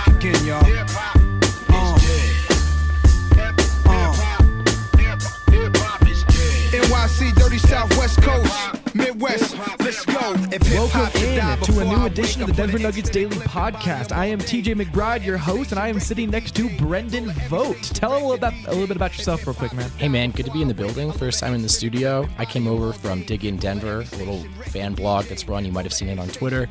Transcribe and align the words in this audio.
flip 0.00 0.20
this 0.20 0.34
track 0.34 0.34
again, 0.34 0.46
y'all. 0.46 0.64
Uh. 1.68 1.98
NYC, 6.74 7.34
Dirty 7.36 7.58
Southwest 7.58 8.20
Coast, 8.20 8.94
Midwest, 8.94 9.56
let's 9.80 10.04
go. 10.04 10.34
If 10.50 10.62
hip 10.62 10.78
Welcome 10.78 11.00
hop 11.00 11.12
should 11.12 11.38
in 11.38 11.74
to 11.74 11.80
a 11.80 11.84
new 11.84 12.04
edition 12.06 12.42
of 12.42 12.48
the 12.48 12.54
Denver 12.54 12.78
Nuggets 12.78 13.10
Daily 13.10 13.36
Podcast. 13.36 14.10
I 14.10 14.26
am 14.26 14.40
TJ 14.40 14.74
McBride, 14.74 15.24
your 15.24 15.36
host, 15.36 15.70
and 15.70 15.78
I 15.78 15.88
am 15.88 16.00
sitting 16.00 16.30
next 16.30 16.56
to 16.56 16.68
Brendan 16.78 17.30
Vogt. 17.48 17.94
Tell 17.94 18.12
a 18.12 18.14
little, 18.14 18.34
about, 18.34 18.54
a 18.66 18.70
little 18.70 18.88
bit 18.88 18.96
about 18.96 19.16
yourself, 19.16 19.46
real 19.46 19.54
quick, 19.54 19.72
man. 19.72 19.88
Hey 19.98 20.08
man, 20.08 20.30
good 20.32 20.46
to 20.46 20.52
be 20.52 20.62
in 20.62 20.68
the 20.68 20.74
building. 20.74 21.12
First 21.12 21.38
time 21.38 21.54
in 21.54 21.62
the 21.62 21.68
studio. 21.68 22.28
I 22.38 22.44
came 22.44 22.66
over 22.66 22.92
from 22.92 23.22
Dig 23.22 23.44
in 23.44 23.56
Denver, 23.56 24.04
a 24.12 24.16
little 24.16 24.42
fan 24.64 24.94
blog 24.94 25.26
that's 25.26 25.46
run. 25.48 25.64
You 25.64 25.72
might 25.72 25.84
have 25.84 25.94
seen 25.94 26.08
it 26.08 26.18
on 26.18 26.28
Twitter. 26.28 26.68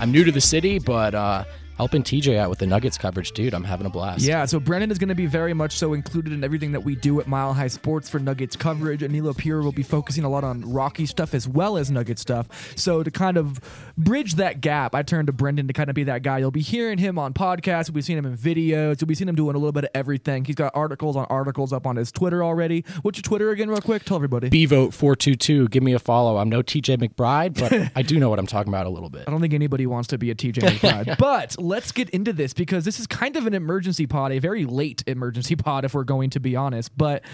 I'm 0.00 0.10
new 0.10 0.24
to 0.24 0.32
the 0.32 0.40
city, 0.40 0.80
but 0.80 1.14
uh, 1.14 1.44
helping 1.76 2.02
TJ 2.02 2.36
out 2.36 2.50
with 2.50 2.58
the 2.58 2.66
Nuggets 2.66 2.98
coverage, 2.98 3.32
dude. 3.32 3.54
I'm 3.54 3.64
having 3.64 3.86
a 3.86 3.90
blast. 3.90 4.22
Yeah, 4.24 4.44
so 4.44 4.60
Brendan 4.60 4.90
is 4.90 4.98
going 4.98 5.08
to 5.08 5.14
be 5.14 5.26
very 5.26 5.54
much 5.54 5.76
so 5.76 5.92
included 5.92 6.32
in 6.32 6.44
everything 6.44 6.72
that 6.72 6.80
we 6.80 6.94
do 6.94 7.20
at 7.20 7.26
Mile 7.26 7.52
High 7.52 7.68
Sports 7.68 8.08
for 8.08 8.18
Nuggets 8.18 8.56
coverage. 8.56 9.02
And 9.02 9.14
Anilo 9.14 9.36
Pure 9.36 9.62
will 9.62 9.72
be 9.72 9.82
focusing 9.82 10.24
a 10.24 10.28
lot 10.28 10.44
on 10.44 10.60
Rocky 10.72 11.06
stuff 11.06 11.34
as 11.34 11.48
well 11.48 11.76
as 11.76 11.90
Nugget 11.90 12.18
stuff. 12.18 12.48
So 12.76 13.02
to 13.02 13.10
kind 13.10 13.36
of 13.36 13.60
bridge 13.96 14.34
that 14.34 14.60
gap, 14.60 14.94
I 14.94 15.02
turned 15.02 15.26
to 15.26 15.32
Brendan 15.32 15.66
to 15.68 15.72
kind 15.72 15.88
of 15.90 15.94
be 15.94 16.04
that 16.04 16.22
guy. 16.22 16.38
You'll 16.38 16.50
be 16.50 16.60
hearing 16.60 16.98
him 16.98 17.18
on 17.18 17.34
podcasts. 17.34 17.90
we've 17.90 18.04
seen 18.04 18.18
him 18.18 18.26
in 18.26 18.36
videos. 18.36 19.00
You'll 19.00 19.08
be 19.08 19.14
seeing 19.14 19.28
him 19.28 19.34
doing 19.36 19.54
a 19.54 19.58
little 19.58 19.72
bit 19.72 19.84
of 19.84 19.90
everything. 19.94 20.44
He's 20.44 20.56
got 20.56 20.72
articles 20.74 21.16
on 21.16 21.26
articles 21.30 21.72
up 21.72 21.86
on 21.86 21.96
his 21.96 22.12
Twitter 22.12 22.44
already. 22.44 22.84
What's 23.02 23.18
your 23.18 23.22
Twitter 23.22 23.50
again, 23.50 23.68
real 23.68 23.80
quick? 23.80 24.04
Tell 24.04 24.16
everybody. 24.16 24.50
Bvote422, 24.50 25.70
give 25.70 25.82
me 25.82 25.92
a 25.92 25.98
follow. 25.98 26.38
I'm 26.38 26.48
no 26.48 26.62
TJ 26.62 26.98
McBride, 26.98 27.58
but 27.58 27.92
I 27.96 28.02
do 28.02 28.18
know 28.18 28.30
what 28.30 28.38
I'm 28.38 28.46
talking 28.46 28.72
about 28.72 28.86
a 28.86 28.90
little 28.90 29.10
bit. 29.10 29.24
I 29.26 29.30
don't 29.30 29.40
think 29.40 29.54
anybody 29.54 29.86
wants 29.86 30.08
to 30.08 30.18
be 30.18 30.30
a 30.30 30.34
TJ 30.34 30.78
McBride. 30.78 31.18
but 31.18 31.58
let's 31.64 31.92
get 31.92 32.10
into 32.10 32.32
this 32.32 32.52
because 32.52 32.84
this 32.84 33.00
is 33.00 33.06
kind 33.06 33.36
of 33.36 33.46
an 33.46 33.54
emergency 33.54 34.06
pod, 34.06 34.32
a 34.32 34.38
very 34.38 34.64
late 34.64 35.02
emergency 35.06 35.56
pod, 35.56 35.84
if 35.84 35.94
we're 35.94 36.04
going 36.04 36.30
to 36.30 36.40
be 36.40 36.54
honest. 36.54 36.96
But 36.96 37.24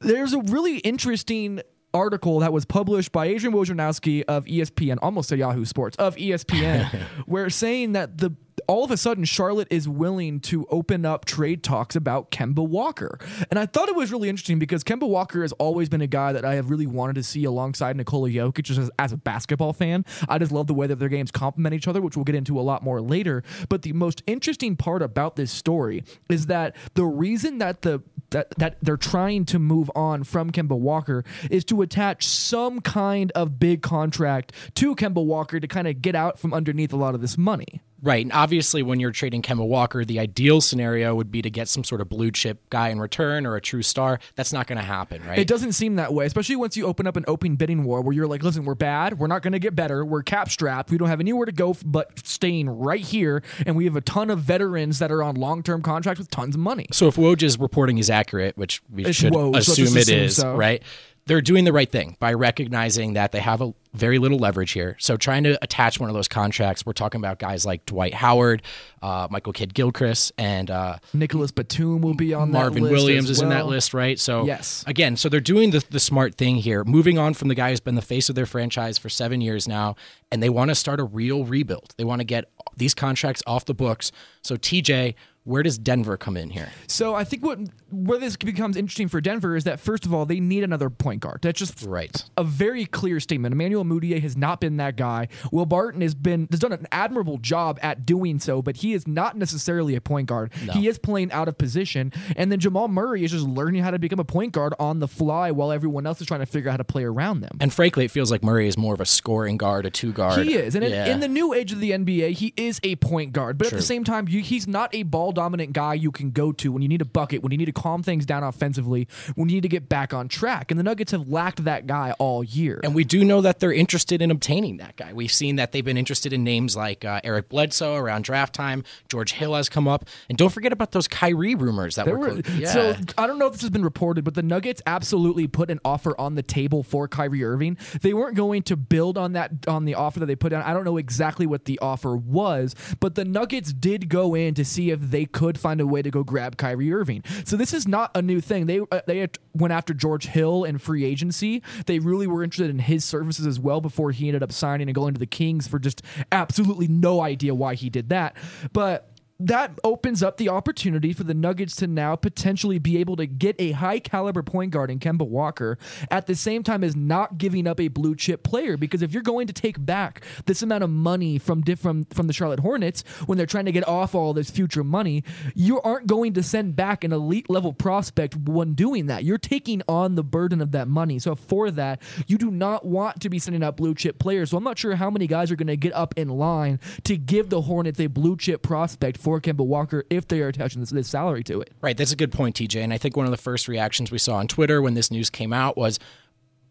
there's 0.00 0.32
a 0.32 0.40
really 0.40 0.78
interesting 0.78 1.60
article 1.94 2.40
that 2.40 2.52
was 2.52 2.64
published 2.64 3.12
by 3.12 3.26
Adrian 3.26 3.54
Wojnarowski 3.54 4.22
of 4.28 4.44
ESPN, 4.44 4.98
almost 5.02 5.30
said 5.30 5.38
Yahoo 5.38 5.64
Sports, 5.64 5.96
of 5.96 6.16
ESPN, 6.16 6.92
where 7.26 7.50
saying 7.50 7.92
that 7.92 8.18
the 8.18 8.34
all 8.68 8.84
of 8.84 8.90
a 8.90 8.96
sudden 8.96 9.24
Charlotte 9.24 9.66
is 9.70 9.88
willing 9.88 10.40
to 10.40 10.66
open 10.70 11.06
up 11.06 11.24
trade 11.24 11.62
talks 11.62 11.96
about 11.96 12.30
Kemba 12.30 12.66
Walker. 12.66 13.18
And 13.50 13.58
I 13.58 13.64
thought 13.64 13.88
it 13.88 13.96
was 13.96 14.12
really 14.12 14.28
interesting 14.28 14.58
because 14.58 14.84
Kemba 14.84 15.08
Walker 15.08 15.40
has 15.40 15.52
always 15.52 15.88
been 15.88 16.02
a 16.02 16.06
guy 16.06 16.34
that 16.34 16.44
I 16.44 16.54
have 16.54 16.70
really 16.70 16.86
wanted 16.86 17.14
to 17.14 17.22
see 17.22 17.44
alongside 17.44 17.96
Nikola 17.96 18.28
Jokic 18.28 18.64
just 18.64 18.78
as, 18.78 18.90
as 18.98 19.12
a 19.12 19.16
basketball 19.16 19.72
fan. 19.72 20.04
I 20.28 20.38
just 20.38 20.52
love 20.52 20.66
the 20.66 20.74
way 20.74 20.86
that 20.86 20.98
their 20.98 21.08
games 21.08 21.30
complement 21.30 21.74
each 21.74 21.88
other, 21.88 22.02
which 22.02 22.14
we'll 22.14 22.24
get 22.24 22.34
into 22.34 22.60
a 22.60 22.62
lot 22.62 22.82
more 22.82 23.00
later. 23.00 23.42
But 23.70 23.82
the 23.82 23.94
most 23.94 24.22
interesting 24.26 24.76
part 24.76 25.00
about 25.00 25.36
this 25.36 25.50
story 25.50 26.04
is 26.28 26.46
that 26.46 26.76
the 26.94 27.06
reason 27.06 27.58
that 27.58 27.82
the 27.82 28.02
that, 28.30 28.50
that 28.58 28.76
they're 28.82 28.98
trying 28.98 29.46
to 29.46 29.58
move 29.58 29.90
on 29.94 30.22
from 30.22 30.50
Kemba 30.50 30.78
Walker 30.78 31.24
is 31.50 31.64
to 31.64 31.80
attach 31.80 32.26
some 32.26 32.82
kind 32.82 33.32
of 33.32 33.58
big 33.58 33.80
contract 33.80 34.52
to 34.74 34.94
Kemba 34.94 35.24
Walker 35.24 35.58
to 35.58 35.66
kind 35.66 35.88
of 35.88 36.02
get 36.02 36.14
out 36.14 36.38
from 36.38 36.52
underneath 36.52 36.92
a 36.92 36.96
lot 36.96 37.14
of 37.14 37.22
this 37.22 37.38
money. 37.38 37.80
Right. 38.00 38.24
And 38.24 38.32
obviously, 38.32 38.82
when 38.82 39.00
you're 39.00 39.10
trading 39.10 39.42
Kemba 39.42 39.66
Walker, 39.66 40.04
the 40.04 40.20
ideal 40.20 40.60
scenario 40.60 41.14
would 41.16 41.32
be 41.32 41.42
to 41.42 41.50
get 41.50 41.68
some 41.68 41.82
sort 41.82 42.00
of 42.00 42.08
blue 42.08 42.30
chip 42.30 42.70
guy 42.70 42.90
in 42.90 43.00
return 43.00 43.44
or 43.44 43.56
a 43.56 43.60
true 43.60 43.82
star. 43.82 44.20
That's 44.36 44.52
not 44.52 44.68
going 44.68 44.78
to 44.78 44.84
happen, 44.84 45.24
right? 45.26 45.38
It 45.38 45.48
doesn't 45.48 45.72
seem 45.72 45.96
that 45.96 46.14
way, 46.14 46.24
especially 46.24 46.56
once 46.56 46.76
you 46.76 46.86
open 46.86 47.08
up 47.08 47.16
an 47.16 47.24
open 47.26 47.56
bidding 47.56 47.82
war 47.82 48.00
where 48.00 48.14
you're 48.14 48.28
like, 48.28 48.42
listen, 48.44 48.64
we're 48.64 48.76
bad. 48.76 49.18
We're 49.18 49.26
not 49.26 49.42
going 49.42 49.52
to 49.52 49.58
get 49.58 49.74
better. 49.74 50.04
We're 50.04 50.22
cap 50.22 50.48
strapped. 50.48 50.90
We 50.90 50.98
don't 50.98 51.08
have 51.08 51.20
anywhere 51.20 51.46
to 51.46 51.52
go 51.52 51.74
but 51.84 52.24
staying 52.26 52.68
right 52.70 53.00
here. 53.00 53.42
And 53.66 53.74
we 53.76 53.84
have 53.86 53.96
a 53.96 54.00
ton 54.00 54.30
of 54.30 54.40
veterans 54.40 55.00
that 55.00 55.10
are 55.10 55.22
on 55.22 55.34
long 55.34 55.62
term 55.64 55.82
contracts 55.82 56.18
with 56.18 56.30
tons 56.30 56.54
of 56.54 56.60
money. 56.60 56.86
So 56.92 57.08
if 57.08 57.16
Woj's 57.16 57.58
reporting 57.58 57.98
is 57.98 58.10
accurate, 58.10 58.56
which 58.56 58.80
we 58.92 59.06
It's 59.06 59.18
should 59.18 59.32
Woj, 59.32 59.56
assume 59.56 59.96
it 59.96 60.02
assume 60.02 60.18
is, 60.18 60.36
so. 60.36 60.54
right? 60.54 60.82
They're 61.28 61.42
doing 61.42 61.64
the 61.64 61.72
right 61.74 61.90
thing 61.90 62.16
by 62.18 62.32
recognizing 62.32 63.12
that 63.12 63.32
they 63.32 63.40
have 63.40 63.60
a 63.60 63.74
very 63.92 64.18
little 64.18 64.38
leverage 64.38 64.72
here. 64.72 64.96
So 64.98 65.16
trying 65.16 65.44
to 65.44 65.58
attach 65.62 66.00
one 66.00 66.08
of 66.08 66.14
those 66.14 66.26
contracts, 66.28 66.86
we're 66.86 66.92
talking 66.94 67.20
about 67.20 67.38
guys 67.38 67.66
like 67.66 67.84
Dwight 67.84 68.14
Howard, 68.14 68.62
uh, 69.02 69.28
Michael 69.30 69.52
Kidd 69.52 69.74
Gilchrist, 69.74 70.32
and 70.38 70.70
uh, 70.70 70.98
Nicholas 71.12 71.50
Batum 71.50 72.00
will 72.00 72.14
be 72.14 72.32
on 72.32 72.50
Marvin 72.50 72.82
Williams 72.82 73.28
is 73.28 73.40
in 73.42 73.50
that 73.50 73.66
list, 73.66 73.92
right? 73.92 74.18
So 74.18 74.44
Yes. 74.46 74.84
again, 74.86 75.16
so 75.16 75.28
they're 75.28 75.40
doing 75.40 75.70
the, 75.70 75.84
the 75.90 76.00
smart 76.00 76.36
thing 76.36 76.56
here, 76.56 76.82
moving 76.84 77.18
on 77.18 77.34
from 77.34 77.48
the 77.48 77.54
guy 77.54 77.70
who's 77.70 77.80
been 77.80 77.94
the 77.94 78.02
face 78.02 78.28
of 78.30 78.34
their 78.34 78.46
franchise 78.46 78.96
for 78.96 79.08
seven 79.10 79.40
years 79.42 79.68
now, 79.68 79.96
and 80.32 80.42
they 80.42 80.48
want 80.48 80.70
to 80.70 80.74
start 80.74 80.98
a 80.98 81.04
real 81.04 81.44
rebuild. 81.44 81.94
They 81.98 82.04
want 82.04 82.20
to 82.20 82.24
get 82.24 82.46
these 82.76 82.94
contracts 82.94 83.42
off 83.46 83.66
the 83.66 83.74
books. 83.74 84.12
So 84.42 84.56
TJ, 84.56 85.14
where 85.48 85.62
does 85.62 85.78
Denver 85.78 86.16
come 86.16 86.36
in 86.36 86.50
here? 86.50 86.68
So 86.86 87.14
I 87.14 87.24
think 87.24 87.42
what 87.42 87.58
where 87.90 88.18
this 88.18 88.36
becomes 88.36 88.76
interesting 88.76 89.08
for 89.08 89.20
Denver 89.20 89.56
is 89.56 89.64
that 89.64 89.80
first 89.80 90.04
of 90.04 90.12
all 90.12 90.26
they 90.26 90.40
need 90.40 90.62
another 90.62 90.90
point 90.90 91.20
guard. 91.20 91.38
That's 91.42 91.58
just 91.58 91.82
Right. 91.84 92.22
a 92.36 92.44
very 92.44 92.84
clear 92.84 93.18
statement. 93.18 93.52
Emmanuel 93.54 93.84
Mudiay 93.84 94.20
has 94.20 94.36
not 94.36 94.60
been 94.60 94.76
that 94.76 94.96
guy. 94.96 95.28
Will 95.50 95.64
Barton 95.66 96.02
has 96.02 96.14
been 96.14 96.48
has 96.50 96.60
done 96.60 96.72
an 96.72 96.86
admirable 96.92 97.38
job 97.38 97.78
at 97.82 98.04
doing 98.04 98.38
so, 98.38 98.60
but 98.60 98.76
he 98.76 98.92
is 98.92 99.08
not 99.08 99.36
necessarily 99.36 99.94
a 99.96 100.00
point 100.00 100.28
guard. 100.28 100.52
He 100.72 100.86
is 100.86 100.98
playing 100.98 101.32
out 101.32 101.48
of 101.48 101.56
position, 101.56 102.12
and 102.36 102.52
then 102.52 102.60
Jamal 102.60 102.88
Murray 102.88 103.24
is 103.24 103.30
just 103.30 103.46
learning 103.46 103.82
how 103.82 103.90
to 103.90 103.98
become 103.98 104.18
a 104.20 104.24
point 104.24 104.52
guard 104.52 104.74
on 104.78 104.98
the 105.00 105.08
fly 105.08 105.50
while 105.50 105.72
everyone 105.72 106.06
else 106.06 106.20
is 106.20 106.26
trying 106.26 106.40
to 106.40 106.46
figure 106.46 106.68
out 106.68 106.72
how 106.72 106.76
to 106.78 106.84
play 106.84 107.04
around 107.04 107.40
them. 107.40 107.56
And 107.60 107.72
frankly, 107.72 108.04
it 108.04 108.10
feels 108.10 108.30
like 108.30 108.42
Murray 108.42 108.68
is 108.68 108.76
more 108.76 108.92
of 108.94 109.00
a 109.00 109.06
scoring 109.06 109.56
guard, 109.56 109.86
a 109.86 109.90
two 109.90 110.12
guard. 110.12 110.46
He 110.46 110.54
is, 110.54 110.74
and 110.74 110.84
in- 110.84 110.90
yeah. 110.92 111.06
in, 111.06 111.20
the 111.20 111.28
new 111.28 111.54
age 111.54 111.72
of 111.72 111.80
the 111.80 111.92
NBA, 111.92 112.32
he 112.32 112.52
is 112.56 112.80
a 112.82 112.96
point 112.96 113.32
guard. 113.32 113.56
But 113.56 113.68
at 113.68 113.72
the 113.72 113.82
same 113.82 114.04
time, 114.04 114.28
you, 114.28 114.40
he's 114.42 114.68
not 114.68 114.94
a 114.94 115.04
ball 115.04 115.32
dominant 115.38 115.72
guy 115.72 115.94
you 115.94 116.10
can 116.10 116.32
go 116.32 116.50
to 116.50 116.72
when 116.72 116.82
you 116.82 116.88
need 116.88 117.00
a 117.00 117.04
bucket, 117.04 117.42
when 117.42 117.52
you 117.52 117.58
need 117.58 117.66
to 117.66 117.72
calm 117.72 118.02
things 118.02 118.26
down 118.26 118.42
offensively, 118.42 119.06
when 119.36 119.48
you 119.48 119.54
need 119.56 119.60
to 119.62 119.68
get 119.68 119.88
back 119.88 120.12
on 120.12 120.26
track. 120.26 120.72
And 120.72 120.78
the 120.80 120.82
Nuggets 120.82 121.12
have 121.12 121.28
lacked 121.28 121.62
that 121.64 121.86
guy 121.86 122.12
all 122.18 122.42
year. 122.42 122.80
And 122.82 122.92
we 122.94 123.04
do 123.04 123.24
know 123.24 123.40
that 123.42 123.60
they're 123.60 123.72
interested 123.72 124.20
in 124.20 124.30
obtaining 124.32 124.78
that 124.78 124.96
guy. 124.96 125.12
We've 125.12 125.32
seen 125.32 125.56
that 125.56 125.70
they've 125.70 125.84
been 125.84 125.96
interested 125.96 126.32
in 126.32 126.42
names 126.42 126.76
like 126.76 127.04
uh, 127.04 127.20
Eric 127.22 127.48
Bledsoe 127.50 127.94
around 127.94 128.22
draft 128.24 128.52
time. 128.54 128.82
George 129.08 129.32
Hill 129.32 129.54
has 129.54 129.68
come 129.68 129.86
up, 129.86 130.06
and 130.28 130.36
don't 130.36 130.50
forget 130.50 130.72
about 130.72 130.90
those 130.90 131.06
Kyrie 131.06 131.54
rumors 131.54 131.94
that 131.94 132.06
There 132.06 132.18
were. 132.18 132.34
were- 132.34 132.40
yeah. 132.58 132.72
So 132.72 132.96
I 133.16 133.26
don't 133.28 133.38
know 133.38 133.46
if 133.46 133.52
this 133.52 133.60
has 133.62 133.70
been 133.70 133.84
reported, 133.84 134.24
but 134.24 134.34
the 134.34 134.42
Nuggets 134.42 134.82
absolutely 134.86 135.46
put 135.46 135.70
an 135.70 135.78
offer 135.84 136.18
on 136.20 136.34
the 136.34 136.42
table 136.42 136.82
for 136.82 137.06
Kyrie 137.06 137.44
Irving. 137.44 137.76
They 138.02 138.12
weren't 138.14 138.34
going 138.36 138.62
to 138.64 138.76
build 138.76 139.16
on 139.16 139.34
that 139.34 139.52
on 139.68 139.84
the 139.84 139.94
offer 139.94 140.18
that 140.20 140.26
they 140.26 140.34
put 140.36 140.48
down. 140.50 140.62
I 140.62 140.72
don't 140.74 140.84
know 140.84 140.96
exactly 140.96 141.46
what 141.46 141.64
the 141.66 141.78
offer 141.78 142.16
was, 142.16 142.74
but 142.98 143.14
the 143.14 143.24
Nuggets 143.24 143.72
did 143.72 144.08
go 144.08 144.34
in 144.34 144.54
to 144.54 144.64
see 144.64 144.90
if 144.90 145.00
they 145.00 145.26
could 145.32 145.58
find 145.58 145.80
a 145.80 145.86
way 145.86 146.02
to 146.02 146.10
go 146.10 146.24
grab 146.24 146.56
Kyrie 146.56 146.92
Irving. 146.92 147.22
So 147.44 147.56
this 147.56 147.72
is 147.72 147.86
not 147.86 148.10
a 148.14 148.22
new 148.22 148.40
thing. 148.40 148.66
They 148.66 148.80
uh, 148.80 149.00
they 149.06 149.28
went 149.54 149.72
after 149.72 149.94
George 149.94 150.26
Hill 150.26 150.64
in 150.64 150.78
free 150.78 151.04
agency. 151.04 151.62
They 151.86 151.98
really 151.98 152.26
were 152.26 152.42
interested 152.42 152.70
in 152.70 152.78
his 152.78 153.04
services 153.04 153.46
as 153.46 153.60
well 153.60 153.80
before 153.80 154.10
he 154.10 154.28
ended 154.28 154.42
up 154.42 154.52
signing 154.52 154.88
and 154.88 154.94
going 154.94 155.14
to 155.14 155.20
the 155.20 155.26
Kings 155.26 155.68
for 155.68 155.78
just 155.78 156.02
absolutely 156.32 156.88
no 156.88 157.20
idea 157.20 157.54
why 157.54 157.74
he 157.74 157.90
did 157.90 158.08
that. 158.08 158.36
But 158.72 159.10
that 159.40 159.78
opens 159.84 160.20
up 160.20 160.36
the 160.36 160.48
opportunity 160.48 161.12
for 161.12 161.22
the 161.22 161.34
Nuggets 161.34 161.76
to 161.76 161.86
now 161.86 162.16
potentially 162.16 162.80
be 162.80 162.98
able 162.98 163.14
to 163.16 163.26
get 163.26 163.54
a 163.60 163.70
high 163.70 164.00
caliber 164.00 164.42
point 164.42 164.72
guard 164.72 164.90
in 164.90 164.98
Kemba 164.98 165.28
Walker 165.28 165.78
at 166.10 166.26
the 166.26 166.34
same 166.34 166.64
time 166.64 166.82
as 166.82 166.96
not 166.96 167.38
giving 167.38 167.68
up 167.68 167.78
a 167.78 167.86
blue 167.86 168.16
chip 168.16 168.42
player. 168.42 168.76
Because 168.76 169.00
if 169.00 169.12
you're 169.12 169.22
going 169.22 169.46
to 169.46 169.52
take 169.52 169.84
back 169.84 170.24
this 170.46 170.62
amount 170.62 170.82
of 170.82 170.90
money 170.90 171.38
from 171.38 171.60
different 171.60 172.12
from 172.12 172.26
the 172.26 172.32
Charlotte 172.32 172.58
Hornets 172.58 173.04
when 173.26 173.38
they're 173.38 173.46
trying 173.46 173.66
to 173.66 173.72
get 173.72 173.86
off 173.86 174.12
all 174.12 174.34
this 174.34 174.50
future 174.50 174.82
money, 174.82 175.22
you 175.54 175.80
aren't 175.82 176.08
going 176.08 176.32
to 176.34 176.42
send 176.42 176.74
back 176.74 177.04
an 177.04 177.12
elite 177.12 177.48
level 177.48 177.72
prospect 177.72 178.34
when 178.34 178.74
doing 178.74 179.06
that. 179.06 179.22
You're 179.22 179.38
taking 179.38 179.82
on 179.88 180.16
the 180.16 180.24
burden 180.24 180.60
of 180.60 180.72
that 180.72 180.88
money. 180.88 181.20
So 181.20 181.36
for 181.36 181.70
that, 181.70 182.02
you 182.26 182.38
do 182.38 182.50
not 182.50 182.84
want 182.84 183.20
to 183.20 183.28
be 183.28 183.38
sending 183.38 183.62
out 183.62 183.76
blue 183.76 183.94
chip 183.94 184.18
players. 184.18 184.50
So 184.50 184.56
I'm 184.56 184.64
not 184.64 184.78
sure 184.78 184.96
how 184.96 185.10
many 185.10 185.28
guys 185.28 185.52
are 185.52 185.56
going 185.56 185.68
to 185.68 185.76
get 185.76 185.92
up 185.92 186.14
in 186.16 186.28
line 186.28 186.80
to 187.04 187.16
give 187.16 187.50
the 187.50 187.62
Hornets 187.62 188.00
a 188.00 188.08
blue 188.08 188.36
chip 188.36 188.62
prospect 188.62 189.16
for 189.28 189.40
Kemba 189.42 189.66
Walker 189.66 190.04
if 190.08 190.26
they 190.26 190.40
are 190.40 190.48
attaching 190.48 190.80
this, 190.80 190.88
this 190.88 191.08
salary 191.08 191.44
to 191.44 191.60
it. 191.60 191.72
Right, 191.82 191.96
that's 191.96 192.12
a 192.12 192.16
good 192.16 192.32
point, 192.32 192.56
TJ. 192.56 192.82
And 192.82 192.94
I 192.94 192.98
think 192.98 193.14
one 193.14 193.26
of 193.26 193.30
the 193.30 193.36
first 193.36 193.68
reactions 193.68 194.10
we 194.10 194.16
saw 194.16 194.36
on 194.36 194.48
Twitter 194.48 194.80
when 194.80 194.94
this 194.94 195.10
news 195.10 195.28
came 195.28 195.52
out 195.52 195.76
was 195.76 195.98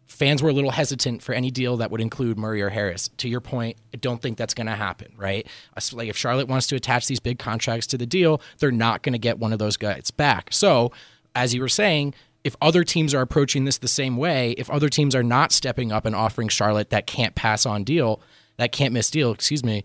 fans 0.06 0.42
were 0.42 0.48
a 0.48 0.52
little 0.52 0.72
hesitant 0.72 1.22
for 1.22 1.32
any 1.34 1.52
deal 1.52 1.76
that 1.76 1.92
would 1.92 2.00
include 2.00 2.36
Murray 2.36 2.60
or 2.60 2.70
Harris. 2.70 3.10
To 3.18 3.28
your 3.28 3.40
point, 3.40 3.76
I 3.94 3.98
don't 3.98 4.20
think 4.20 4.38
that's 4.38 4.54
going 4.54 4.66
to 4.66 4.74
happen, 4.74 5.12
right? 5.16 5.46
Like 5.92 6.08
if 6.08 6.16
Charlotte 6.16 6.48
wants 6.48 6.66
to 6.68 6.76
attach 6.76 7.06
these 7.06 7.20
big 7.20 7.38
contracts 7.38 7.86
to 7.88 7.98
the 7.98 8.06
deal, 8.06 8.40
they're 8.58 8.72
not 8.72 9.02
going 9.02 9.12
to 9.12 9.18
get 9.20 9.38
one 9.38 9.52
of 9.52 9.60
those 9.60 9.76
guys 9.76 10.10
back. 10.10 10.48
So, 10.52 10.90
as 11.36 11.54
you 11.54 11.60
were 11.60 11.68
saying, 11.68 12.14
if 12.42 12.56
other 12.60 12.82
teams 12.82 13.14
are 13.14 13.20
approaching 13.20 13.64
this 13.64 13.78
the 13.78 13.86
same 13.86 14.16
way, 14.16 14.52
if 14.58 14.68
other 14.68 14.88
teams 14.88 15.14
are 15.14 15.22
not 15.22 15.52
stepping 15.52 15.92
up 15.92 16.04
and 16.04 16.16
offering 16.16 16.48
Charlotte 16.48 16.90
that 16.90 17.06
can't 17.06 17.36
pass 17.36 17.64
on 17.64 17.84
deal, 17.84 18.20
that 18.56 18.72
can't 18.72 18.92
miss 18.92 19.10
deal, 19.10 19.30
excuse 19.30 19.62
me, 19.62 19.84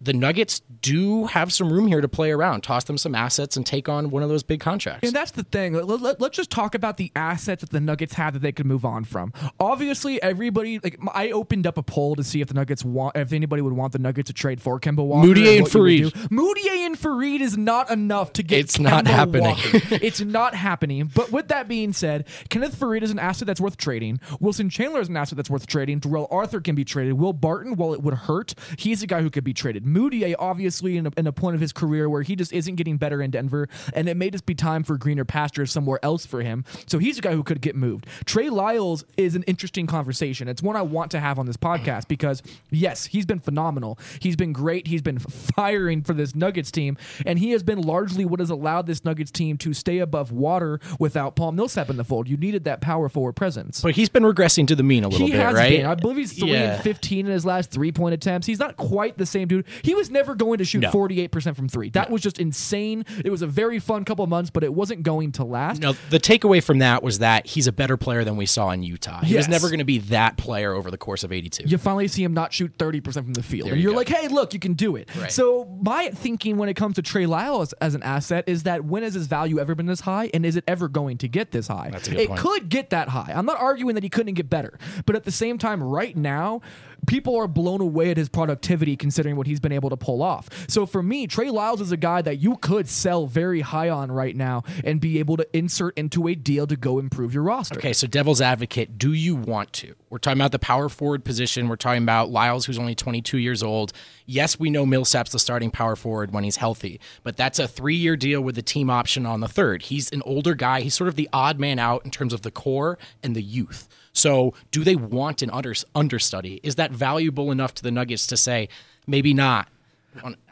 the 0.00 0.12
Nuggets 0.12 0.62
do 0.80 1.26
have 1.26 1.52
some 1.52 1.70
room 1.70 1.86
here 1.86 2.00
to 2.00 2.08
play 2.08 2.30
around, 2.30 2.62
toss 2.62 2.84
them 2.84 2.96
some 2.96 3.14
assets, 3.14 3.56
and 3.56 3.66
take 3.66 3.88
on 3.88 4.10
one 4.10 4.22
of 4.22 4.30
those 4.30 4.42
big 4.42 4.60
contracts. 4.60 5.06
And 5.06 5.14
that's 5.14 5.32
the 5.32 5.42
thing. 5.42 5.74
Let, 5.74 6.00
let, 6.00 6.22
us 6.22 6.30
just 6.30 6.50
talk 6.50 6.74
about 6.74 6.96
the 6.96 7.12
assets 7.14 7.60
that 7.60 7.70
the 7.70 7.80
Nuggets 7.80 8.14
have 8.14 8.32
that 8.32 8.38
they 8.40 8.52
could 8.52 8.64
move 8.64 8.84
on 8.84 9.04
from. 9.04 9.32
Obviously, 9.58 10.20
everybody 10.22 10.78
like 10.78 10.98
I 11.12 11.30
opened 11.30 11.66
up 11.66 11.76
a 11.76 11.82
poll 11.82 12.16
to 12.16 12.24
see 12.24 12.40
if 12.40 12.48
the 12.48 12.54
Nuggets 12.54 12.84
want 12.84 13.16
if 13.16 13.32
anybody 13.32 13.60
would 13.60 13.74
want 13.74 13.92
the 13.92 13.98
Nuggets 13.98 14.28
to 14.28 14.32
trade 14.32 14.62
for 14.62 14.80
Kemba 14.80 15.04
Walker. 15.04 15.26
Moody 15.26 15.58
and 15.58 15.66
Faried. 15.66 16.12
Mudiay 16.28 16.86
and 16.86 16.96
Faried 16.96 17.40
is 17.40 17.58
not 17.58 17.90
enough 17.90 18.32
to 18.34 18.42
get. 18.42 18.60
It's 18.60 18.78
Kemba 18.78 18.82
not 18.82 19.06
happening. 19.06 19.56
it's 20.02 20.20
not 20.20 20.54
happening. 20.54 21.10
But 21.14 21.30
with 21.30 21.48
that 21.48 21.68
being 21.68 21.92
said, 21.92 22.26
Kenneth 22.48 22.78
Faried 22.78 23.02
is 23.02 23.10
an 23.10 23.18
asset 23.18 23.46
that's 23.46 23.60
worth 23.60 23.76
trading. 23.76 24.20
Wilson 24.40 24.70
Chandler 24.70 25.00
is 25.00 25.08
an 25.08 25.16
asset 25.16 25.36
that's 25.36 25.50
worth 25.50 25.66
trading. 25.66 25.98
Darrell 25.98 26.28
Arthur 26.30 26.60
can 26.60 26.74
be 26.74 26.84
traded. 26.84 27.14
Will 27.14 27.34
Barton, 27.34 27.76
while 27.76 27.92
it 27.92 28.02
would 28.02 28.14
hurt, 28.14 28.54
he's 28.78 29.02
a 29.02 29.06
guy 29.06 29.20
who 29.20 29.28
could 29.28 29.44
be 29.44 29.52
traded. 29.52 29.84
Mudiay, 29.94 30.34
obviously, 30.38 30.96
in 30.96 31.06
a, 31.06 31.10
in 31.16 31.26
a 31.26 31.32
point 31.32 31.54
of 31.54 31.60
his 31.60 31.72
career 31.72 32.08
where 32.08 32.22
he 32.22 32.36
just 32.36 32.52
isn't 32.52 32.76
getting 32.76 32.96
better 32.96 33.20
in 33.22 33.30
Denver, 33.30 33.68
and 33.94 34.08
it 34.08 34.16
may 34.16 34.30
just 34.30 34.46
be 34.46 34.54
time 34.54 34.82
for 34.84 34.96
greener 34.96 35.24
pastures 35.24 35.72
somewhere 35.72 35.98
else 36.02 36.24
for 36.26 36.42
him. 36.42 36.64
So 36.86 36.98
he's 36.98 37.18
a 37.18 37.20
guy 37.20 37.32
who 37.32 37.42
could 37.42 37.60
get 37.60 37.76
moved. 37.76 38.06
Trey 38.24 38.50
Lyles 38.50 39.04
is 39.16 39.34
an 39.34 39.42
interesting 39.44 39.86
conversation. 39.86 40.48
It's 40.48 40.62
one 40.62 40.76
I 40.76 40.82
want 40.82 41.10
to 41.12 41.20
have 41.20 41.38
on 41.38 41.46
this 41.46 41.56
podcast 41.56 42.08
because, 42.08 42.42
yes, 42.70 43.06
he's 43.06 43.26
been 43.26 43.40
phenomenal. 43.40 43.98
He's 44.20 44.36
been 44.36 44.52
great. 44.52 44.86
He's 44.86 45.02
been 45.02 45.18
firing 45.56 46.02
for 46.02 46.12
this 46.14 46.34
Nuggets 46.34 46.70
team, 46.70 46.96
and 47.26 47.38
he 47.38 47.50
has 47.50 47.62
been 47.62 47.80
largely 47.80 48.24
what 48.24 48.40
has 48.40 48.50
allowed 48.50 48.86
this 48.86 49.04
Nuggets 49.04 49.30
team 49.30 49.56
to 49.58 49.74
stay 49.74 49.98
above 49.98 50.32
water 50.32 50.80
without 50.98 51.36
Paul 51.36 51.52
Millsap 51.52 51.90
in 51.90 51.96
the 51.96 52.04
fold. 52.04 52.28
You 52.28 52.36
needed 52.36 52.64
that 52.64 52.80
power 52.80 53.08
forward 53.08 53.34
presence. 53.34 53.80
But 53.80 53.94
he's 53.94 54.08
been 54.08 54.22
regressing 54.22 54.66
to 54.68 54.76
the 54.76 54.82
mean 54.82 55.04
a 55.04 55.08
little 55.08 55.26
he 55.26 55.32
bit, 55.32 55.44
right? 55.52 55.70
Been. 55.78 55.86
I 55.86 55.94
believe 55.94 56.16
he's 56.16 56.32
three 56.38 56.52
Yeah. 56.52 56.74
and 56.74 56.82
fifteen 56.82 57.26
in 57.26 57.32
his 57.32 57.44
last 57.44 57.70
three 57.70 57.92
point 57.92 58.14
attempts. 58.14 58.46
He's 58.46 58.58
not 58.58 58.76
quite 58.76 59.18
the 59.18 59.26
same 59.26 59.48
dude. 59.48 59.66
He 59.82 59.94
was 59.94 60.10
never 60.10 60.34
going 60.34 60.58
to 60.58 60.64
shoot 60.64 60.84
forty 60.92 61.20
eight 61.20 61.30
percent 61.32 61.56
from 61.56 61.68
three. 61.68 61.90
That 61.90 62.10
was 62.10 62.22
just 62.22 62.38
insane. 62.38 63.04
It 63.24 63.30
was 63.30 63.42
a 63.42 63.46
very 63.46 63.78
fun 63.78 64.04
couple 64.04 64.22
of 64.22 64.28
months, 64.28 64.50
but 64.50 64.64
it 64.64 64.72
wasn't 64.74 65.02
going 65.02 65.32
to 65.32 65.44
last. 65.44 65.80
No, 65.80 65.92
the 66.10 66.18
takeaway 66.20 66.62
from 66.62 66.78
that 66.78 67.02
was 67.02 67.18
that 67.20 67.46
he's 67.46 67.66
a 67.66 67.72
better 67.72 67.96
player 67.96 68.24
than 68.24 68.36
we 68.36 68.46
saw 68.46 68.70
in 68.70 68.82
Utah. 68.82 69.20
He 69.22 69.34
Yes. 69.34 69.40
was 69.40 69.48
never 69.48 69.68
going 69.68 69.78
to 69.78 69.84
be 69.84 69.98
that 69.98 70.36
player 70.36 70.72
over 70.74 70.90
the 70.90 70.98
course 70.98 71.24
of 71.24 71.32
82. 71.32 71.68
you 71.68 71.78
finally 71.78 72.08
see 72.08 72.22
him 72.24 72.34
not 72.34 72.52
shoot 72.52 72.76
30% 72.78 73.12
from 73.24 73.34
the 73.34 73.42
field. 73.42 73.66
There 73.66 73.72
and 73.74 73.80
you 73.82 73.88
you're 73.88 73.92
go. 73.92 73.98
like, 73.98 74.08
hey, 74.08 74.28
look, 74.28 74.52
you 74.54 74.60
can 74.60 74.74
do 74.74 74.96
it. 74.96 75.08
Right. 75.16 75.30
So, 75.30 75.66
my 75.82 76.08
thinking 76.10 76.56
when 76.56 76.68
it 76.68 76.74
comes 76.74 76.96
to 76.96 77.02
Trey 77.02 77.26
Lyles 77.26 77.72
as 77.74 77.94
an 77.94 78.02
asset 78.02 78.44
is 78.46 78.64
that 78.64 78.84
when 78.84 79.02
has 79.02 79.14
his 79.14 79.26
value 79.26 79.58
ever 79.58 79.74
been 79.74 79.86
this 79.86 80.00
high? 80.00 80.30
And 80.34 80.44
is 80.44 80.56
it 80.56 80.64
ever 80.68 80.88
going 80.88 81.18
to 81.18 81.28
get 81.28 81.50
this 81.52 81.68
high? 81.68 81.90
That's 81.90 82.08
a 82.08 82.10
good 82.10 82.20
it 82.20 82.28
point. 82.28 82.40
could 82.40 82.68
get 82.68 82.90
that 82.90 83.08
high. 83.08 83.32
I'm 83.34 83.46
not 83.46 83.58
arguing 83.58 83.94
that 83.94 84.04
he 84.04 84.10
couldn't 84.10 84.34
get 84.34 84.48
better. 84.50 84.78
But 85.06 85.16
at 85.16 85.24
the 85.24 85.30
same 85.32 85.58
time, 85.58 85.82
right 85.82 86.16
now, 86.16 86.60
people 87.06 87.36
are 87.36 87.48
blown 87.48 87.80
away 87.80 88.10
at 88.10 88.16
his 88.16 88.28
productivity 88.28 88.96
considering 88.96 89.36
what 89.36 89.46
he's 89.46 89.60
been 89.60 89.72
able 89.72 89.90
to 89.90 89.96
pull 89.96 90.22
off. 90.22 90.48
So, 90.68 90.86
for 90.86 91.02
me, 91.02 91.26
Trey 91.26 91.50
Lyles 91.50 91.80
is 91.80 91.92
a 91.92 91.96
guy 91.96 92.22
that 92.22 92.36
you 92.36 92.56
could 92.56 92.88
sell 92.88 93.26
very 93.26 93.60
high 93.60 93.88
on 93.88 94.10
right 94.12 94.34
now 94.34 94.62
and 94.84 95.00
be 95.00 95.18
able 95.18 95.36
to 95.36 95.56
insert 95.56 95.96
into 95.96 96.28
a 96.28 96.34
deal 96.34 96.66
to 96.66 96.76
go 96.76 96.98
improve 96.98 97.34
your 97.34 97.42
roster. 97.42 97.78
Okay, 97.78 97.92
so 97.92 98.06
devil's 98.06 98.40
advocate, 98.40 98.98
do 98.98 99.12
you 99.12 99.36
want 99.36 99.72
to? 99.74 99.94
We're 100.10 100.18
talking 100.18 100.40
about 100.40 100.52
the 100.52 100.58
power 100.58 100.88
forward 100.88 101.24
position. 101.24 101.68
We're 101.68 101.76
talking 101.76 102.02
about 102.02 102.30
Lyles, 102.30 102.66
who's 102.66 102.78
only 102.78 102.96
22 102.96 103.38
years 103.38 103.62
old. 103.62 103.92
Yes, 104.26 104.58
we 104.58 104.68
know 104.68 104.84
Millsap's 104.84 105.32
the 105.32 105.38
starting 105.38 105.70
power 105.70 105.94
forward 105.94 106.32
when 106.32 106.42
he's 106.42 106.56
healthy, 106.56 107.00
but 107.22 107.36
that's 107.36 107.58
a 107.58 107.68
three 107.68 107.94
year 107.94 108.16
deal 108.16 108.40
with 108.40 108.56
the 108.56 108.62
team 108.62 108.90
option 108.90 109.24
on 109.24 109.40
the 109.40 109.48
third. 109.48 109.82
He's 109.82 110.10
an 110.10 110.22
older 110.24 110.54
guy. 110.54 110.80
He's 110.80 110.94
sort 110.94 111.08
of 111.08 111.14
the 111.14 111.28
odd 111.32 111.60
man 111.60 111.78
out 111.78 112.04
in 112.04 112.10
terms 112.10 112.32
of 112.32 112.42
the 112.42 112.50
core 112.50 112.98
and 113.22 113.36
the 113.36 113.42
youth. 113.42 113.88
So, 114.12 114.54
do 114.70 114.82
they 114.82 114.96
want 114.96 115.42
an 115.42 115.50
under, 115.50 115.74
understudy? 115.94 116.60
Is 116.62 116.74
that 116.76 116.90
valuable 116.90 117.50
enough 117.52 117.74
to 117.74 117.82
the 117.82 117.90
Nuggets 117.90 118.26
to 118.28 118.36
say, 118.36 118.68
maybe 119.06 119.32
not? 119.32 119.68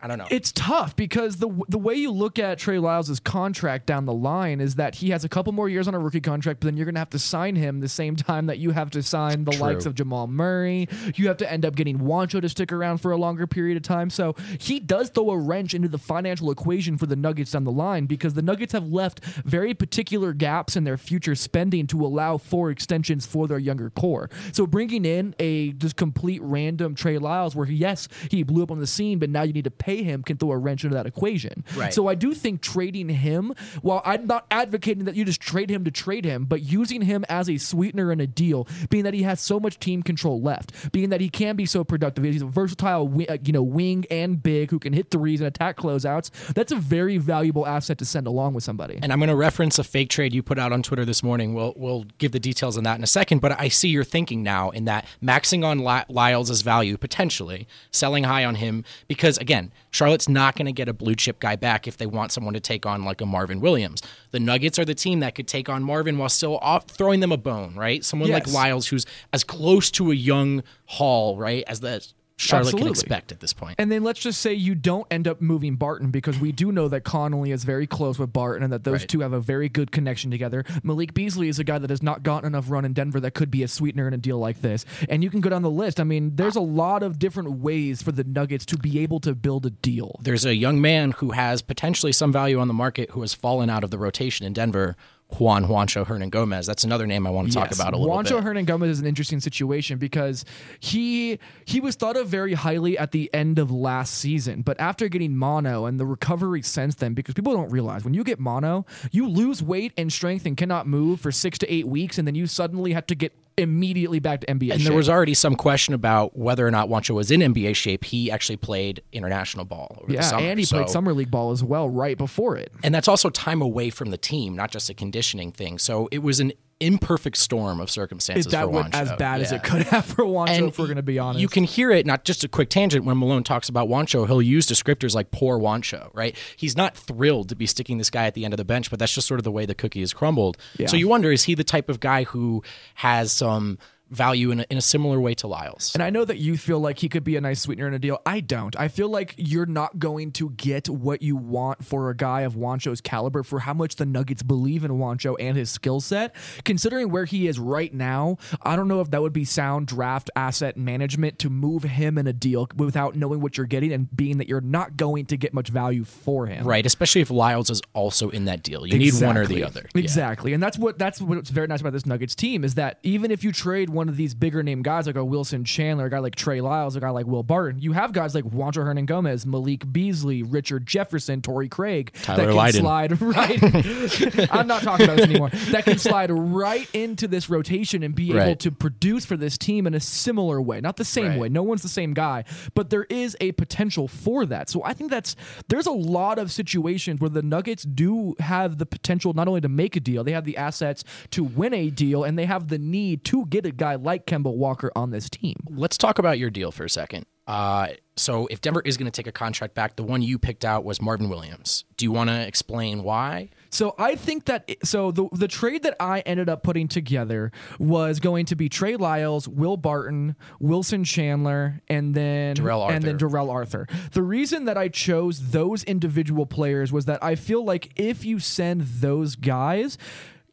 I 0.02 0.06
don't 0.06 0.18
know. 0.18 0.26
It's 0.30 0.52
tough 0.52 0.94
because 0.96 1.36
the 1.36 1.48
the 1.68 1.78
way 1.78 1.94
you 1.94 2.10
look 2.10 2.38
at 2.38 2.58
Trey 2.58 2.78
Lyles' 2.78 3.18
contract 3.20 3.86
down 3.86 4.06
the 4.06 4.12
line 4.12 4.60
is 4.60 4.76
that 4.76 4.94
he 4.94 5.10
has 5.10 5.24
a 5.24 5.28
couple 5.28 5.52
more 5.52 5.68
years 5.68 5.88
on 5.88 5.94
a 5.94 5.98
rookie 5.98 6.20
contract, 6.20 6.60
but 6.60 6.66
then 6.66 6.76
you're 6.76 6.84
going 6.84 6.94
to 6.94 7.00
have 7.00 7.10
to 7.10 7.18
sign 7.18 7.56
him 7.56 7.80
the 7.80 7.88
same 7.88 8.16
time 8.28 8.46
that 8.46 8.58
you 8.58 8.70
have 8.70 8.90
to 8.90 9.02
sign 9.02 9.44
the 9.44 9.52
True. 9.52 9.60
likes 9.60 9.86
of 9.86 9.94
Jamal 9.94 10.26
Murray. 10.26 10.88
You 11.14 11.28
have 11.28 11.38
to 11.38 11.50
end 11.50 11.64
up 11.64 11.74
getting 11.74 11.98
Juancho 11.98 12.40
to 12.40 12.48
stick 12.48 12.72
around 12.72 12.98
for 12.98 13.12
a 13.12 13.16
longer 13.16 13.46
period 13.46 13.76
of 13.76 13.82
time. 13.82 14.10
So 14.10 14.36
he 14.58 14.78
does 14.80 15.10
throw 15.10 15.30
a 15.30 15.38
wrench 15.38 15.74
into 15.74 15.88
the 15.88 15.98
financial 15.98 16.50
equation 16.50 16.96
for 16.96 17.06
the 17.06 17.16
Nuggets 17.16 17.52
down 17.52 17.64
the 17.64 17.72
line 17.72 18.06
because 18.06 18.34
the 18.34 18.42
Nuggets 18.42 18.72
have 18.72 18.88
left 18.88 19.24
very 19.24 19.74
particular 19.74 20.32
gaps 20.32 20.76
in 20.76 20.84
their 20.84 20.98
future 20.98 21.34
spending 21.34 21.86
to 21.88 22.04
allow 22.04 22.36
for 22.36 22.70
extensions 22.70 23.26
for 23.26 23.48
their 23.48 23.58
younger 23.58 23.90
core. 23.90 24.30
So 24.52 24.66
bringing 24.66 25.04
in 25.04 25.34
a 25.38 25.72
just 25.72 25.96
complete 25.96 26.40
random 26.42 26.94
Trey 26.94 27.18
Lyles, 27.18 27.56
where 27.56 27.66
yes, 27.66 28.08
he 28.30 28.42
blew 28.42 28.62
up 28.62 28.70
on 28.70 28.78
the 28.78 28.86
scene, 28.86 29.18
but 29.18 29.30
now 29.30 29.42
you 29.42 29.52
need 29.52 29.64
to 29.64 29.70
pay 29.70 29.87
him, 29.96 30.22
can 30.22 30.36
throw 30.36 30.52
a 30.52 30.58
wrench 30.58 30.84
into 30.84 30.94
that 30.94 31.06
equation. 31.06 31.64
Right. 31.76 31.92
So 31.92 32.08
I 32.08 32.14
do 32.14 32.34
think 32.34 32.60
trading 32.62 33.08
him, 33.08 33.54
while 33.82 34.02
I'm 34.04 34.26
not 34.26 34.46
advocating 34.50 35.04
that 35.04 35.16
you 35.16 35.24
just 35.24 35.40
trade 35.40 35.70
him 35.70 35.84
to 35.84 35.90
trade 35.90 36.24
him, 36.24 36.44
but 36.44 36.62
using 36.62 37.02
him 37.02 37.24
as 37.28 37.48
a 37.48 37.58
sweetener 37.58 38.12
in 38.12 38.20
a 38.20 38.26
deal, 38.26 38.68
being 38.90 39.04
that 39.04 39.14
he 39.14 39.22
has 39.22 39.40
so 39.40 39.58
much 39.58 39.78
team 39.78 40.02
control 40.02 40.40
left, 40.40 40.92
being 40.92 41.10
that 41.10 41.20
he 41.20 41.28
can 41.28 41.56
be 41.56 41.66
so 41.66 41.84
productive, 41.84 42.24
he's 42.24 42.42
a 42.42 42.46
versatile, 42.46 43.12
uh, 43.28 43.36
you 43.42 43.52
know, 43.52 43.62
wing 43.62 44.04
and 44.10 44.42
big 44.42 44.70
who 44.70 44.78
can 44.78 44.92
hit 44.92 45.10
threes 45.10 45.40
and 45.40 45.48
attack 45.48 45.76
closeouts. 45.76 46.30
That's 46.54 46.72
a 46.72 46.76
very 46.76 47.18
valuable 47.18 47.66
asset 47.66 47.98
to 47.98 48.04
send 48.04 48.26
along 48.26 48.54
with 48.54 48.64
somebody. 48.64 48.98
And 49.02 49.12
I'm 49.12 49.18
going 49.18 49.28
to 49.28 49.36
reference 49.36 49.78
a 49.78 49.84
fake 49.84 50.10
trade 50.10 50.32
you 50.32 50.42
put 50.42 50.58
out 50.58 50.72
on 50.72 50.82
Twitter 50.82 51.04
this 51.04 51.22
morning. 51.22 51.54
We'll 51.54 51.74
we'll 51.76 52.04
give 52.18 52.32
the 52.32 52.40
details 52.40 52.76
on 52.76 52.84
that 52.84 52.98
in 52.98 53.04
a 53.04 53.08
second. 53.08 53.40
But 53.40 53.58
I 53.58 53.68
see 53.68 53.88
your 53.88 54.04
thinking 54.04 54.42
now 54.42 54.70
in 54.70 54.84
that 54.86 55.06
maxing 55.22 55.64
on 55.64 55.78
Ly- 55.78 56.04
Lyles' 56.08 56.62
value 56.62 56.96
potentially, 56.96 57.68
selling 57.90 58.24
high 58.24 58.44
on 58.44 58.56
him 58.56 58.84
because 59.06 59.38
again, 59.38 59.72
Charlotte's 59.90 60.28
not 60.28 60.54
going 60.56 60.66
to 60.66 60.72
get 60.72 60.88
a 60.88 60.92
blue 60.92 61.14
chip 61.14 61.40
guy 61.40 61.56
back 61.56 61.88
if 61.88 61.96
they 61.96 62.06
want 62.06 62.32
someone 62.32 62.54
to 62.54 62.60
take 62.60 62.84
on 62.84 63.04
like 63.04 63.20
a 63.20 63.26
Marvin 63.26 63.60
Williams. 63.60 64.02
The 64.32 64.40
Nuggets 64.40 64.78
are 64.78 64.84
the 64.84 64.94
team 64.94 65.20
that 65.20 65.34
could 65.34 65.48
take 65.48 65.68
on 65.68 65.82
Marvin 65.82 66.18
while 66.18 66.28
still 66.28 66.58
off, 66.58 66.86
throwing 66.88 67.20
them 67.20 67.32
a 67.32 67.36
bone, 67.36 67.74
right? 67.74 68.04
Someone 68.04 68.30
like 68.30 68.46
Yes. 68.46 68.54
Lyles 68.54 68.86
who's 68.88 69.06
as 69.32 69.44
close 69.44 69.90
to 69.92 70.10
a 70.10 70.14
young 70.14 70.62
Hall, 70.86 71.36
right, 71.36 71.64
as 71.66 71.80
the 71.80 72.06
Charlotte 72.40 72.70
can 72.70 72.78
Absolutely. 72.78 72.90
expect 72.90 73.32
at 73.32 73.40
this 73.40 73.52
point. 73.52 73.74
And 73.78 73.90
then 73.90 74.04
let's 74.04 74.20
just 74.20 74.40
say 74.40 74.54
you 74.54 74.76
don't 74.76 75.06
end 75.10 75.26
up 75.26 75.40
moving 75.40 75.74
Barton 75.74 76.10
because 76.12 76.38
we 76.38 76.52
do 76.52 76.70
know 76.70 76.86
that 76.88 77.02
Connolly 77.02 77.50
is 77.50 77.64
very 77.64 77.86
close 77.86 78.16
with 78.18 78.32
Barton 78.32 78.62
and 78.62 78.72
that 78.72 78.84
those 78.84 79.00
Right. 79.00 79.08
two 79.08 79.20
have 79.20 79.32
a 79.32 79.40
very 79.40 79.68
good 79.68 79.90
connection 79.90 80.30
together. 80.30 80.64
Malik 80.84 81.14
Beasley 81.14 81.48
is 81.48 81.58
a 81.58 81.64
guy 81.64 81.78
that 81.78 81.90
has 81.90 82.00
not 82.02 82.22
gotten 82.22 82.46
enough 82.46 82.70
run 82.70 82.84
in 82.84 82.92
Denver 82.92 83.18
that 83.20 83.32
could 83.34 83.50
be 83.50 83.64
a 83.64 83.68
sweetener 83.68 84.06
in 84.06 84.14
a 84.14 84.18
deal 84.18 84.38
like 84.38 84.62
this. 84.62 84.86
And 85.08 85.24
you 85.24 85.30
can 85.30 85.40
go 85.40 85.50
down 85.50 85.62
the 85.62 85.70
list. 85.70 85.98
I 85.98 86.04
mean, 86.04 86.36
there's 86.36 86.54
a 86.56 86.60
lot 86.60 87.02
of 87.02 87.18
different 87.18 87.58
ways 87.58 88.02
for 88.02 88.12
the 88.12 88.22
Nuggets 88.24 88.64
to 88.66 88.76
be 88.78 89.00
able 89.00 89.18
to 89.20 89.34
build 89.34 89.66
a 89.66 89.70
deal. 89.70 90.20
there's 90.22 90.44
a 90.46 90.54
young 90.54 90.80
man 90.80 91.10
who 91.10 91.32
has 91.32 91.60
potentially 91.60 92.12
some 92.12 92.32
value 92.32 92.60
on 92.60 92.68
the 92.68 92.74
market 92.74 93.10
who 93.10 93.20
has 93.22 93.34
fallen 93.34 93.68
out 93.68 93.82
of 93.82 93.90
the 93.90 93.98
rotation 93.98 94.46
in 94.46 94.52
Denver, 94.52 94.96
Juan 95.38 95.66
Juancho 95.66 96.06
Hernan 96.06 96.30
Gomez. 96.30 96.66
That's 96.66 96.84
another 96.84 97.06
name 97.06 97.26
I 97.26 97.30
want 97.30 97.48
to 97.48 97.54
talk 97.54 97.68
Yes. 97.70 97.78
about 97.78 97.92
a 97.92 97.96
little 97.98 98.14
Juancho 98.16 98.22
bit. 98.24 98.32
Juancho 98.32 98.42
Hernan 98.42 98.64
Gomez 98.64 98.90
is 98.90 99.00
an 99.00 99.06
interesting 99.06 99.40
situation 99.40 99.98
because 99.98 100.44
he 100.80 101.38
he 101.66 101.80
was 101.80 101.96
thought 101.96 102.16
of 102.16 102.28
very 102.28 102.54
highly 102.54 102.96
at 102.98 103.12
the 103.12 103.28
end 103.34 103.58
of 103.58 103.70
last 103.70 104.14
season, 104.14 104.62
but 104.62 104.80
after 104.80 105.08
getting 105.08 105.36
mono 105.36 105.84
and 105.84 106.00
the 106.00 106.06
recovery 106.06 106.62
since 106.62 106.94
then, 106.94 107.12
because 107.14 107.34
people 107.34 107.52
don't 107.52 107.70
realize 107.70 108.04
when 108.04 108.14
you 108.14 108.24
get 108.24 108.40
mono, 108.40 108.86
you 109.12 109.28
lose 109.28 109.62
weight 109.62 109.92
and 109.98 110.12
strength 110.12 110.46
and 110.46 110.56
cannot 110.56 110.86
move 110.86 111.20
for 111.20 111.30
six 111.30 111.58
to 111.58 111.72
eight 111.72 111.86
weeks, 111.86 112.18
and 112.18 112.26
then 112.26 112.34
you 112.34 112.46
suddenly 112.46 112.92
have 112.94 113.06
to 113.06 113.14
get 113.14 113.32
immediately 113.58 114.18
back 114.20 114.40
to 114.40 114.46
NBA. 114.46 114.72
and 114.72 114.80
shape. 114.80 114.88
there 114.88 114.96
was 114.96 115.08
already 115.08 115.34
some 115.34 115.54
question 115.56 115.94
about 115.94 116.36
whether 116.36 116.66
or 116.66 116.70
not 116.70 116.88
Juancho 116.88 117.14
was 117.14 117.30
in 117.30 117.40
NBA 117.40 117.74
shape. 117.76 118.04
He 118.04 118.30
actually 118.30 118.56
played 118.56 119.02
international 119.12 119.64
ball 119.64 120.04
yeah, 120.08 120.20
summer. 120.22 120.42
and 120.42 120.58
he 120.58 120.64
so- 120.64 120.76
played 120.78 120.88
summer 120.88 121.12
league 121.12 121.30
ball 121.30 121.50
as 121.50 121.62
well 121.64 121.88
right 121.88 122.16
before 122.16 122.56
it. 122.56 122.72
and 122.82 122.94
that's 122.94 123.08
also 123.08 123.30
time 123.30 123.60
away 123.60 123.90
from 123.90 124.10
the 124.10 124.18
team, 124.18 124.54
not 124.56 124.70
just 124.70 124.88
a 124.88 124.94
conditioning 124.94 125.52
thing. 125.52 125.78
So 125.78 126.08
it 126.12 126.18
was 126.22 126.40
an 126.40 126.52
imperfect 126.80 127.36
storm 127.36 127.80
of 127.80 127.90
circumstances 127.90 128.46
Is 128.46 128.52
that 128.52 128.70
went 128.70 128.94
as 128.94 129.10
bad 129.12 129.40
as 129.40 129.52
it 129.52 129.62
could 129.64 129.82
have 129.82 130.04
for 130.04 130.24
Juancho? 130.24 130.68
if 130.68 130.78
we're 130.78 130.86
going 130.86 130.96
to 130.96 131.02
be 131.02 131.18
honest, 131.18 131.40
You 131.40 131.48
can 131.48 131.64
hear 131.64 131.90
it, 131.90 132.06
not 132.06 132.24
just 132.24 132.44
a 132.44 132.48
quick 132.48 132.70
tangent, 132.70 133.04
when 133.04 133.18
Malone 133.18 133.42
talks 133.42 133.68
about 133.68 133.88
Juancho, 133.88 134.26
he'll 134.26 134.42
use 134.42 134.66
descriptors 134.66 135.14
like 135.14 135.30
poor 135.30 135.58
Juancho, 135.58 136.10
right? 136.14 136.36
He's 136.56 136.76
not 136.76 136.96
thrilled 136.96 137.48
to 137.48 137.56
be 137.56 137.66
sticking 137.66 137.98
this 137.98 138.10
guy 138.10 138.26
at 138.26 138.34
the 138.34 138.44
end 138.44 138.54
of 138.54 138.58
the 138.58 138.64
bench, 138.64 138.90
but 138.90 138.98
that's 138.98 139.12
just 139.12 139.26
sort 139.26 139.40
of 139.40 139.44
the 139.44 139.52
way 139.52 139.66
the 139.66 139.74
cookie 139.74 140.02
is 140.02 140.12
crumbled. 140.12 140.56
Yeah. 140.78 140.86
So 140.86 140.96
you 140.96 141.08
wonder, 141.08 141.32
is 141.32 141.44
he 141.44 141.54
the 141.54 141.64
type 141.64 141.88
of 141.88 142.00
guy 142.00 142.24
who 142.24 142.62
has 142.94 143.32
some 143.32 143.78
value 144.10 144.50
in 144.50 144.60
a, 144.60 144.66
in 144.70 144.76
a 144.78 144.80
similar 144.82 145.20
way 145.20 145.34
to 145.34 145.46
Lyles? 145.46 145.92
And 145.94 146.02
I 146.02 146.10
know 146.10 146.24
that 146.24 146.38
you 146.38 146.56
feel 146.56 146.80
like 146.80 146.98
he 146.98 147.08
could 147.08 147.24
be 147.24 147.36
a 147.36 147.40
nice 147.40 147.60
sweetener 147.60 147.88
in 147.88 147.94
a 147.94 147.98
deal. 147.98 148.20
I 148.26 148.40
don't. 148.40 148.74
I 148.78 148.88
feel 148.88 149.08
like 149.08 149.34
you're 149.36 149.66
not 149.66 149.98
going 149.98 150.32
to 150.32 150.50
get 150.50 150.88
what 150.88 151.22
you 151.22 151.36
want 151.36 151.84
for 151.84 152.10
a 152.10 152.16
guy 152.16 152.42
of 152.42 152.54
Juancho's 152.54 153.00
caliber 153.00 153.42
for 153.42 153.60
how 153.60 153.74
much 153.74 153.96
the 153.96 154.06
Nuggets 154.06 154.42
believe 154.42 154.84
in 154.84 154.92
Juancho 154.92 155.36
and 155.38 155.56
his 155.56 155.70
skill 155.70 156.00
set. 156.00 156.34
Considering 156.64 157.10
where 157.10 157.24
he 157.24 157.46
is 157.48 157.58
right 157.58 157.92
now, 157.92 158.36
I 158.62 158.76
don't 158.76 158.88
know 158.88 159.00
if 159.00 159.10
that 159.10 159.22
would 159.22 159.32
be 159.32 159.44
sound 159.44 159.86
draft 159.86 160.30
asset 160.36 160.76
management 160.76 161.38
to 161.40 161.50
move 161.50 161.82
him 161.82 162.18
in 162.18 162.26
a 162.26 162.32
deal 162.32 162.68
without 162.76 163.16
knowing 163.16 163.40
what 163.40 163.56
you're 163.56 163.66
getting 163.66 163.92
and 163.92 164.14
being 164.16 164.38
that 164.38 164.48
you're 164.48 164.60
not 164.60 164.96
going 164.96 165.26
to 165.26 165.36
get 165.36 165.52
much 165.54 165.68
value 165.68 166.04
for 166.04 166.46
him. 166.46 166.66
Right, 166.66 166.84
especially 166.86 167.20
if 167.20 167.30
Lyles 167.30 167.70
is 167.70 167.82
also 167.94 168.30
in 168.30 168.46
that 168.46 168.62
deal. 168.62 168.86
You 168.86 168.98
need 168.98 169.14
one 169.20 169.36
or 169.36 169.46
the 169.46 169.56
Exactly. 169.58 169.62
other. 169.64 169.88
Yeah. 169.94 170.00
Exactly. 170.02 170.52
And 170.52 170.62
that's 170.62 170.78
what 170.78 170.98
that's 170.98 171.20
what's 171.20 171.50
very 171.50 171.66
nice 171.66 171.80
about 171.80 171.92
this 171.92 172.06
Nuggets 172.06 172.34
team 172.34 172.64
is 172.64 172.74
that 172.76 172.98
even 173.02 173.30
if 173.30 173.44
you 173.44 173.52
trade 173.52 173.90
one 173.98 174.08
of 174.08 174.16
these 174.16 174.34
bigger 174.34 174.62
name 174.62 174.82
guys 174.82 175.06
like 175.06 175.16
a 175.16 175.24
Wilson 175.24 175.64
Chandler, 175.64 176.06
a 176.06 176.10
guy 176.10 176.20
like 176.20 176.36
Trey 176.36 176.60
Lyles, 176.60 176.94
a 176.96 177.00
guy 177.00 177.10
like 177.10 177.26
Will 177.26 177.42
Barton. 177.42 177.80
You 177.80 177.92
have 177.92 178.12
guys 178.12 178.34
like 178.34 178.44
Juancho 178.44 178.84
Hernan 178.84 179.06
Gomez, 179.06 179.44
Malik 179.44 179.90
Beasley, 179.92 180.42
Richard 180.42 180.86
Jefferson, 180.86 181.42
Torrey 181.42 181.68
Craig 181.68 182.12
Tyler 182.22 182.44
that 182.46 182.48
can 182.48 182.56
Lydon. 182.56 182.80
slide 182.80 183.20
right. 183.22 184.50
I'm 184.52 184.66
not 184.66 184.82
talking 184.82 185.04
about 185.04 185.16
this 185.16 185.26
anymore. 185.26 185.50
That 185.70 185.84
can 185.84 185.98
slide 185.98 186.30
right 186.30 186.88
into 186.94 187.26
this 187.28 187.50
rotation 187.50 188.02
and 188.02 188.14
be 188.14 188.30
able 188.36 188.56
to 188.56 188.70
produce 188.70 189.24
for 189.24 189.36
this 189.36 189.58
team 189.58 189.86
in 189.86 189.94
a 189.94 190.00
similar 190.00 190.62
way, 190.62 190.80
not 190.80 190.96
the 190.96 191.04
same 191.04 191.18
Right. 191.28 191.38
way. 191.40 191.48
No 191.48 191.62
one's 191.64 191.82
the 191.82 191.88
same 191.88 192.14
guy, 192.14 192.44
but 192.74 192.90
there 192.90 193.04
is 193.10 193.36
a 193.40 193.52
potential 193.52 194.06
for 194.08 194.46
that. 194.46 194.70
So 194.70 194.84
I 194.84 194.92
think 194.94 195.10
that's 195.10 195.34
there's 195.68 195.86
a 195.86 195.92
lot 195.92 196.38
of 196.38 196.52
situations 196.52 197.20
where 197.20 197.28
the 197.30 197.42
Nuggets 197.42 197.82
do 197.82 198.36
have 198.38 198.78
the 198.78 198.86
potential 198.86 199.32
not 199.34 199.48
only 199.48 199.60
to 199.62 199.68
make 199.68 199.96
a 199.96 200.00
deal, 200.00 200.22
they 200.22 200.32
have 200.32 200.44
the 200.44 200.56
assets 200.56 201.02
to 201.32 201.42
win 201.42 201.74
a 201.74 201.90
deal, 201.90 202.22
and 202.24 202.38
they 202.38 202.46
have 202.46 202.68
the 202.68 202.78
need 202.78 203.24
to 203.24 203.44
get 203.46 203.66
a 203.66 203.72
guy 203.72 203.87
like 203.96 204.26
Kemba 204.26 204.54
Walker 204.54 204.90
on 204.94 205.10
this 205.10 205.28
team. 205.28 205.56
Let's 205.68 205.98
talk 205.98 206.18
about 206.18 206.38
your 206.38 206.50
deal 206.50 206.72
for 206.72 206.84
a 206.84 206.90
second. 206.90 207.26
Uh, 207.48 207.88
so 208.14 208.46
if 208.48 208.60
Denver 208.60 208.82
is 208.84 208.98
going 208.98 209.10
to 209.10 209.10
take 209.10 209.26
a 209.26 209.32
contract 209.32 209.74
back, 209.74 209.96
the 209.96 210.02
one 210.02 210.20
you 210.20 210.38
picked 210.38 210.66
out 210.66 210.84
was 210.84 211.00
Marvin 211.00 211.30
Williams. 211.30 211.84
Do 211.96 212.04
you 212.04 212.12
want 212.12 212.28
to 212.28 212.46
explain 212.46 213.02
why? 213.02 213.48
So 213.70 213.94
I 213.98 214.16
think 214.16 214.44
that 214.46 214.70
so 214.84 215.10
the 215.10 215.28
the 215.32 215.48
trade 215.48 215.82
that 215.84 215.96
I 215.98 216.20
ended 216.20 216.50
up 216.50 216.62
putting 216.62 216.88
together 216.88 217.50
was 217.78 218.20
going 218.20 218.44
to 218.46 218.56
be 218.56 218.68
Trey 218.68 218.96
Lyles, 218.96 219.48
Will 219.48 219.78
Barton, 219.78 220.36
Wilson 220.60 221.04
Chandler, 221.04 221.80
and 221.88 222.14
then 222.14 222.54
Darrell 222.54 222.86
and 222.86 223.02
then. 223.02 223.16
Darrell 223.16 223.50
Arthur. 223.50 223.86
The 224.12 224.22
reason 224.22 224.66
that 224.66 224.76
I 224.76 224.88
chose 224.88 225.50
those 225.50 225.84
individual 225.84 226.44
players 226.44 226.92
was 226.92 227.06
that 227.06 227.22
I 227.24 227.34
feel 227.34 227.64
like 227.64 227.92
if 227.96 228.26
you 228.26 228.38
send 228.40 228.82
those 228.82 229.36
guys 229.36 229.96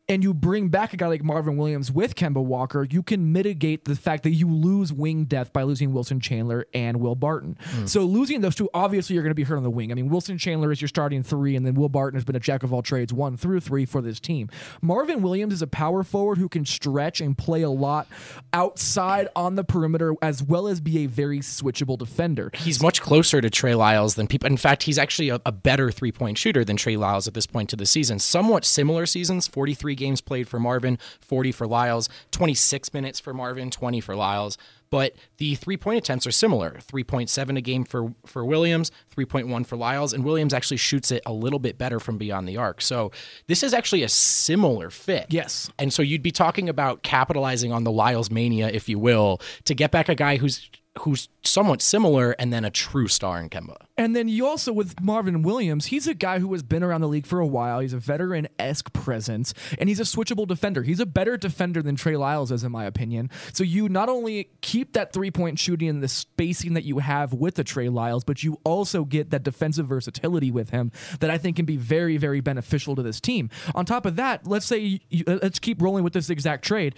and 0.07 0.23
you 0.23 0.33
bring 0.33 0.69
back 0.69 0.93
a 0.93 0.97
guy 0.97 1.07
like 1.07 1.23
Marvin 1.23 1.57
Williams 1.57 1.91
with 1.91 2.15
Kemba 2.15 2.43
Walker, 2.43 2.87
you 2.89 3.01
can 3.01 3.31
mitigate 3.31 3.85
the 3.85 3.95
fact 3.95 4.23
that 4.23 4.31
you 4.31 4.47
lose 4.47 4.93
wing 4.93 5.25
depth 5.25 5.51
by 5.51 5.63
losing 5.63 5.93
Wilson 5.93 6.19
Chandler 6.19 6.67
and 6.73 6.99
Will 6.99 7.15
Barton. 7.15 7.57
Hmm. 7.59 7.85
So 7.87 8.01
losing 8.01 8.41
those 8.41 8.55
two, 8.55 8.69
obviously, 8.73 9.15
you're 9.15 9.23
going 9.23 9.31
to 9.31 9.35
be 9.35 9.43
hurt 9.43 9.57
on 9.57 9.63
the 9.63 9.69
wing. 9.69 9.91
I 9.91 9.95
mean, 9.95 10.09
Wilson 10.09 10.37
Chandler 10.37 10.71
is 10.71 10.79
your 10.79 10.87
starting 10.87 11.23
three, 11.23 11.55
and 11.55 11.65
then 11.65 11.73
Will 11.73 11.89
Barton 11.89 12.17
has 12.17 12.23
been 12.23 12.35
a 12.35 12.39
jack 12.39 12.61
of 12.63 12.71
all 12.71 12.83
trades, 12.83 13.11
one 13.11 13.35
through 13.35 13.61
three 13.61 13.85
for 13.85 14.01
this 14.01 14.19
team. 14.19 14.49
Marvin 14.81 15.21
Williams 15.23 15.53
is 15.53 15.61
a 15.61 15.67
power 15.67 16.03
forward 16.03 16.37
who 16.37 16.49
can 16.49 16.65
stretch 16.65 17.19
and 17.19 17.37
play 17.37 17.63
a 17.63 17.69
lot 17.69 18.07
outside 18.53 19.27
on 19.35 19.55
the 19.55 19.63
perimeter, 19.63 20.13
as 20.21 20.43
well 20.43 20.67
as 20.67 20.81
be 20.81 20.99
a 20.99 21.07
very 21.07 21.39
switchable 21.39 21.97
defender. 21.97 22.51
He's 22.53 22.81
much 22.81 23.01
closer 23.01 23.41
to 23.41 23.49
Trey 23.49 23.73
Lyles 23.73 24.15
than 24.15 24.27
people. 24.27 24.47
In 24.47 24.57
fact, 24.57 24.83
he's 24.83 24.99
actually 24.99 25.29
a, 25.29 25.41
a 25.45 25.51
better 25.51 25.89
three 25.89 26.11
point 26.11 26.37
shooter 26.37 26.63
than 26.63 26.77
Trey 26.77 26.95
Lyles 26.95 27.27
at 27.27 27.33
this 27.33 27.47
point 27.47 27.69
to 27.71 27.75
the 27.75 27.85
season. 27.87 28.19
Somewhat 28.19 28.65
similar 28.65 29.07
seasons 29.07 29.47
43 29.47 29.94
games 29.95 30.21
played 30.21 30.47
for 30.47 30.59
Marvin, 30.59 30.97
40 31.21 31.51
for 31.51 31.67
Lyles, 31.67 32.09
26 32.31 32.93
minutes 32.93 33.19
for 33.19 33.33
Marvin, 33.33 33.69
20 33.69 33.99
for 34.01 34.15
Lyles. 34.15 34.57
But 34.89 35.15
the 35.37 35.55
three 35.55 35.77
point 35.77 35.97
attempts 35.97 36.27
are 36.27 36.31
similar 36.31 36.79
3.7 36.79 37.57
a 37.57 37.61
game 37.61 37.83
for, 37.83 38.13
for 38.25 38.45
Williams, 38.45 38.91
3.1 39.15 39.65
for 39.65 39.75
Lyles, 39.75 40.13
and 40.13 40.23
Williams 40.23 40.53
actually 40.53 40.77
shoots 40.77 41.11
it 41.11 41.23
a 41.25 41.33
little 41.33 41.59
bit 41.59 41.77
better 41.77 41.99
from 41.99 42.17
beyond 42.17 42.47
the 42.47 42.57
arc. 42.57 42.81
So 42.81 43.11
this 43.47 43.63
is 43.63 43.73
actually 43.73 44.03
a 44.03 44.09
similar 44.09 44.89
fit. 44.89 45.27
Yes. 45.29 45.69
And 45.79 45.91
so 45.91 46.01
you'd 46.01 46.23
be 46.23 46.31
talking 46.31 46.69
about 46.69 47.03
capitalizing 47.03 47.71
on 47.71 47.83
the 47.83 47.91
Lyles 47.91 48.31
mania, 48.31 48.69
if 48.69 48.87
you 48.87 48.99
will, 48.99 49.41
to 49.65 49.73
get 49.73 49.91
back 49.91 50.07
a 50.07 50.15
guy 50.15 50.37
who's 50.37 50.69
who's 50.99 51.29
somewhat 51.43 51.81
similar 51.81 52.31
and 52.39 52.51
then 52.53 52.65
a 52.65 52.69
true 52.71 53.07
star 53.07 53.39
in 53.39 53.49
Kemba. 53.49 53.75
And 53.97 54.15
then 54.15 54.27
you 54.27 54.45
also 54.47 54.73
with 54.73 54.99
Marvin 55.01 55.41
Williams, 55.41 55.87
he's 55.87 56.07
a 56.07 56.13
guy 56.13 56.39
who 56.39 56.51
has 56.53 56.63
been 56.63 56.83
around 56.83 57.01
the 57.01 57.07
league 57.07 57.25
for 57.25 57.39
a 57.39 57.45
while. 57.45 57.79
He's 57.79 57.93
a 57.93 57.97
veteran 57.97 58.47
esque 58.59 58.91
presence, 58.93 59.53
and 59.79 59.87
he's 59.87 59.99
a 59.99 60.03
switchable 60.03 60.47
defender. 60.47 60.83
He's 60.83 60.99
a 60.99 61.05
better 61.05 61.37
defender 61.37 61.81
than 61.81 61.95
Trey 61.95 62.17
Lyles 62.17 62.51
is, 62.51 62.63
in 62.63 62.71
my 62.71 62.85
opinion. 62.85 63.29
So 63.53 63.63
you 63.63 63.87
not 63.87 64.09
only 64.09 64.49
keep 64.61 64.93
that 64.93 65.13
three 65.13 65.31
point 65.31 65.59
shooting 65.59 65.87
and 65.87 66.03
the 66.03 66.07
spacing 66.07 66.73
that 66.73 66.83
you 66.83 66.99
have 66.99 67.33
with 67.33 67.55
the 67.55 67.63
Trey 67.63 67.89
Lyles, 67.89 68.23
but 68.23 68.43
you 68.43 68.59
also 68.63 69.05
get 69.05 69.29
that 69.31 69.43
defensive 69.43 69.87
versatility 69.87 70.51
with 70.51 70.71
him 70.71 70.91
that 71.19 71.29
I 71.29 71.37
think 71.37 71.55
can 71.55 71.65
be 71.65 71.77
very, 71.77 72.17
very 72.17 72.41
beneficial 72.41 72.95
to 72.95 73.03
this 73.03 73.21
team. 73.21 73.49
On 73.75 73.85
top 73.85 74.05
of 74.05 74.15
that, 74.17 74.45
let's 74.47 74.65
say 74.65 75.01
you- 75.09 75.23
let's 75.27 75.59
keep 75.59 75.81
rolling 75.81 76.03
with 76.03 76.13
this 76.13 76.29
exact 76.29 76.65
trade. 76.65 76.95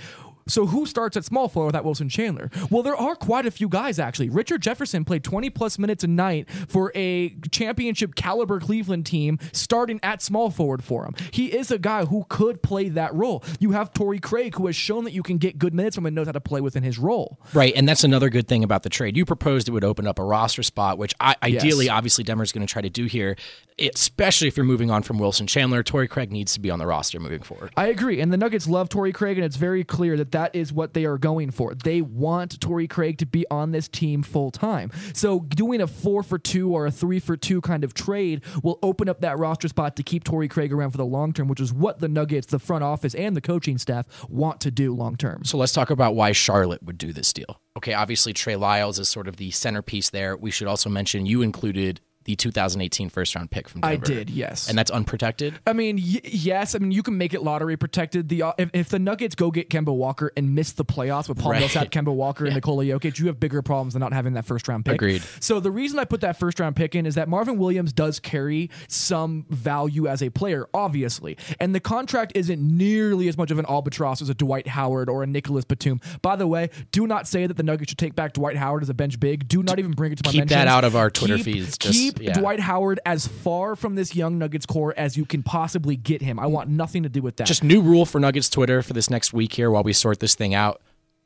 So 0.47 0.65
who 0.65 0.85
starts 0.85 1.17
at 1.17 1.25
small 1.25 1.47
forward 1.47 1.67
without 1.67 1.85
Wilson 1.85 2.09
Chandler? 2.09 2.49
Well, 2.69 2.83
there 2.83 2.95
are 2.95 3.15
quite 3.15 3.45
a 3.45 3.51
few 3.51 3.69
guys 3.69 3.99
actually. 3.99 4.29
Richard 4.29 4.61
Jefferson 4.61 5.05
played 5.05 5.23
20 5.23 5.49
plus 5.49 5.77
minutes 5.77 6.03
a 6.03 6.07
night 6.07 6.49
for 6.49 6.91
a 6.95 7.35
championship 7.51 8.15
caliber 8.15 8.59
Cleveland 8.59 9.05
team, 9.05 9.39
starting 9.51 9.99
at 10.03 10.21
small 10.21 10.49
forward 10.49 10.83
for 10.83 11.05
him. 11.05 11.13
He 11.31 11.53
is 11.53 11.71
a 11.71 11.77
guy 11.77 12.05
who 12.05 12.25
could 12.29 12.61
play 12.61 12.89
that 12.89 13.13
role. 13.13 13.43
You 13.59 13.71
have 13.71 13.93
Torrey 13.93 14.19
Craig, 14.19 14.55
who 14.55 14.67
has 14.67 14.75
shown 14.75 15.03
that 15.03 15.13
you 15.13 15.23
can 15.23 15.37
get 15.37 15.57
good 15.57 15.73
minutes 15.73 15.95
from 15.95 16.05
and 16.05 16.15
knows 16.15 16.27
how 16.27 16.31
to 16.33 16.41
play 16.41 16.61
within 16.61 16.83
his 16.83 16.97
role. 16.97 17.39
Right, 17.53 17.73
and 17.75 17.87
that's 17.87 18.03
another 18.03 18.29
good 18.29 18.47
thing 18.47 18.63
about 18.63 18.83
the 18.83 18.89
trade. 18.89 19.17
You 19.17 19.25
proposed 19.25 19.67
it 19.67 19.71
would 19.71 19.83
open 19.83 20.07
up 20.07 20.19
a 20.19 20.23
roster 20.23 20.63
spot, 20.63 20.97
which 20.97 21.13
I, 21.19 21.35
ideally, 21.43 21.89
obviously, 21.89 22.23
Denver's 22.23 22.51
going 22.51 22.65
to 22.65 22.71
try 22.71 22.81
to 22.81 22.89
do 22.89 23.05
here, 23.05 23.35
especially 23.79 24.47
if 24.47 24.57
you're 24.57 24.65
moving 24.65 24.89
on 24.89 25.03
from 25.03 25.19
Wilson 25.19 25.47
Chandler. 25.47 25.83
Torrey 25.83 26.07
Craig 26.07 26.31
needs 26.31 26.53
to 26.53 26.59
be 26.59 26.69
on 26.69 26.79
the 26.79 26.87
roster 26.87 27.19
moving 27.19 27.41
forward. 27.41 27.71
I 27.77 27.87
agree. 27.87 28.21
And 28.21 28.33
the 28.33 28.37
Nuggets 28.37 28.67
love 28.67 28.89
Torrey 28.89 29.13
Craig, 29.13 29.37
and 29.37 29.45
it's 29.45 29.55
very 29.55 29.83
clear 29.83 30.17
that 30.17 30.31
that 30.31 30.55
is 30.55 30.73
what 30.73 30.93
they 30.93 31.05
are 31.05 31.17
going 31.17 31.51
for. 31.51 31.75
They 31.75 32.01
want 32.01 32.59
Torrey 32.59 32.87
Craig 32.87 33.17
to 33.19 33.25
be 33.25 33.45
on 33.51 33.71
this 33.71 33.87
team 33.87 34.23
full 34.23 34.51
time. 34.51 34.91
So 35.13 35.41
doing 35.41 35.81
a 35.81 35.87
four 35.87 36.23
for 36.23 36.39
two 36.39 36.73
or 36.73 36.87
a 36.87 36.91
three 36.91 37.19
for 37.19 37.37
two 37.37 37.61
kind 37.61 37.83
of 37.83 37.93
trade 37.93 38.43
will 38.63 38.79
open 38.81 39.09
up 39.09 39.21
that 39.21 39.37
roster 39.37 39.67
spot 39.67 39.95
to 39.97 40.03
keep 40.03 40.23
Torrey 40.23 40.47
Craig 40.47 40.73
around 40.73 40.91
for 40.91 40.97
the 40.97 41.05
long 41.05 41.33
term, 41.33 41.47
which 41.47 41.59
is 41.59 41.73
what 41.73 41.99
the 41.99 42.07
Nuggets, 42.07 42.47
the 42.47 42.59
front 42.59 42.83
office, 42.83 43.13
and 43.15 43.35
the 43.35 43.41
coaching 43.41 43.77
staff 43.77 44.27
want 44.29 44.61
to 44.61 44.71
do 44.71 44.93
long 44.93 45.15
term. 45.15 45.43
So 45.45 45.57
let's 45.57 45.73
talk 45.73 45.89
about 45.89 46.15
why 46.15 46.31
Charlotte 46.31 46.83
would 46.83 46.97
do 46.97 47.13
this 47.13 47.31
deal. 47.33 47.61
Okay, 47.77 47.93
obviously 47.93 48.33
Trey 48.33 48.55
Lyles 48.55 48.97
is 48.97 49.07
sort 49.07 49.27
of 49.27 49.37
the 49.37 49.51
centerpiece 49.51 50.09
there. 50.09 50.35
We 50.35 50.49
should 50.49 50.67
also 50.67 50.89
mention 50.89 51.27
you 51.27 51.43
included 51.43 52.01
the 52.27 52.35
2018 52.35 53.09
first 53.09 53.33
round 53.35 53.49
pick 53.49 53.67
from 53.69 53.79
I 53.83 53.95
did, 53.95 54.29
yes. 54.29 54.67
And 54.69 54.77
that's 54.77 54.91
unprotected? 54.91 55.57
I 55.65 55.71
mean, 55.73 55.95
y- 55.95 56.19
yes. 56.25 56.75
I 56.75 56.79
mean, 56.79 56.91
you 56.91 57.01
can 57.01 57.17
make 57.17 57.33
it 57.33 57.41
lottery 57.41 57.77
protected. 57.77 58.27
The 58.29 58.43
uh, 58.43 58.51
if, 58.57 58.69
if 58.73 58.89
the 58.89 58.99
Nuggets 58.99 59.33
go 59.33 59.49
get 59.49 59.69
Kemba 59.69 59.95
Walker 59.95 60.31
and 60.35 60.53
miss 60.53 60.73
the 60.73 60.83
playoffs 60.85 61.29
with 61.29 61.39
Paul 61.39 61.53
Right. 61.53 61.59
Millsap, 61.61 61.89
Kemba 61.91 62.13
Walker, 62.13 62.45
and 62.45 62.53
Nikola 62.53 62.83
Jokic, 62.83 63.17
you 63.17 63.27
have 63.27 63.39
bigger 63.39 63.61
problems 63.61 63.93
than 63.93 64.01
not 64.01 64.11
having 64.13 64.33
that 64.33 64.45
first 64.45 64.67
round 64.67 64.83
pick. 64.85 64.95
Agreed. 64.95 65.23
So 65.39 65.59
the 65.61 65.71
reason 65.71 65.97
I 65.99 66.05
put 66.05 66.21
that 66.21 66.37
first 66.37 66.59
round 66.59 66.75
pick 66.75 66.93
in 66.95 67.05
is 67.05 67.15
that 67.15 67.29
Marvin 67.29 67.57
Williams 67.57 67.93
does 67.93 68.19
carry 68.19 68.69
some 68.89 69.45
value 69.49 70.07
as 70.07 70.21
a 70.21 70.29
player, 70.29 70.67
obviously, 70.73 71.37
and 71.61 71.73
the 71.73 71.79
contract 71.79 72.33
isn't 72.35 72.59
nearly 72.61 73.29
as 73.29 73.37
much 73.37 73.51
of 73.51 73.57
an 73.59 73.65
albatross 73.69 74.21
as 74.21 74.27
a 74.29 74.33
Dwight 74.33 74.67
Howard 74.67 75.09
or 75.09 75.23
a 75.23 75.27
Nicholas 75.27 75.63
Batum. 75.63 76.01
By 76.21 76.35
the 76.35 76.45
way, 76.47 76.71
do 76.91 77.07
not 77.07 77.25
say 77.25 77.47
that 77.47 77.55
the 77.55 77.63
Nuggets 77.63 77.91
should 77.91 77.97
take 77.97 78.15
back 78.15 78.33
Dwight 78.33 78.57
Howard 78.57 78.83
as 78.83 78.89
a 78.89 78.93
bench 78.93 79.17
big. 79.19 79.47
Do 79.47 79.63
not 79.63 79.79
even 79.79 79.91
bring 79.91 80.11
it 80.11 80.17
to 80.17 80.27
my 80.27 80.31
Keep 80.33 80.49
that 80.49 80.67
out 80.67 80.83
of 80.83 80.95
our 80.97 81.09
Twitter 81.09 81.37
Keep- 81.37 81.45
feeds. 81.45 81.77
Just- 81.77 81.93
keep 81.93 82.16
yeah. 82.21 82.33
Dwight 82.33 82.59
Howard 82.59 82.99
as 83.05 83.27
far 83.27 83.75
from 83.75 83.95
this 83.95 84.15
young 84.15 84.37
Nuggets 84.37 84.65
core 84.65 84.93
as 84.97 85.17
you 85.17 85.25
can 85.25 85.43
possibly 85.43 85.95
get 85.95 86.21
him. 86.21 86.39
I 86.39 86.45
want 86.47 86.69
nothing 86.69 87.03
to 87.03 87.09
do 87.09 87.21
with 87.21 87.37
that. 87.37 87.47
Just 87.47 87.63
new 87.63 87.81
rule 87.81 88.05
for 88.05 88.19
Nuggets 88.19 88.49
Twitter 88.49 88.81
for 88.81 88.93
this 88.93 89.09
next 89.09 89.33
week 89.33 89.53
here 89.53 89.71
while 89.71 89.83
we 89.83 89.93
sort 89.93 90.19
this 90.19 90.35
thing 90.35 90.53
out. 90.53 90.81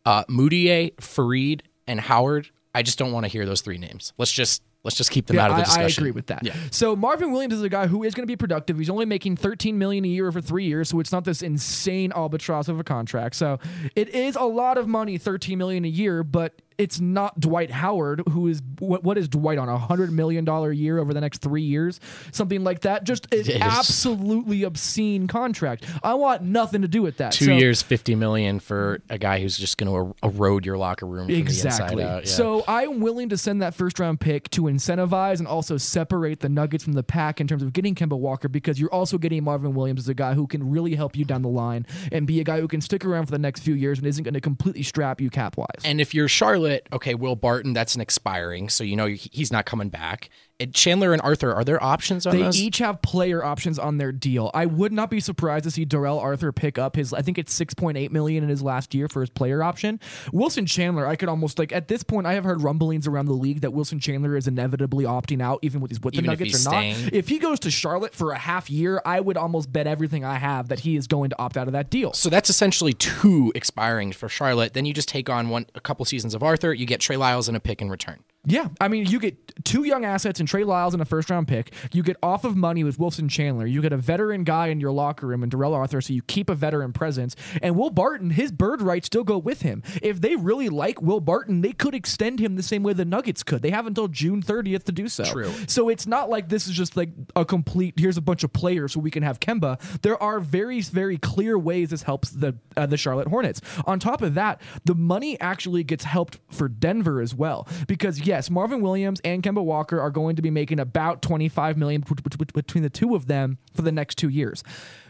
Uh, 0.05 0.23
Mudiay, 0.25 0.95
Faried, 0.95 1.61
and 1.87 1.99
Howard. 1.99 2.49
I 2.73 2.83
just 2.83 2.97
don't 2.97 3.11
want 3.11 3.25
to 3.25 3.27
hear 3.27 3.45
those 3.45 3.61
three 3.61 3.77
names. 3.77 4.13
Let's 4.17 4.31
just 4.31 4.63
let's 4.83 4.95
just 4.95 5.11
keep 5.11 5.27
them 5.27 5.35
Yeah, 5.35 5.45
out 5.45 5.51
of 5.51 5.57
the 5.57 5.79
I, 5.79 5.83
I 5.83 5.87
agree 5.87 6.11
with 6.11 6.27
that. 6.27 6.43
Yeah. 6.43 6.55
So 6.71 6.95
Marvin 6.95 7.31
Williams 7.31 7.53
is 7.53 7.61
a 7.61 7.69
guy 7.69 7.87
who 7.87 8.03
is 8.03 8.15
going 8.15 8.23
to 8.23 8.31
be 8.31 8.37
productive. 8.37 8.77
He's 8.77 8.89
only 8.89 9.05
making 9.05 9.35
13 9.35 9.77
million 9.77 10.05
a 10.05 10.07
year 10.07 10.27
over 10.27 10.41
three 10.41 10.65
years, 10.65 10.89
so 10.89 10.99
it's 10.99 11.11
not 11.11 11.25
this 11.25 11.41
insane 11.41 12.11
albatross 12.15 12.67
of 12.67 12.79
a 12.79 12.83
contract. 12.83 13.35
So 13.35 13.59
it 13.95 14.09
is 14.09 14.35
a 14.35 14.43
lot 14.43 14.77
of 14.77 14.87
money, 14.87 15.17
13 15.17 15.57
million 15.57 15.85
a 15.85 15.89
year, 15.89 16.23
but 16.23 16.53
it's 16.77 16.99
not 16.99 17.39
Dwight 17.39 17.71
Howard, 17.71 18.23
who 18.29 18.47
is 18.47 18.61
what, 18.79 19.03
what 19.03 19.17
is 19.17 19.27
Dwight 19.27 19.57
on 19.57 19.69
a 19.69 19.77
hundred 19.77 20.11
million 20.11 20.45
dollar 20.45 20.71
year 20.71 20.97
over 20.97 21.13
the 21.13 21.21
next 21.21 21.39
three 21.41 21.61
years, 21.61 21.99
something 22.31 22.63
like 22.63 22.81
that. 22.81 23.03
Just 23.03 23.31
an 23.33 23.39
is. 23.39 23.49
absolutely 23.49 24.63
obscene 24.63 25.27
contract. 25.27 25.85
I 26.03 26.13
want 26.15 26.41
nothing 26.43 26.81
to 26.81 26.87
do 26.87 27.01
with 27.01 27.17
that. 27.17 27.33
Two 27.33 27.45
So- 27.45 27.51
years, 27.53 27.81
fifty 27.81 28.15
million 28.15 28.59
for 28.59 29.01
a 29.09 29.17
guy 29.17 29.39
who's 29.39 29.57
just 29.57 29.77
going 29.77 29.89
to 29.91 30.11
er, 30.25 30.27
erode 30.29 30.65
your 30.65 30.77
locker 30.77 31.05
room 31.05 31.27
from 31.27 31.35
Exactly. 31.35 31.97
the 31.97 32.01
inside 32.01 32.15
out. 32.17 32.23
Yeah. 32.25 32.29
So 32.31 32.63
I'm 32.67 32.99
willing 32.99 33.29
to 33.29 33.37
send 33.37 33.61
that 33.61 33.73
first 33.75 33.99
round 33.99 34.19
pick 34.19 34.49
to 34.51 34.63
incentivize 34.63 35.39
and 35.39 35.47
also 35.47 35.77
separate 35.77 36.39
the 36.39 36.49
Nuggets 36.49 36.83
from 36.83 36.93
the 36.93 37.03
pack 37.03 37.39
in 37.41 37.47
terms 37.47 37.63
of 37.63 37.73
getting 37.73 37.95
Kemba 37.95 38.17
Walker 38.17 38.47
because 38.47 38.79
you're 38.79 38.93
also 38.93 39.17
getting 39.17 39.43
Marvin 39.43 39.73
Williams 39.73 40.01
as 40.01 40.09
a 40.09 40.13
guy 40.13 40.33
who 40.33 40.47
can 40.47 40.69
really 40.69 40.95
help 40.95 41.15
you 41.15 41.25
down 41.25 41.41
the 41.41 41.49
line 41.49 41.85
and 42.11 42.25
be 42.25 42.39
a 42.39 42.43
guy 42.43 42.59
who 42.59 42.67
can 42.67 42.81
stick 42.81 43.05
around 43.05 43.25
for 43.25 43.31
the 43.31 43.39
next 43.39 43.61
few 43.61 43.73
years 43.75 43.97
and 43.97 44.07
isn't 44.07 44.23
going 44.23 44.33
to 44.33 44.41
completely 44.41 44.83
strap 44.83 45.21
you 45.21 45.29
cap 45.29 45.57
wise. 45.57 45.67
And 45.83 45.99
if 46.01 46.13
you're 46.13 46.27
Charlotte, 46.27 46.70
okay, 46.91 47.15
Will 47.15 47.35
Barton, 47.35 47.73
that's 47.73 47.95
an 47.95 48.01
expiring, 48.01 48.69
so 48.69 48.83
you 48.83 48.95
know 48.95 49.07
he's 49.07 49.51
not 49.51 49.65
coming 49.65 49.89
back. 49.89 50.29
Chandler 50.67 51.13
and 51.13 51.21
Arthur, 51.21 51.53
are 51.53 51.63
there 51.63 51.81
options 51.83 52.25
on 52.25 52.35
They 52.35 52.43
those? 52.43 52.59
each 52.59 52.77
have 52.79 53.01
player 53.01 53.43
options 53.43 53.79
on 53.79 53.97
their 53.97 54.11
deal. 54.11 54.51
I 54.53 54.65
would 54.65 54.91
not 54.91 55.09
be 55.09 55.19
surprised 55.19 55.63
to 55.65 55.71
see 55.71 55.85
Darrell 55.85 56.19
Arthur 56.19 56.51
pick 56.51 56.77
up 56.77 56.95
his. 56.95 57.13
I 57.13 57.21
think 57.21 57.37
it's 57.37 57.53
six 57.53 57.73
point 57.73 57.97
eight 57.97 58.11
million 58.11 58.43
in 58.43 58.49
his 58.49 58.61
last 58.61 58.93
year 58.93 59.07
for 59.07 59.21
his 59.21 59.29
player 59.29 59.63
option. 59.63 59.99
Wilson 60.31 60.65
Chandler, 60.65 61.07
I 61.07 61.15
could 61.15 61.29
almost 61.29 61.59
like 61.59 61.71
at 61.71 61.87
this 61.87 62.03
point. 62.03 62.27
I 62.27 62.33
have 62.33 62.43
heard 62.43 62.61
rumblings 62.61 63.07
around 63.07 63.25
the 63.25 63.33
league 63.33 63.61
that 63.61 63.71
Wilson 63.71 63.99
Chandler 63.99 64.35
is 64.37 64.47
inevitably 64.47 65.05
opting 65.05 65.41
out, 65.41 65.59
even 65.61 65.81
with 65.81 65.91
his 65.91 66.01
with 66.01 66.13
the 66.13 66.19
if 66.19 66.25
Nuggets 66.25 66.65
or 66.65 66.69
not. 66.69 66.79
staying? 66.79 67.09
If 67.13 67.27
he 67.29 67.39
goes 67.39 67.59
to 67.61 67.71
Charlotte 67.71 68.13
for 68.13 68.31
a 68.31 68.37
half 68.37 68.69
year, 68.69 69.01
I 69.05 69.19
would 69.19 69.37
almost 69.37 69.71
bet 69.71 69.87
everything 69.87 70.23
I 70.25 70.35
have 70.35 70.67
that 70.69 70.81
he 70.81 70.95
is 70.95 71.07
going 71.07 71.29
to 71.31 71.39
opt 71.39 71.57
out 71.57 71.67
of 71.67 71.73
that 71.73 71.89
deal. 71.89 72.13
so 72.13 72.29
that's 72.29 72.49
essentially 72.49 72.93
two 72.93 73.51
expiring 73.55 74.11
for 74.11 74.29
Charlotte. 74.29 74.73
Then 74.73 74.85
you 74.85 74.93
just 74.93 75.07
take 75.09 75.29
on 75.29 75.49
one 75.49 75.65
a 75.75 75.79
couple 75.81 76.05
seasons 76.05 76.33
of 76.33 76.43
Arthur. 76.43 76.73
You 76.73 76.85
get 76.85 76.99
Trey 76.99 77.17
Lyles 77.17 77.47
and 77.47 77.57
a 77.57 77.59
pick 77.59 77.81
in 77.81 77.89
return. 77.89 78.19
Yeah, 78.45 78.69
I 78.79 78.87
mean, 78.87 79.05
you 79.05 79.19
get 79.19 79.63
two 79.63 79.83
young 79.83 80.03
assets 80.03 80.39
and 80.39 80.49
Trey 80.49 80.63
Lyles 80.63 80.93
and 80.93 81.01
a 81.01 81.05
first 81.05 81.29
round 81.29 81.47
pick. 81.47 81.73
You 81.91 82.01
get 82.01 82.17
off 82.23 82.43
of 82.43 82.55
money 82.55 82.83
with 82.83 82.97
Wilson 82.97 83.29
Chandler. 83.29 83.67
You 83.67 83.83
get 83.83 83.93
a 83.93 83.97
veteran 83.97 84.43
guy 84.43 84.67
in 84.67 84.79
your 84.79 84.91
locker 84.91 85.27
room 85.27 85.43
and 85.43 85.51
Darrell 85.51 85.75
Arthur, 85.75 86.01
so 86.01 86.11
you 86.11 86.23
keep 86.23 86.49
a 86.49 86.55
veteran 86.55 86.91
presence. 86.91 87.35
And 87.61 87.75
Will 87.75 87.91
Barton, 87.91 88.31
his 88.31 88.51
bird 88.51 88.81
rights 88.81 89.05
still 89.05 89.23
go 89.23 89.37
with 89.37 89.61
him. 89.61 89.83
If 90.01 90.21
they 90.21 90.35
really 90.35 90.69
like 90.69 91.01
Will 91.03 91.19
Barton, 91.19 91.61
they 91.61 91.71
could 91.71 91.93
extend 91.93 92.39
him 92.39 92.55
the 92.55 92.63
same 92.63 92.81
way 92.81 92.93
the 92.93 93.05
Nuggets 93.05 93.43
could. 93.43 93.61
They 93.61 93.69
have 93.69 93.85
until 93.85 94.07
June 94.07 94.41
30th 94.41 94.85
to 94.85 94.91
do 94.91 95.07
so. 95.07 95.23
True. 95.23 95.51
So 95.67 95.89
it's 95.89 96.07
not 96.07 96.29
like 96.31 96.49
this 96.49 96.65
is 96.65 96.73
just 96.73 96.97
like 96.97 97.09
a 97.35 97.45
complete. 97.45 97.93
Here's 97.99 98.17
a 98.17 98.21
bunch 98.21 98.43
of 98.43 98.51
players 98.51 98.93
so 98.93 98.99
we 98.99 99.11
can 99.11 99.21
have 99.21 99.39
Kemba. 99.39 99.79
There 100.01 100.21
are 100.21 100.39
very 100.39 100.81
very 100.81 101.17
clear 101.17 101.59
ways 101.59 101.91
this 101.91 102.03
helps 102.03 102.31
the 102.31 102.55
uh, 102.75 102.87
the 102.87 102.97
Charlotte 102.97 103.27
Hornets. 103.27 103.61
On 103.85 103.99
top 103.99 104.23
of 104.23 104.33
that, 104.33 104.61
the 104.85 104.95
money 104.95 105.39
actually 105.39 105.83
gets 105.83 106.05
helped 106.05 106.39
for 106.49 106.67
Denver 106.67 107.21
as 107.21 107.35
well 107.35 107.67
because 107.87 108.25
yes, 108.31 108.49
Marvin 108.49 108.79
Williams 108.79 109.19
and 109.25 109.43
Kemba 109.43 109.61
Walker 109.61 109.99
are 109.99 110.09
going 110.09 110.37
to 110.37 110.41
be 110.41 110.49
making 110.49 110.79
about 110.79 111.21
25 111.21 111.77
million 111.77 111.99
bet- 111.99 112.23
bet- 112.23 112.37
bet- 112.37 112.53
between 112.53 112.81
the 112.81 112.89
two 112.89 113.13
of 113.13 113.27
them 113.27 113.57
for 113.73 113.81
the 113.81 113.91
next 113.91 114.17
two 114.17 114.29
years. 114.29 114.63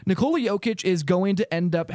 Nikola 0.07 0.39
Jokic 0.39 0.83
is 0.83 1.03
going 1.03 1.35
to 1.35 1.53
end 1.53 1.75
up 1.75 1.91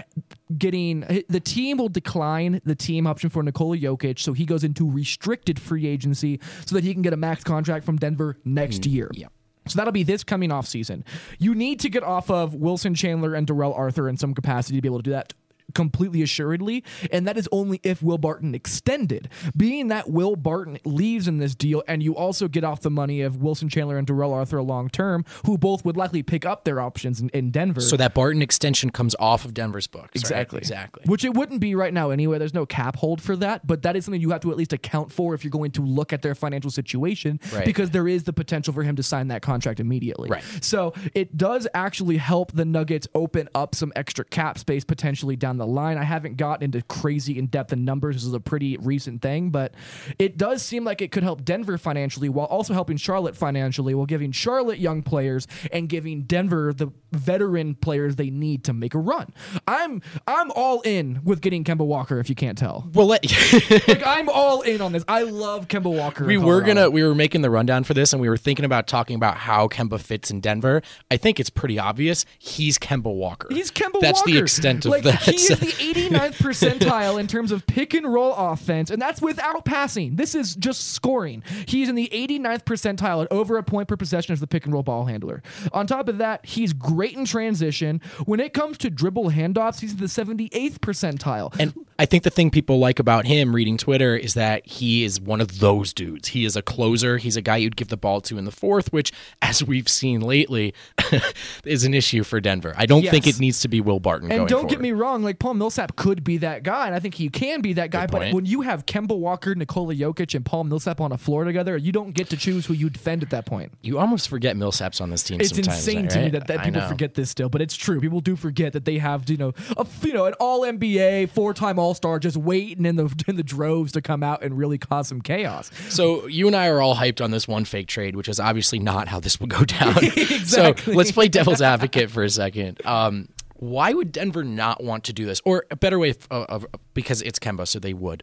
getting 0.56 1.24
the 1.28 1.40
team 1.40 1.78
will 1.78 1.88
decline 1.88 2.60
the 2.64 2.76
team 2.76 3.08
option 3.08 3.28
for 3.28 3.42
Nikola 3.42 3.76
Jokic, 3.76 4.20
so 4.20 4.34
he 4.34 4.44
goes 4.44 4.62
into 4.62 4.88
restricted 4.88 5.58
free 5.58 5.88
agency 5.88 6.38
so 6.64 6.76
that 6.76 6.84
he 6.84 6.92
can 6.92 7.02
get 7.02 7.12
a 7.12 7.16
max 7.16 7.42
contract 7.42 7.84
from 7.84 7.96
Denver 7.96 8.36
next 8.44 8.82
mm-hmm. 8.82 8.94
year. 8.94 9.10
yep. 9.12 9.32
So 9.66 9.78
that'll 9.78 9.92
be 9.92 10.04
this 10.04 10.22
coming 10.22 10.52
off 10.52 10.68
season. 10.68 11.04
You 11.40 11.52
need 11.52 11.80
to 11.80 11.90
get 11.90 12.04
off 12.04 12.30
of 12.30 12.54
Wilson 12.54 12.94
Chandler 12.94 13.34
and 13.34 13.48
Darrell 13.48 13.74
Arthur 13.74 14.08
in 14.08 14.16
some 14.16 14.32
capacity 14.32 14.76
to 14.76 14.82
be 14.82 14.86
able 14.86 14.98
to 14.98 15.02
do 15.02 15.10
that 15.10 15.34
completely 15.74 16.22
assuredly, 16.22 16.84
and 17.10 17.26
that 17.26 17.36
is 17.36 17.48
only 17.52 17.80
if 17.82 18.02
Will 18.02 18.18
Barton 18.18 18.54
extended. 18.54 19.28
Being 19.56 19.88
that 19.88 20.10
Will 20.10 20.36
Barton 20.36 20.78
leaves 20.84 21.28
in 21.28 21.38
this 21.38 21.54
deal, 21.54 21.82
and 21.88 22.02
you 22.02 22.14
also 22.16 22.48
get 22.48 22.64
off 22.64 22.80
the 22.80 22.90
money 22.90 23.20
of 23.22 23.42
Wilson 23.42 23.68
Chandler 23.68 23.98
and 23.98 24.06
Darrell 24.06 24.32
Arthur 24.32 24.62
long 24.62 24.88
term, 24.88 25.24
who 25.44 25.58
both 25.58 25.84
would 25.84 25.96
likely 25.96 26.22
pick 26.22 26.44
up 26.46 26.64
their 26.64 26.80
options 26.80 27.20
in, 27.20 27.28
in 27.30 27.50
Denver. 27.50 27.80
So 27.80 27.96
that 27.96 28.14
Barton 28.14 28.42
extension 28.42 28.90
comes 28.90 29.14
off 29.18 29.44
of 29.44 29.54
Denver's 29.54 29.86
books. 29.86 30.04
right? 30.08 30.16
Exactly. 30.16 30.58
Exactly. 30.58 31.02
Which 31.06 31.24
it 31.24 31.34
wouldn't 31.34 31.60
be 31.60 31.74
right 31.74 31.92
now 31.92 32.10
anyway. 32.10 32.38
There's 32.38 32.54
no 32.54 32.66
cap 32.66 32.96
hold 32.96 33.20
for 33.20 33.36
that, 33.36 33.66
but 33.66 33.82
that 33.82 33.96
is 33.96 34.04
something 34.04 34.20
you 34.20 34.30
have 34.30 34.40
to 34.42 34.50
at 34.50 34.56
least 34.56 34.72
account 34.72 35.12
for 35.12 35.34
if 35.34 35.44
you're 35.44 35.50
going 35.50 35.72
to 35.72 35.82
look 35.82 36.12
at 36.12 36.22
their 36.22 36.34
financial 36.34 36.70
situation 36.70 37.40
Right. 37.52 37.64
because 37.64 37.90
there 37.90 38.08
is 38.08 38.24
the 38.24 38.32
potential 38.32 38.72
for 38.72 38.82
him 38.82 38.96
to 38.96 39.02
sign 39.02 39.28
that 39.28 39.42
contract 39.42 39.80
immediately. 39.80 40.28
Right. 40.30 40.42
So 40.60 40.94
it 41.14 41.36
does 41.36 41.66
actually 41.74 42.16
help 42.16 42.52
the 42.52 42.64
Nuggets 42.64 43.06
open 43.14 43.48
up 43.54 43.74
some 43.74 43.92
extra 43.96 44.24
cap 44.24 44.58
space 44.58 44.84
potentially 44.84 45.36
down 45.36 45.56
the 45.58 45.65
line. 45.66 45.98
I 45.98 46.04
haven't 46.04 46.36
got 46.36 46.62
into 46.62 46.82
crazy 46.82 47.38
in 47.38 47.46
depth 47.46 47.72
in 47.72 47.84
numbers. 47.84 48.16
This 48.16 48.24
is 48.24 48.32
a 48.32 48.40
pretty 48.40 48.76
recent 48.76 49.22
thing, 49.22 49.50
but 49.50 49.74
it 50.18 50.36
does 50.36 50.62
seem 50.62 50.84
like 50.84 51.02
it 51.02 51.12
could 51.12 51.22
help 51.22 51.44
Denver 51.44 51.78
financially 51.78 52.28
while 52.28 52.46
also 52.46 52.74
helping 52.74 52.96
Charlotte 52.96 53.36
financially 53.36 53.94
while 53.94 54.06
giving 54.06 54.32
Charlotte 54.32 54.78
young 54.78 55.02
players 55.02 55.46
and 55.72 55.88
giving 55.88 56.22
Denver 56.22 56.72
the 56.72 56.88
veteran 57.16 57.74
players 57.74 58.16
they 58.16 58.30
need 58.30 58.64
to 58.64 58.72
make 58.72 58.94
a 58.94 58.98
run. 58.98 59.32
I'm 59.66 60.02
I'm 60.26 60.50
all 60.52 60.80
in 60.82 61.20
with 61.24 61.40
getting 61.40 61.64
Kemba 61.64 61.86
Walker 61.86 62.18
if 62.18 62.28
you 62.28 62.34
can't 62.34 62.56
tell. 62.56 62.88
Well, 62.92 63.06
let, 63.06 63.24
Like 63.88 64.06
I'm 64.06 64.28
all 64.32 64.62
in 64.62 64.80
on 64.80 64.92
this. 64.92 65.04
I 65.08 65.22
love 65.22 65.68
Kemba 65.68 65.94
Walker. 65.94 66.24
we 66.24 66.38
were 66.38 66.60
gonna 66.60 66.90
we 66.90 67.02
were 67.02 67.14
making 67.14 67.42
the 67.42 67.50
rundown 67.50 67.84
for 67.84 67.94
this, 67.94 68.12
and 68.12 68.20
we 68.20 68.28
were 68.28 68.36
thinking 68.36 68.64
about 68.64 68.86
talking 68.86 69.16
about 69.16 69.36
how 69.36 69.68
Kemba 69.68 70.00
fits 70.00 70.30
in 70.30 70.40
Denver. 70.40 70.82
I 71.10 71.16
think 71.16 71.40
it's 71.40 71.50
pretty 71.50 71.78
obvious. 71.78 72.24
He's 72.38 72.78
Kemba 72.78 73.14
Walker. 73.14 73.48
He's 73.50 73.70
Kemba 73.70 74.00
That's 74.00 74.20
Walker. 74.20 74.32
the 74.32 74.38
extent 74.38 74.84
of 74.84 74.90
like, 74.90 75.02
that. 75.04 75.22
He 75.22 75.36
is 75.36 75.48
the 75.60 75.66
89th 75.66 76.34
percentile 76.36 77.18
in 77.20 77.26
terms 77.26 77.52
of 77.52 77.66
pick 77.66 77.94
and 77.94 78.12
roll 78.12 78.34
offense, 78.34 78.90
and 78.90 79.00
that's 79.00 79.20
without 79.22 79.64
passing. 79.64 80.16
This 80.16 80.34
is 80.34 80.56
just 80.56 80.92
scoring. 80.92 81.42
He's 81.66 81.88
in 81.88 81.94
the 81.94 82.08
89th 82.12 82.64
percentile 82.64 83.22
at 83.22 83.30
over 83.30 83.56
a 83.56 83.62
point 83.62 83.88
per 83.88 83.96
possession 83.96 84.32
as 84.32 84.40
the 84.40 84.46
pick 84.46 84.64
and 84.64 84.72
roll 84.74 84.82
ball 84.82 85.04
handler. 85.04 85.42
On 85.72 85.86
top 85.86 86.08
of 86.08 86.18
that, 86.18 86.44
he's 86.44 86.72
great 86.72 87.05
in 87.14 87.24
transition. 87.24 88.00
When 88.24 88.40
it 88.40 88.52
comes 88.52 88.78
to 88.78 88.90
dribble 88.90 89.30
handoffs, 89.30 89.80
he's 89.80 89.92
in 89.92 89.98
the 89.98 90.06
78th 90.06 90.78
percentile. 90.78 91.54
And 91.58 91.74
I 91.98 92.06
think 92.06 92.24
the 92.24 92.30
thing 92.30 92.50
people 92.50 92.78
like 92.78 92.98
about 92.98 93.24
him 93.24 93.54
reading 93.54 93.78
Twitter 93.78 94.16
is 94.16 94.34
that 94.34 94.66
he 94.66 95.04
is 95.04 95.20
one 95.20 95.40
of 95.40 95.60
those 95.60 95.92
dudes. 95.92 96.28
He 96.28 96.44
is 96.44 96.56
a 96.56 96.62
closer. 96.62 97.16
He's 97.16 97.36
a 97.36 97.42
guy 97.42 97.56
you'd 97.56 97.76
give 97.76 97.88
the 97.88 97.96
ball 97.96 98.20
to 98.22 98.36
in 98.36 98.44
the 98.44 98.50
fourth, 98.50 98.92
which, 98.92 99.12
as 99.40 99.64
we've 99.64 99.88
seen 99.88 100.20
lately, 100.20 100.74
is 101.64 101.84
an 101.84 101.94
issue 101.94 102.22
for 102.22 102.40
Denver. 102.40 102.74
I 102.76 102.86
don't 102.86 103.06
think 103.06 103.26
it 103.26 103.40
needs 103.40 103.60
to 103.60 103.68
be 103.68 103.80
Will 103.80 104.00
Barton. 104.00 104.30
And 104.30 104.46
don't 104.46 104.68
get 104.68 104.80
me 104.80 104.92
wrong, 104.92 105.22
like 105.22 105.38
Paul 105.38 105.54
Millsap 105.54 105.96
could 105.96 106.22
be 106.22 106.38
that 106.38 106.62
guy, 106.62 106.86
and 106.86 106.94
I 106.94 107.00
think 107.00 107.14
he 107.14 107.28
can 107.28 107.62
be 107.62 107.72
that 107.74 107.90
guy. 107.90 108.06
But 108.06 108.32
when 108.34 108.44
you 108.44 108.60
have 108.60 108.86
Kemba 108.86 109.16
Walker, 109.16 109.54
Nikola 109.54 109.94
Jokic, 109.94 110.34
and 110.34 110.44
Paul 110.44 110.64
Millsap 110.64 111.00
on 111.00 111.12
a 111.12 111.18
floor 111.18 111.44
together, 111.44 111.76
you 111.76 111.92
don't 111.92 112.12
get 112.12 112.28
to 112.30 112.36
choose 112.36 112.66
who 112.66 112.74
you 112.74 112.90
defend 112.90 113.22
at 113.22 113.30
that 113.30 113.46
point. 113.46 113.72
You 113.82 113.98
almost 113.98 114.28
forget 114.28 114.56
Millsap's 114.56 115.00
on 115.00 115.10
this 115.10 115.22
team. 115.22 115.40
It's 115.40 115.56
insane 115.56 116.02
right? 116.02 116.10
to 116.10 116.20
me 116.20 116.28
that, 116.30 116.46
that 116.48 116.64
people 116.64 116.82
forget 116.82 117.14
this 117.14 117.30
still, 117.30 117.48
but 117.48 117.62
it's 117.62 117.74
true. 117.74 118.00
People 118.00 118.20
do 118.20 118.36
forget 118.36 118.72
that 118.74 118.84
they 118.84 118.98
have 118.98 119.28
you 119.30 119.36
know 119.36 119.54
a 119.76 119.86
you 120.02 120.12
know 120.12 120.26
an 120.26 120.34
All 120.34 120.60
NBA, 120.60 121.30
four 121.30 121.54
time 121.54 121.78
All 121.78 121.85
Star 121.94 122.18
just 122.18 122.36
waiting 122.36 122.84
in 122.86 122.96
the 122.96 123.24
in 123.28 123.36
the 123.36 123.42
droves 123.42 123.92
to 123.92 124.02
come 124.02 124.22
out 124.22 124.42
and 124.42 124.56
really 124.56 124.78
cause 124.78 125.08
some 125.08 125.20
chaos. 125.20 125.70
So 125.88 126.26
you 126.26 126.46
and 126.46 126.56
I 126.56 126.68
are 126.68 126.80
all 126.80 126.94
hyped 126.96 127.22
on 127.22 127.30
this 127.30 127.46
one 127.48 127.64
fake 127.64 127.88
trade, 127.88 128.16
which 128.16 128.28
is 128.28 128.40
obviously 128.40 128.78
not 128.78 129.08
how 129.08 129.20
this 129.20 129.38
will 129.40 129.46
go 129.48 129.64
down. 129.64 129.94
Exactly. 130.06 130.92
So 130.92 130.96
let's 130.96 131.12
play 131.12 131.28
devil's 131.28 131.60
advocate 131.62 132.10
for 132.10 132.22
a 132.22 132.30
second. 132.30 132.84
Um, 132.86 133.28
why 133.56 133.92
would 133.92 134.12
Denver 134.12 134.44
not 134.44 134.82
want 134.84 135.04
to 135.04 135.12
do 135.12 135.24
this? 135.24 135.40
Or 135.44 135.64
a 135.70 135.76
better 135.76 135.98
way 135.98 136.10
of, 136.10 136.26
of 136.30 136.66
because 136.94 137.22
it's 137.22 137.38
Kemba, 137.38 137.66
so 137.66 137.78
they 137.78 137.94
would. 137.94 138.22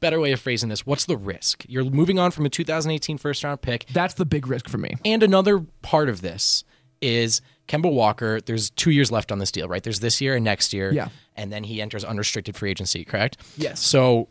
better 0.00 0.20
way 0.20 0.32
of 0.32 0.40
phrasing 0.40 0.68
this: 0.68 0.84
What's 0.84 1.06
the 1.06 1.16
risk? 1.16 1.64
You're 1.68 1.84
moving 1.84 2.18
on 2.18 2.30
from 2.30 2.44
a 2.46 2.50
2018 2.50 3.16
first 3.18 3.42
round 3.42 3.62
pick, 3.62 3.86
That's 3.92 4.14
the 4.14 4.26
big 4.26 4.46
risk 4.46 4.68
for 4.68 4.78
me. 4.78 4.94
and 5.04 5.22
another 5.22 5.60
part 5.82 6.08
of 6.08 6.20
this 6.20 6.62
is 7.00 7.40
Kemba 7.68 7.92
Walker. 7.92 8.40
There's 8.40 8.70
two 8.70 8.90
years 8.90 9.10
left 9.10 9.30
on 9.32 9.38
this 9.38 9.50
deal, 9.52 9.68
right? 9.68 9.82
There's 9.82 10.00
this 10.00 10.20
year 10.20 10.34
and 10.36 10.44
next 10.44 10.72
year, 10.72 10.92
Yeah. 10.92 11.08
and 11.34 11.52
then 11.52 11.64
he 11.64 11.80
enters 11.82 12.04
unrestricted 12.04 12.56
free 12.56 12.70
agency. 12.70 13.04
Correct? 13.04 13.36
Yes. 13.56 13.80
So 13.80 14.28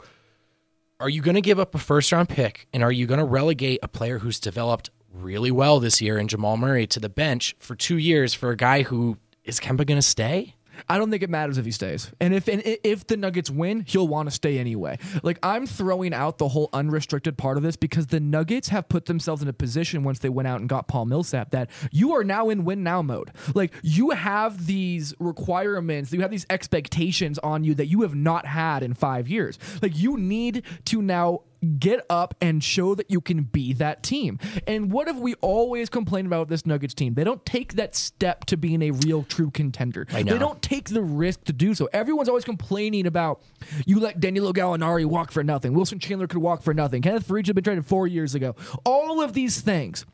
are 1.00 1.10
you 1.10 1.22
going 1.22 1.36
to 1.36 1.42
give 1.42 1.60
up 1.60 1.76
a 1.76 1.78
first 1.78 2.12
round 2.12 2.30
pick 2.30 2.68
and 2.74 2.82
are 2.84 2.92
you 2.92 3.06
going 3.06 3.20
to 3.20 3.26
relegate 3.26 3.80
a 3.84 3.88
player 3.88 4.20
who's 4.20 4.40
developed 4.40 4.90
really 5.14 5.52
well 5.52 5.80
this 5.80 6.02
year 6.02 6.18
in 6.18 6.28
Jamal 6.28 6.58
Murray 6.58 6.88
to 6.88 7.00
the 7.00 7.10
bench 7.10 7.56
for 7.60 7.76
two 7.76 7.98
years 7.98 8.34
for 8.34 8.50
a 8.52 8.58
guy 8.58 8.84
who 8.84 9.18
is 9.44 9.60
Kemba 9.60 9.86
going 9.86 9.98
to 9.98 10.02
stay? 10.02 10.55
I 10.90 10.98
don't 10.98 11.12
think 11.12 11.24
it 11.24 11.30
matters 11.30 11.58
if 11.58 11.66
he 11.66 11.72
stays. 11.72 12.12
And 12.20 12.34
if 12.34 12.48
and 12.48 12.62
if 12.66 13.08
the 13.08 13.18
Nuggets 13.18 13.50
win, 13.50 13.84
he'll 13.88 14.08
want 14.08 14.28
to 14.28 14.36
stay 14.36 14.60
anyway. 14.60 14.98
Like 15.24 15.40
I'm 15.44 15.66
throwing 15.66 16.14
out 16.14 16.38
the 16.38 16.48
whole 16.48 16.70
unrestricted 16.74 17.38
part 17.38 17.58
of 17.58 17.64
this 17.64 17.76
because 17.76 18.08
the 18.08 18.20
Nuggets 18.20 18.70
have 18.70 18.90
put 18.90 19.06
themselves 19.06 19.42
in 19.42 19.48
a 19.48 19.54
position 19.54 20.04
once 20.04 20.20
they 20.20 20.30
went 20.30 20.48
out 20.48 20.60
and 20.60 20.70
got 20.70 20.88
Paul 20.88 21.06
Millsap 21.06 21.52
that 21.52 21.70
you 21.92 22.14
are 22.14 22.24
now 22.24 22.50
in 22.50 22.66
win 22.66 22.84
now 22.84 23.02
mode. 23.02 23.32
Like 23.54 23.74
you 23.82 24.12
have 24.12 24.66
these 24.66 25.14
requirements, 25.20 26.12
you 26.12 26.22
have 26.22 26.32
these 26.32 26.46
expectations 26.50 27.40
on 27.40 27.64
you 27.64 27.74
that 27.76 27.88
you 27.88 28.02
have 28.02 28.16
not 28.16 28.46
had 28.46 28.84
in 28.84 28.94
5 28.94 29.28
years. 29.28 29.60
Like 29.82 29.98
you 29.98 30.18
need 30.18 30.64
to 30.86 31.02
now 31.02 31.42
get 31.80 32.06
up 32.10 32.36
and 32.42 32.64
show 32.64 32.96
that 32.96 33.10
you 33.10 33.22
can 33.22 33.44
be 33.44 33.74
that 33.74 34.04
team. 34.04 34.40
And 34.68 34.92
what 34.92 35.08
have 35.08 35.20
we 35.20 35.36
always 35.36 35.90
complained 35.90 36.28
about 36.28 36.42
with 36.42 36.50
this 36.50 36.66
Nuggets 36.66 36.94
team? 36.94 37.14
They 37.14 37.24
don't 37.24 37.46
take 37.46 37.74
that 37.74 37.96
step 37.96 38.46
to 38.46 38.58
being 38.58 38.82
a 38.82 38.92
real 38.92 39.24
true 39.24 39.52
contender. 39.52 40.08
I 40.12 40.24
know. 40.24 40.34
They 40.34 40.40
don't 40.40 40.62
take 40.62 40.90
the 40.90 41.02
risk 41.02 41.44
to 41.46 41.54
do 41.54 41.74
so. 41.74 41.90
Everyone's 41.94 42.30
always 42.30 42.46
complaining 42.46 43.08
about 43.08 43.42
you 43.86 44.00
let 44.00 44.20
Danilo 44.20 44.54
Gallinari 44.54 45.06
walk 45.06 45.32
for 45.32 45.44
nothing. 45.44 45.74
Wilson 45.74 46.00
Chandler 46.00 46.28
could 46.28 46.40
walk 46.40 46.62
for 46.62 46.74
nothing. 46.74 47.02
Kenneth 47.02 47.28
Faried 47.28 47.48
had 47.48 47.56
been 47.56 47.64
traded 47.64 47.86
four 47.86 48.08
years 48.08 48.36
ago. 48.36 48.56
All 48.86 49.22
of 49.22 49.34
these 49.34 49.62
things. 49.62 50.06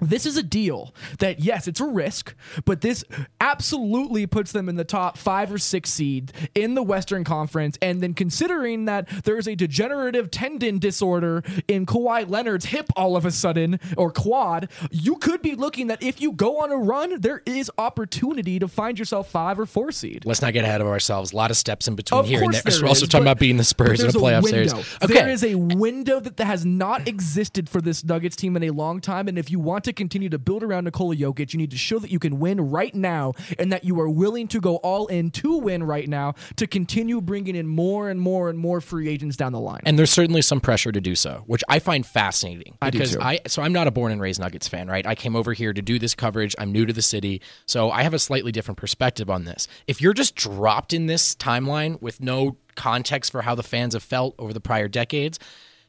This 0.00 0.26
is 0.26 0.36
a 0.36 0.42
deal 0.42 0.94
that 1.18 1.40
yes 1.40 1.68
it's 1.68 1.80
a 1.80 1.84
risk 1.84 2.34
but 2.64 2.80
this 2.80 3.04
absolutely 3.40 4.26
puts 4.26 4.52
them 4.52 4.68
in 4.68 4.76
the 4.76 4.84
top 4.84 5.16
five 5.16 5.52
or 5.52 5.58
six 5.58 5.90
seed 5.90 6.32
in 6.54 6.74
the 6.74 6.82
western 6.82 7.24
conference 7.24 7.78
and 7.82 8.00
then 8.00 8.14
considering 8.14 8.84
that 8.84 9.08
there's 9.24 9.46
a 9.46 9.54
degenerative 9.54 10.30
tendon 10.30 10.78
disorder 10.78 11.42
in 11.68 11.86
Kawhi 11.86 12.28
Leonard's 12.28 12.66
hip 12.66 12.88
all 12.96 13.16
of 13.16 13.24
a 13.24 13.30
sudden 13.30 13.78
or 13.96 14.10
quad 14.10 14.70
you 14.90 15.16
could 15.16 15.42
be 15.42 15.54
looking 15.54 15.88
that 15.88 16.02
if 16.02 16.20
you 16.20 16.32
go 16.32 16.60
on 16.60 16.70
a 16.70 16.76
run 16.76 17.20
there 17.20 17.42
is 17.46 17.70
opportunity 17.78 18.58
to 18.58 18.68
find 18.68 18.98
yourself 18.98 19.30
five 19.30 19.58
or 19.58 19.66
four 19.66 19.92
seed 19.92 20.24
Let's 20.24 20.42
not 20.42 20.52
get 20.52 20.64
ahead 20.64 20.80
of 20.80 20.86
ourselves. 20.86 21.32
A 21.32 21.36
lot 21.36 21.50
of 21.50 21.56
steps 21.56 21.88
in 21.88 21.94
between 21.96 22.20
of 22.20 22.26
here 22.26 22.42
and 22.42 22.52
there. 22.52 22.62
there 22.64 22.74
We're 22.82 22.88
also 22.88 23.06
talking 23.06 23.24
about 23.24 23.38
beating 23.38 23.56
the 23.56 23.64
Spurs 23.64 24.00
in 24.00 24.08
a 24.08 24.12
playoff 24.12 24.42
window. 24.42 24.66
series. 24.66 24.72
Okay. 25.02 25.14
There 25.14 25.28
is 25.28 25.44
a 25.44 25.54
window 25.54 26.20
that 26.20 26.38
has 26.38 26.64
not 26.64 27.08
existed 27.08 27.68
for 27.68 27.80
this 27.80 28.04
Nuggets 28.04 28.36
team 28.36 28.56
in 28.56 28.62
a 28.64 28.70
long 28.70 29.00
time, 29.00 29.28
and 29.28 29.38
if 29.38 29.50
you 29.50 29.58
want 29.58 29.84
to 29.84 29.89
continue 29.92 30.28
to 30.28 30.38
build 30.38 30.62
around 30.62 30.84
Nikola 30.84 31.16
Jokic, 31.16 31.52
you 31.52 31.58
need 31.58 31.70
to 31.70 31.78
show 31.78 31.98
that 31.98 32.10
you 32.10 32.18
can 32.18 32.38
win 32.38 32.60
right 32.70 32.94
now, 32.94 33.34
and 33.58 33.72
that 33.72 33.84
you 33.84 34.00
are 34.00 34.08
willing 34.08 34.48
to 34.48 34.60
go 34.60 34.76
all 34.76 35.06
in 35.06 35.30
to 35.30 35.58
win 35.58 35.82
right 35.82 36.08
now 36.08 36.34
to 36.56 36.66
continue 36.66 37.20
bringing 37.20 37.56
in 37.56 37.66
more 37.66 38.10
and 38.10 38.20
more 38.20 38.50
and 38.50 38.58
more 38.58 38.80
free 38.80 39.08
agents 39.08 39.36
down 39.36 39.52
the 39.52 39.60
line. 39.60 39.80
and 39.84 39.98
there's 39.98 40.10
certainly 40.10 40.42
some 40.42 40.60
pressure 40.60 40.92
to 40.92 41.00
do 41.00 41.14
so, 41.14 41.42
which 41.46 41.62
I 41.68 41.78
find 41.78 42.06
fascinating 42.06 42.76
I 42.80 42.90
do 42.90 42.98
because 42.98 43.12
too. 43.12 43.20
I 43.20 43.40
so 43.46 43.62
I'm 43.62 43.72
not 43.72 43.86
a 43.86 43.90
born 43.90 44.12
and 44.12 44.20
raised 44.20 44.40
Nuggets 44.40 44.68
fan, 44.68 44.88
right? 44.88 45.06
I 45.06 45.14
came 45.14 45.36
over 45.36 45.52
here 45.52 45.72
to 45.72 45.82
do 45.82 45.98
this 45.98 46.14
coverage. 46.14 46.54
I'm 46.58 46.72
new 46.72 46.86
to 46.86 46.92
the 46.92 47.02
city, 47.02 47.40
so 47.66 47.90
I 47.90 48.02
have 48.02 48.14
a 48.14 48.18
slightly 48.18 48.52
different 48.52 48.78
perspective 48.78 49.30
on 49.30 49.44
this. 49.44 49.68
If 49.86 50.00
you're 50.00 50.14
just 50.14 50.34
dropped 50.34 50.92
in 50.92 51.06
this 51.06 51.34
timeline 51.34 52.00
with 52.00 52.20
no 52.20 52.56
context 52.74 53.32
for 53.32 53.42
how 53.42 53.54
the 53.54 53.62
fans 53.62 53.94
have 53.94 54.02
felt 54.02 54.34
over 54.38 54.52
the 54.52 54.60
prior 54.60 54.88
decades, 54.88 55.38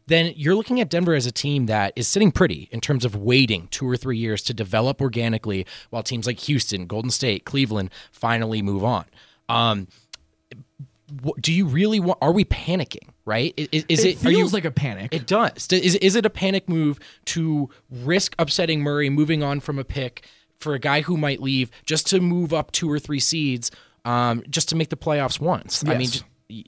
then 0.08 0.34
you're 0.36 0.56
looking 0.56 0.80
at 0.82 0.90
Denver 0.90 1.14
as 1.14 1.26
a 1.26 1.32
team 1.32 1.68
that 1.68 1.94
is 1.96 2.08
sitting 2.08 2.32
pretty 2.32 2.68
in 2.72 2.82
terms 2.82 3.06
of 3.06 3.16
waiting 3.16 3.68
two 3.72 3.88
or 3.90 3.96
three 3.96 4.18
years 4.18 4.42
to 4.44 4.54
develop 4.54 5.02
organically, 5.02 5.66
while 5.90 6.04
teams 6.04 6.26
like 6.28 6.40
Houston, 6.42 6.86
Golden 6.88 7.12
State, 7.12 7.46
Cleveland 7.46 7.90
finally 8.12 8.62
move 8.62 8.84
on. 8.84 9.06
Um, 9.48 9.88
do 11.42 11.52
you 11.52 11.66
really 11.66 12.00
want? 12.00 12.20
Are 12.22 12.32
we 12.32 12.46
panicking? 12.46 13.10
Right? 13.26 13.54
Is, 13.58 13.86
is 13.90 14.04
it, 14.06 14.18
it? 14.18 14.26
are 14.26 14.32
you- 14.32 14.38
feels 14.38 14.54
like 14.54 14.66
a 14.66 14.72
panic. 14.72 15.14
it 15.14 15.28
does. 15.28 15.68
Is 15.72 15.96
is 15.96 16.16
it 16.16 16.26
a 16.26 16.30
panic 16.30 16.68
move 16.70 17.00
to 17.26 17.70
risk 17.90 18.34
upsetting 18.40 18.82
Murray, 18.82 19.10
moving 19.10 19.44
on 19.44 19.60
from 19.60 19.78
a 19.78 19.84
pick 19.84 20.26
for 20.60 20.74
a 20.74 20.80
guy 20.80 21.02
who 21.02 21.18
might 21.18 21.42
leave, 21.42 21.70
just 21.86 22.08
to 22.08 22.20
move 22.20 22.54
up 22.54 22.72
two 22.72 22.90
or 22.90 22.98
three 23.00 23.20
seeds, 23.20 23.72
um, 24.06 24.44
just 24.50 24.70
to 24.70 24.76
make 24.76 24.90
the 24.90 24.98
playoffs 24.98 25.40
once? 25.40 25.84
I 25.86 25.90
mean, 25.92 26.02
Yes. 26.02 26.12
just, 26.12 26.26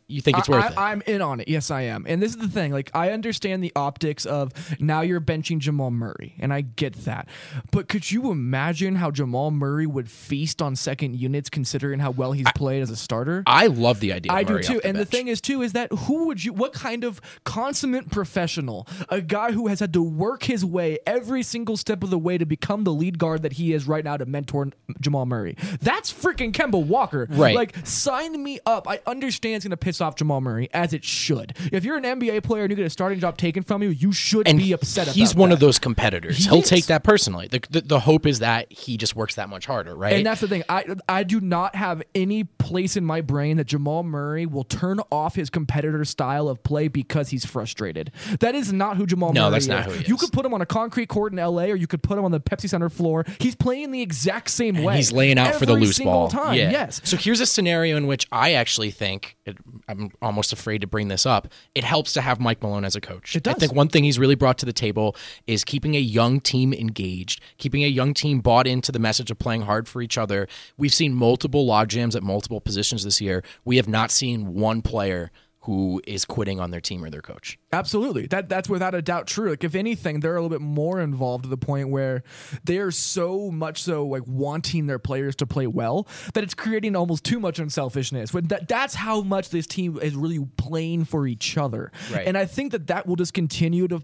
you 0.08 0.22
think 0.22 0.38
it's 0.38 0.50
worth 0.50 0.63
I, 0.63 0.67
it? 0.69 0.78
I'm 0.78 1.04
in 1.06 1.22
on 1.22 1.39
it. 1.39 1.48
Yes, 1.48 1.72
I 1.72 1.84
am. 1.84 2.06
And 2.08 2.22
this 2.22 2.32
is 2.32 2.38
the 2.38 2.48
thing. 2.48 2.72
Like, 2.72 2.91
I 2.93 3.12
understand 3.12 3.63
the 3.63 3.72
optics 3.76 4.26
of 4.26 4.52
now 4.80 5.02
you're 5.02 5.22
benching 5.22 5.60
Jamal 5.60 5.91
Murray, 5.91 6.36
and 6.39 6.54
I 6.54 6.62
get 6.62 6.93
that. 7.06 7.28
But 7.72 7.88
could 7.88 8.10
you 8.12 8.32
imagine 8.32 8.96
how 8.96 9.12
Jamal 9.12 9.52
Murray 9.52 9.86
would 9.86 10.10
feast 10.10 10.62
on 10.62 10.76
second 10.76 11.15
units, 11.15 11.50
considering 11.50 12.00
how 12.00 12.12
well 12.12 12.32
he's 12.32 12.52
played 12.56 12.82
as 12.82 12.89
a 12.89 12.96
starter? 12.96 13.43
I 13.46 13.67
love 13.67 14.00
the 14.00 14.13
idea. 14.13 14.32
Of 14.32 14.38
I 14.38 14.43
do 14.43 14.60
too. 14.60 14.80
the 14.80 14.88
and 14.88 14.98
the 14.98 15.06
thing 15.06 15.28
is 15.28 15.41
too 15.41 15.62
is 15.62 15.74
that 15.74 15.91
who 15.91 16.28
would 16.28 16.43
you 16.43 16.54
what 16.54 16.74
kind 16.74 17.04
of 17.04 17.22
consummate 17.43 18.10
professional, 18.10 18.88
a 19.10 19.22
guy 19.22 19.52
who 19.52 19.67
has 19.67 19.80
had 19.80 19.93
to 19.93 20.02
work 20.02 20.43
his 20.43 20.63
way 20.65 21.00
every 21.06 21.43
single 21.43 21.78
step 21.78 22.04
of 22.04 22.10
the 22.10 22.17
way 22.17 22.38
to 22.38 22.46
become 22.46 22.84
the 22.84 22.93
lead 22.93 23.17
guard 23.17 23.43
that 23.43 23.54
he 23.54 23.74
is 23.74 23.88
right 23.88 24.04
now 24.04 24.17
to 24.17 24.26
mentor 24.26 24.69
Jamal 25.00 25.26
Murray. 25.26 25.56
That's 25.82 26.12
freaking 26.12 26.52
Kemba 26.52 26.84
Walker. 26.86 27.28
Right. 27.30 27.56
Like 27.56 27.76
sign 27.86 28.41
me 28.41 28.60
up. 28.65 28.88
I 28.88 29.00
understand 29.06 29.58
it's 29.58 29.65
going 29.65 29.72
to 29.74 29.78
piss 29.78 30.00
off 30.02 30.16
Jamal 30.16 30.42
Murray 30.42 30.70
as 30.74 30.94
it 30.94 31.04
should. 31.04 31.56
If 31.72 31.84
you're 31.84 31.98
an 31.98 32.04
NBA 32.04 32.44
player 32.44 32.64
and 32.64 32.72
you 32.72 32.76
get 32.76 32.86
a 32.86 32.90
starting 32.90 33.20
job 33.20 33.38
taken 33.38 33.64
from 33.64 33.84
you, 33.84 33.90
you 33.90 34.12
should 34.12 34.48
and 34.48 34.58
be 34.58 34.72
upset 34.72 35.08
he's 35.08 35.36
one 35.36 35.50
that. 35.50 35.56
of 35.56 35.60
those 35.60 35.80
competitors. 35.80 36.38
He 36.38 36.44
He'll 36.44 36.62
is. 36.62 36.70
take 36.70 36.86
that 36.88 37.04
personally. 37.04 37.48
The, 37.48 37.62
the 37.70 37.82
the 37.82 38.00
hope 38.00 38.26
is 38.26 38.40
that 38.40 38.72
he 38.72 38.98
just 38.98 39.16
works 39.16 39.36
that 39.36 39.50
much 39.50 39.66
harder, 39.66 39.96
right? 39.96 40.14
And 40.14 40.26
that's 40.26 40.42
the 40.42 40.48
thing. 40.48 40.64
I 40.70 40.86
I 41.10 41.24
do 41.24 41.40
not 41.42 41.76
have 41.76 42.02
any 42.16 42.44
place 42.44 42.96
in 42.96 43.06
my 43.06 43.22
brain 43.22 43.58
that 43.58 43.66
Jamal 43.66 44.04
Murray 44.04 44.46
will 44.46 44.64
turn 44.64 45.00
off 45.12 45.36
his 45.36 45.50
competitor 45.50 46.06
style 46.06 46.48
of 46.48 46.64
play 46.64 46.88
because 46.88 47.30
he's 47.30 47.46
frustrated. 47.46 48.12
That 48.40 48.56
is 48.56 48.72
not 48.72 48.98
who 48.98 49.06
Jamal 49.06 49.34
No, 49.34 49.44
Murray 49.44 49.52
that's 49.52 49.66
is. 49.66 49.70
not 49.70 49.86
who 49.86 49.92
he 49.92 50.04
is. 50.04 50.08
You 50.10 50.18
could 50.18 50.32
put 50.32 50.46
him 50.46 50.54
on 50.54 50.62
a 50.62 50.66
concrete 50.66 51.08
court 51.08 51.34
in 51.34 51.40
LA 51.40 51.64
or 51.64 51.76
you 51.76 51.88
could 51.88 52.04
put 52.04 52.18
him 52.18 52.26
on 52.26 52.32
the 52.32 52.40
Pepsi 52.40 52.70
Center 52.70 52.90
floor. 52.90 53.26
He's 53.40 53.56
playing 53.56 53.92
the 53.92 54.02
exact 54.02 54.50
same 54.50 54.82
way. 54.84 54.96
He's 54.96 55.12
laying 55.12 55.38
out 55.38 55.56
for 55.56 55.66
the 55.66 55.74
loose 55.74 56.00
ball. 56.00 56.30
Time. 56.30 56.56
Yeah. 56.56 56.72
Yes. 56.72 57.02
So 57.04 57.18
here's 57.18 57.40
a 57.42 57.46
scenario 57.46 57.98
in 57.98 58.08
which 58.08 58.28
I 58.32 58.54
actually 58.54 58.92
think 58.92 59.36
it, 59.46 59.58
I'm 59.88 60.12
almost 60.21 60.54
afraid 60.54 60.82
to 60.82 60.88
bring 60.88 61.08
this 61.08 61.26
up. 61.26 61.47
It 61.76 61.84
helps 61.84 62.13
to 62.13 62.21
have 62.21 62.39
Mike 62.39 62.62
Malone 62.62 62.86
as 62.86 62.95
a 62.95 63.02
coach. 63.02 63.36
It 63.36 63.43
does. 63.43 63.56
I 63.56 63.58
think 63.58 63.73
one 63.73 63.88
thing 63.88 64.04
he's 64.04 64.19
really 64.19 64.36
brought 64.36 64.58
to 64.60 64.65
the 64.65 64.73
table 64.73 65.15
is 65.47 65.63
keeping 65.63 65.95
a 65.95 65.99
young 65.99 66.39
team 66.39 66.73
engaged, 66.73 67.41
keeping 67.58 67.84
a 67.84 67.88
young 67.88 68.13
team 68.13 68.39
bought 68.39 68.67
into 68.67 68.91
the 68.91 68.99
message 68.99 69.32
of 69.32 69.39
playing 69.39 69.63
hard 69.63 69.88
for 69.88 70.02
each 70.02 70.17
other. 70.17 70.47
We've 70.78 70.93
seen 70.93 71.13
multiple 71.13 71.65
log 71.65 71.89
jams 71.89 72.15
at 72.15 72.23
multiple 72.23 72.62
positions 72.62 73.04
this 73.04 73.21
year. 73.21 73.43
We 73.65 73.78
have 73.78 73.88
not 73.88 74.12
seen 74.12 74.54
one 74.54 74.82
player 74.82 75.32
who 75.63 76.02
is 76.06 76.26
quitting 76.26 76.60
on 76.60 76.71
their 76.71 76.82
team 76.82 77.04
or 77.06 77.10
their 77.10 77.21
coach. 77.21 77.58
Absolutely. 77.71 78.28
That 78.28 78.49
that's 78.49 78.67
without 78.67 78.93
a 78.93 79.02
doubt 79.02 79.28
true. 79.28 79.52
Like 79.52 79.63
if 79.63 79.76
anything, 79.76 80.19
they're 80.19 80.36
a 80.36 80.41
little 80.41 80.49
bit 80.49 80.62
more 80.62 80.99
involved 80.99 81.45
to 81.45 81.49
the 81.49 81.58
point 81.58 81.89
where 81.89 82.23
they're 82.65 82.91
so 82.91 83.49
much 83.49 83.82
so 83.82 84.06
like 84.06 84.23
wanting 84.28 84.88
their 84.88 84.99
players 84.99 85.38
to 85.38 85.47
play 85.47 85.65
well 85.65 86.06
that 86.34 86.43
it's 86.43 86.54
creating 86.54 86.97
almost 86.97 87.23
too 87.23 87.39
much 87.39 87.60
unselfishness. 87.60 88.32
But 88.32 88.49
that, 88.49 88.67
that's 88.67 88.93
how 88.93 89.21
much 89.21 89.49
this 89.49 89.65
team 89.65 89.97
is 90.02 90.15
really 90.15 90.45
playing 90.58 91.06
for 91.06 91.28
each 91.28 91.58
other. 91.58 91.93
Right. 92.12 92.28
And 92.28 92.38
I 92.38 92.45
think 92.45 92.73
that 92.73 92.88
that 92.88 93.08
will 93.08 93.15
just 93.15 93.34
continue 93.34 93.88
to 93.88 94.04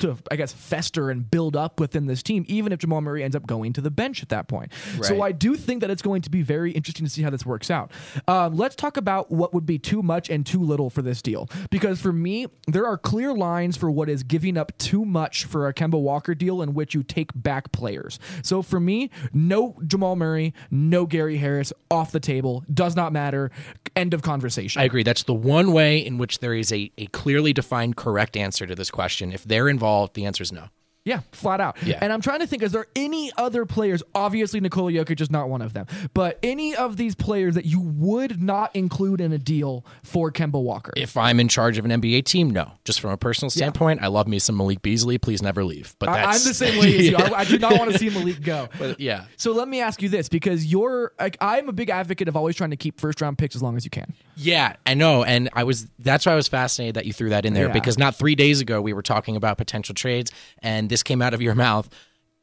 to 0.00 0.16
I 0.30 0.36
guess 0.36 0.52
fester 0.52 1.10
and 1.10 1.30
build 1.30 1.56
up 1.56 1.80
within 1.80 2.06
this 2.06 2.22
team, 2.22 2.44
even 2.48 2.72
if 2.72 2.78
Jamal 2.78 3.00
Murray 3.00 3.22
ends 3.22 3.36
up 3.36 3.46
going 3.46 3.72
to 3.74 3.80
the 3.80 3.90
bench 3.90 4.22
at 4.22 4.28
that 4.30 4.48
point. 4.48 4.72
So 5.02 5.22
I 5.22 5.32
do 5.32 5.56
think 5.56 5.80
that 5.80 5.90
it's 5.90 6.02
going 6.02 6.22
to 6.22 6.30
be 6.30 6.42
very 6.42 6.72
interesting 6.72 7.04
to 7.04 7.10
see 7.10 7.22
how 7.22 7.30
this 7.30 7.44
works 7.44 7.70
out. 7.70 7.90
Um, 8.26 8.56
let's 8.56 8.76
talk 8.76 8.96
about 8.96 9.30
what 9.30 9.54
would 9.54 9.66
be 9.66 9.78
too 9.78 10.02
much 10.02 10.30
and 10.30 10.44
too 10.44 10.62
little 10.62 10.90
for 10.90 11.02
this 11.02 11.22
deal, 11.22 11.48
because 11.70 12.00
for 12.00 12.12
me, 12.12 12.46
there 12.66 12.86
are 12.86 12.98
clear 12.98 13.32
lines 13.32 13.76
for 13.76 13.90
what 13.90 14.08
is 14.08 14.22
giving 14.22 14.56
up 14.56 14.76
too 14.78 15.04
much 15.04 15.44
for 15.44 15.66
a 15.66 15.74
Kemba 15.74 16.00
Walker 16.00 16.34
deal 16.34 16.62
in 16.62 16.74
which 16.74 16.94
you 16.94 17.02
take 17.02 17.30
back 17.34 17.72
players. 17.72 18.18
So 18.42 18.62
for 18.62 18.80
me, 18.80 19.10
no 19.32 19.76
Jamal 19.86 20.16
Murray, 20.16 20.54
no 20.70 21.06
Gary 21.06 21.38
Harris 21.38 21.72
off 21.90 22.12
the 22.12 22.20
table. 22.20 22.64
Does 22.72 22.94
not 22.94 23.12
matter. 23.12 23.50
End 23.96 24.14
of 24.14 24.22
conversation. 24.22 24.80
I 24.80 24.84
agree. 24.84 25.02
That's 25.02 25.24
the 25.24 25.34
one 25.34 25.72
way 25.72 25.98
in 25.98 26.18
which 26.18 26.38
there 26.40 26.54
is 26.54 26.72
a, 26.72 26.90
a 26.98 27.06
clearly 27.06 27.52
defined 27.52 27.96
correct 27.96 28.36
answer 28.36 28.66
to 28.66 28.74
this 28.74 28.90
question. 28.90 29.32
If 29.32 29.44
they're 29.44 29.68
involved, 29.68 29.87
the 30.14 30.24
answer 30.24 30.42
is 30.42 30.52
no. 30.52 30.68
Yeah, 31.08 31.20
flat 31.32 31.60
out. 31.60 31.76
Yeah. 31.82 31.98
And 32.02 32.12
I'm 32.12 32.20
trying 32.20 32.40
to 32.40 32.46
think, 32.46 32.62
is 32.62 32.72
there 32.72 32.86
any 32.94 33.32
other 33.38 33.64
players? 33.64 34.02
Obviously, 34.14 34.60
Nikola 34.60 34.92
Jokic 34.92 35.20
is 35.20 35.30
not 35.30 35.48
one 35.48 35.62
of 35.62 35.72
them, 35.72 35.86
but 36.12 36.38
any 36.42 36.76
of 36.76 36.96
these 36.98 37.14
players 37.14 37.54
that 37.54 37.64
you 37.64 37.80
would 37.80 38.42
not 38.42 38.76
include 38.76 39.20
in 39.20 39.32
a 39.32 39.38
deal 39.38 39.86
for 40.02 40.30
Kemba 40.30 40.62
Walker? 40.62 40.92
If 40.96 41.16
I'm 41.16 41.40
in 41.40 41.48
charge 41.48 41.78
of 41.78 41.84
an 41.86 41.90
NBA 41.90 42.24
team, 42.24 42.50
no. 42.50 42.72
Just 42.84 43.00
from 43.00 43.10
a 43.10 43.16
personal 43.16 43.48
standpoint, 43.50 44.02
I 44.02 44.08
love 44.08 44.28
me 44.28 44.38
some 44.38 44.56
Malik 44.56 44.82
Beasley. 44.82 45.16
Please 45.18 45.40
never 45.42 45.64
leave. 45.64 45.96
But 45.98 46.10
I, 46.10 46.26
that's 46.26 46.44
I'm 46.44 46.48
the 46.50 46.54
same 46.54 46.78
way 46.78 46.98
as 46.98 47.08
you. 47.08 47.16
I, 47.18 47.38
I 47.40 47.44
do 47.44 47.58
not 47.58 47.78
want 47.78 47.90
to 47.92 47.98
see 47.98 48.10
Malik 48.10 48.42
go. 48.42 48.68
But 48.78 49.00
yeah. 49.00 49.24
So 49.36 49.52
let 49.52 49.66
me 49.66 49.80
ask 49.80 50.02
you 50.02 50.08
this, 50.10 50.28
because 50.28 50.66
you're 50.66 51.12
like 51.18 51.36
I'm 51.40 51.68
a 51.68 51.72
big 51.72 51.88
advocate 51.90 52.28
of 52.28 52.36
always 52.36 52.54
trying 52.54 52.70
to 52.70 52.76
keep 52.76 53.00
first 53.00 53.20
round 53.20 53.38
picks 53.38 53.56
as 53.56 53.62
long 53.62 53.76
as 53.76 53.84
you 53.84 53.90
can. 53.90 54.12
Yeah, 54.36 54.76
I 54.84 54.94
know, 54.94 55.24
and 55.24 55.48
I 55.54 55.64
was. 55.64 55.86
That's 55.98 56.26
why 56.26 56.32
I 56.32 56.36
was 56.36 56.48
fascinated 56.48 56.94
that 56.96 57.06
you 57.06 57.12
threw 57.12 57.30
that 57.30 57.44
in 57.46 57.54
there 57.54 57.66
Yeah. 57.68 57.72
because 57.72 57.98
not 57.98 58.14
three 58.14 58.34
days 58.34 58.60
ago 58.60 58.80
we 58.80 58.92
were 58.92 59.02
talking 59.02 59.36
about 59.36 59.56
potential 59.58 59.94
trades, 59.94 60.30
and 60.62 60.88
this 60.88 60.97
came 61.02 61.22
out 61.22 61.34
of 61.34 61.42
your 61.42 61.54
mouth. 61.54 61.88